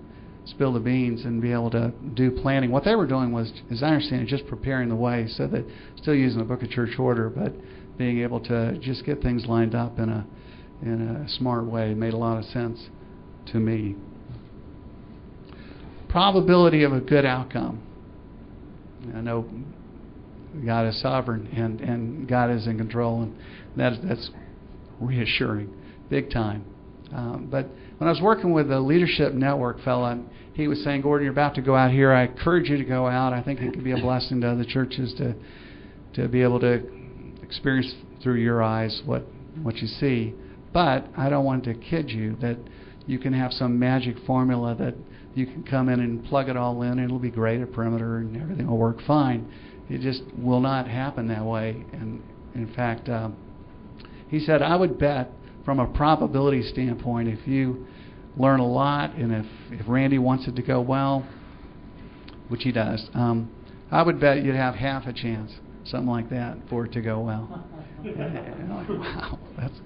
spill 0.46 0.74
the 0.74 0.80
beans 0.80 1.26
and 1.26 1.42
be 1.42 1.52
able 1.52 1.70
to 1.72 1.92
do 2.14 2.32
planning. 2.32 2.72
What 2.72 2.84
they 2.84 2.96
were 2.96 3.08
doing 3.08 3.32
was, 3.32 3.52
as 3.72 3.84
I 3.84 3.88
understand 3.88 4.24
it, 4.24 4.28
just 4.28 4.48
preparing 4.48 4.90
the 4.90 4.96
way 4.96 5.28
so 5.28 5.48
that 5.48 5.66
still 5.98 6.16
using 6.16 6.40
the 6.40 6.46
book 6.46 6.64
of 6.64 6.70
church 6.70 6.98
order, 6.98 7.30
but 7.30 7.54
being 7.98 8.20
able 8.20 8.40
to 8.42 8.78
just 8.80 9.06
get 9.06 9.22
things 9.22 9.46
lined 9.46 9.76
up 9.76 10.00
in 10.00 10.10
a 10.10 10.26
in 10.82 11.02
a 11.02 11.30
smart 11.30 11.66
way 11.66 11.94
made 11.94 12.14
a 12.14 12.18
lot 12.18 12.40
of 12.40 12.46
sense 12.46 12.90
to 13.52 13.60
me. 13.60 13.96
Probability 16.10 16.84
of 16.84 16.92
a 16.92 17.00
good 17.00 17.26
outcome. 17.26 17.82
I 19.16 19.22
know 19.22 19.48
God 20.66 20.88
is 20.88 21.00
sovereign 21.02 21.48
and, 21.56 21.80
and 21.82 22.28
God 22.28 22.52
is 22.52 22.68
in 22.68 22.78
control, 22.78 23.24
and 23.24 23.36
that, 23.78 23.94
that's 24.04 24.32
reassuring, 25.00 25.74
big 26.10 26.30
time. 26.32 26.66
Um, 27.14 27.48
but 27.50 27.68
when 28.02 28.08
I 28.08 28.12
was 28.14 28.20
working 28.20 28.52
with 28.52 28.68
the 28.68 28.80
Leadership 28.80 29.36
Network 29.36 29.80
fella, 29.84 30.20
he 30.56 30.68
was 30.68 30.84
saying, 30.84 31.02
Gordon, 31.02 31.24
you're 31.24 31.32
about 31.32 31.54
to 31.54 31.62
go 31.62 31.76
out 31.76 31.92
here. 31.92 32.12
I 32.12 32.24
encourage 32.24 32.68
you 32.68 32.78
to 32.78 32.84
go 32.84 33.06
out. 33.06 33.32
I 33.32 33.44
think 33.44 33.62
it 33.62 33.74
could 33.74 33.84
be 33.84 33.92
a 33.92 34.02
blessing 34.02 34.42
to 34.42 34.50
other 34.50 34.66
churches 34.66 35.14
to 35.20 35.36
to 36.16 36.28
be 36.28 36.42
able 36.42 36.60
to 36.62 36.82
experience 37.44 37.94
through 38.24 38.38
your 38.42 38.64
eyes 38.64 39.04
what 39.06 39.22
what 39.62 39.76
you 39.76 39.88
see. 39.88 40.34
But 40.74 41.10
I 41.16 41.30
don't 41.30 41.46
want 41.46 41.64
to 41.66 41.76
kid 41.76 42.10
you 42.10 42.36
that 42.42 42.58
you 43.06 43.20
can 43.20 43.34
have 43.34 43.54
some 43.54 43.78
magic 43.78 44.16
formula 44.26 44.74
that 44.80 44.96
you 45.36 45.46
can 45.46 45.62
come 45.62 45.88
in 45.88 46.00
and 46.00 46.26
plug 46.26 46.50
it 46.50 46.58
all 46.58 46.82
in 46.82 46.94
and 46.94 47.02
it'll 47.02 47.20
be 47.20 47.30
great 47.30 47.62
at 47.62 47.72
perimeter 47.72 48.18
and 48.18 48.36
everything 48.36 48.66
will 48.66 48.80
work 48.80 48.98
fine. 49.06 49.48
It 49.92 50.02
just 50.02 50.24
will 50.36 50.60
not 50.60 50.88
happen 50.88 51.28
that 51.28 51.46
way. 51.46 51.86
And 51.94 52.24
in 52.56 52.74
fact, 52.74 53.10
uh, 53.10 53.30
he 54.28 54.40
said, 54.40 54.64
I 54.64 54.76
would 54.76 54.98
bet 54.98 55.32
from 55.66 55.80
a 55.80 55.88
probability 55.88 56.64
standpoint, 56.64 57.28
if 57.28 57.48
you 57.48 57.86
learn 58.38 58.60
a 58.60 58.68
lot, 58.68 59.14
and 59.16 59.32
if, 59.32 59.46
if 59.72 59.88
Randy 59.88 60.18
wants 60.18 60.48
it 60.48 60.56
to 60.56 60.62
go 60.62 60.82
well, 60.82 61.28
which 62.48 62.64
he 62.64 62.72
does, 62.72 63.10
um, 63.14 63.50
I 63.92 64.02
would 64.04 64.20
bet 64.20 64.44
you'd 64.44 64.56
have 64.56 64.76
half 64.76 65.06
a 65.06 65.14
chance, 65.14 65.52
something 65.86 66.10
like 66.10 66.30
that, 66.30 66.58
for 66.70 66.86
it 66.86 66.94
to 66.94 67.02
go 67.02 67.20
well. 67.20 67.66
and 68.04 68.70
like, 68.70 68.90
wow, 68.90 69.40
that's 69.58 69.80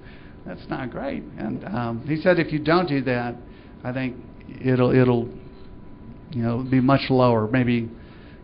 that's 0.46 0.70
not 0.70 0.92
great. 0.92 1.24
And 1.38 1.66
um, 1.66 2.04
he 2.08 2.18
said 2.22 2.40
if 2.40 2.54
you 2.54 2.60
don't 2.60 2.88
do 2.88 3.02
that, 3.04 3.36
I 3.84 3.92
think 3.92 4.16
it'll 4.64 4.92
it'll 4.92 5.28
you 6.32 6.44
know 6.44 6.64
be 6.64 6.80
much 6.80 7.10
lower, 7.10 7.48
maybe 7.48 7.90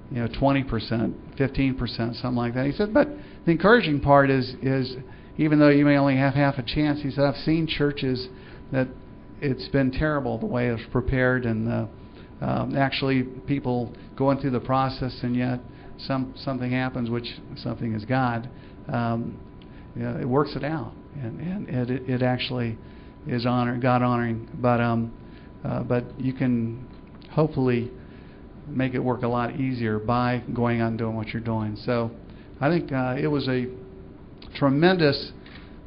you 0.09 0.19
know 0.19 0.27
20 0.39 0.63
percent, 0.63 1.15
15 1.37 1.75
percent, 1.75 2.15
something 2.15 2.35
like 2.35 2.55
that. 2.55 2.65
He 2.65 2.71
said, 2.71 2.93
but 2.93 3.07
the 3.45 3.51
encouraging 3.51 4.01
part 4.01 4.29
is 4.29 4.55
is 4.61 4.95
even 5.37 5.59
though 5.59 5.69
you 5.69 5.85
may 5.85 5.97
only 5.97 6.17
have 6.17 6.33
half 6.33 6.57
a 6.57 6.63
chance, 6.63 7.01
he 7.01 7.11
said 7.11 7.23
I've 7.23 7.43
seen 7.43 7.67
churches 7.67 8.27
that 8.71 8.87
it's 9.41 9.67
been 9.69 9.91
terrible 9.91 10.37
the 10.37 10.45
way 10.45 10.67
it's 10.67 10.81
prepared 10.91 11.45
and 11.45 11.67
the, 11.67 11.89
um, 12.41 12.75
actually 12.77 13.23
people 13.23 13.93
going 14.17 14.39
through 14.39 14.51
the 14.51 14.59
process 14.59 15.17
and 15.23 15.35
yet 15.35 15.59
some 15.97 16.33
something 16.37 16.71
happens 16.71 17.09
which 17.09 17.27
something 17.57 17.93
is 17.93 18.05
God. 18.05 18.49
Um, 18.87 19.39
you 19.95 20.03
know, 20.03 20.17
it 20.19 20.27
works 20.27 20.55
it 20.55 20.63
out 20.63 20.93
and, 21.21 21.39
and 21.39 21.89
it, 21.89 22.09
it 22.09 22.21
actually 22.21 22.77
is 23.27 23.45
honor 23.45 23.77
God 23.77 24.01
honoring. 24.01 24.49
But 24.55 24.79
um, 24.79 25.13
uh, 25.63 25.83
but 25.83 26.19
you 26.19 26.33
can 26.33 26.87
hopefully 27.31 27.91
make 28.67 28.93
it 28.93 28.99
work 28.99 29.23
a 29.23 29.27
lot 29.27 29.59
easier 29.59 29.99
by 29.99 30.43
going 30.53 30.81
on 30.81 30.97
doing 30.97 31.15
what 31.15 31.29
you're 31.29 31.41
doing. 31.41 31.75
So 31.85 32.11
I 32.59 32.69
think 32.69 32.91
uh, 32.91 33.15
it 33.19 33.27
was 33.27 33.47
a 33.47 33.67
tremendous 34.61 35.31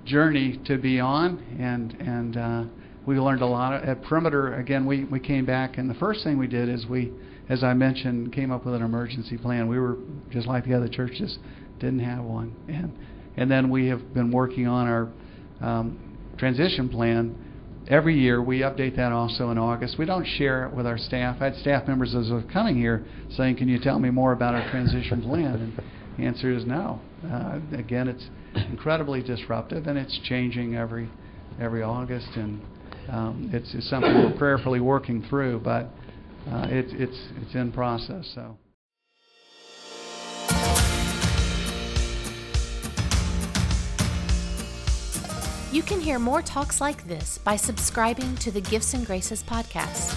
journey 0.05 0.61
to 0.67 0.77
be 0.77 0.99
on 0.99 1.39
and 1.61 1.93
and 2.01 2.37
uh, 2.37 2.65
we 3.07 3.17
learned 3.21 3.41
a 3.41 3.47
lot 3.47 3.73
at 3.85 4.03
perimeter. 4.03 4.59
Again 4.59 4.85
we 4.85 5.05
we 5.05 5.21
came 5.21 5.47
back 5.47 5.79
and 5.79 5.89
the 5.89 5.95
first 5.95 6.25
thing 6.25 6.39
we 6.39 6.49
did 6.49 6.69
is 6.69 6.85
we 6.85 7.13
as 7.49 7.63
i 7.63 7.73
mentioned 7.73 8.33
came 8.33 8.51
up 8.51 8.67
with 8.67 8.75
an 8.75 8.83
emergency 8.83 9.39
plan. 9.39 9.69
We 9.69 9.79
were 9.79 9.99
just 10.29 10.49
like 10.49 10.65
the 10.65 10.75
other 10.75 10.89
churches 10.89 11.39
didn't 11.79 12.01
have 12.01 12.25
one. 12.25 12.53
And 12.67 12.93
and 13.37 13.49
then 13.49 13.71
we 13.71 13.87
have 13.87 14.13
been 14.13 14.33
working 14.33 14.67
on 14.67 14.89
our 14.89 15.09
um, 15.61 16.19
transition 16.37 16.89
plan 16.89 17.37
every 17.89 18.19
year. 18.19 18.43
We 18.43 18.63
update 18.63 18.97
that 18.97 19.13
also 19.13 19.51
in 19.51 19.59
august. 19.59 19.99
We 20.01 20.05
don't 20.05 20.27
share 20.27 20.67
it 20.67 20.75
with 20.75 20.85
our 20.85 20.99
staff. 20.99 21.37
I 21.39 21.45
had 21.45 21.55
staff 21.59 21.87
members 21.87 22.17
as 22.17 22.29
of 22.29 22.49
coming 22.53 22.77
here 22.77 23.07
saying 23.37 23.55
can 23.55 23.69
you 23.69 23.79
tell 23.79 24.01
me 24.01 24.11
more 24.11 24.33
about 24.33 24.57
our 24.57 24.69
transition 24.73 25.23
plan? 25.23 25.55
And 25.55 25.83
the 26.19 26.25
answer 26.25 26.53
is 26.53 26.67
no. 26.67 27.01
Uh, 27.25 27.61
again 27.79 28.09
it's 28.09 28.29
incredibly 28.57 29.23
disruptive 29.23 29.87
and 29.87 29.99
it's 29.99 30.19
changing 30.25 30.77
every 30.77 31.09
every 31.61 31.83
august 31.83 32.29
and 32.37 32.61
um, 33.09 33.51
it's, 33.53 33.75
it's, 33.75 33.91
something 33.91 34.11
we're 34.15 34.37
prayerfully 34.39 34.81
working 34.81 35.23
through, 35.29 35.61
but 35.61 35.91
uh, 36.51 36.67
it, 36.71 36.87
it's 36.91 37.29
it's 37.37 37.55
in 37.55 37.71
process. 37.73 38.31
So. 38.35 38.57
You 45.71 45.83
can 45.83 46.01
hear 46.01 46.19
more 46.19 46.41
talks 46.41 46.81
like 46.81 47.07
this 47.09 47.39
by 47.39 47.57
subscribing 47.57 48.37
to 48.37 48.53
the 48.53 48.61
Gifts 48.61 48.95
and 48.95 49.05
Graces 49.05 49.43
podcast. 49.43 50.17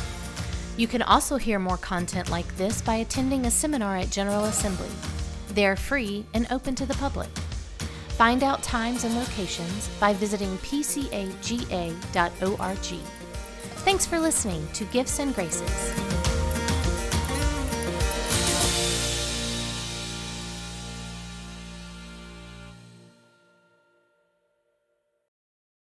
You 0.78 0.88
can 0.88 1.02
also 1.02 1.38
hear 1.38 1.58
more 1.58 1.78
content 1.78 2.30
like 2.30 2.56
this 2.58 2.82
by 2.82 2.98
attending 2.98 3.46
a 3.46 3.52
seminar 3.52 3.98
at 3.98 4.12
General 4.12 4.46
Assembly. 4.46 4.90
They 5.56 5.66
are 5.66 5.76
free 5.76 6.26
and 6.36 6.46
open 6.52 6.76
to 6.76 6.86
the 6.86 6.94
public. 6.94 7.30
Find 8.18 8.44
out 8.44 8.64
times 8.64 9.04
and 9.04 9.14
locations 9.16 9.90
by 10.00 10.12
visiting 10.12 10.58
pcaga.org. 10.58 11.30
Thanks 13.86 14.06
for 14.08 14.20
listening 14.20 14.68
to 14.74 14.86
Gifts 14.86 15.20
and 15.20 15.36
Graces. 15.36 16.17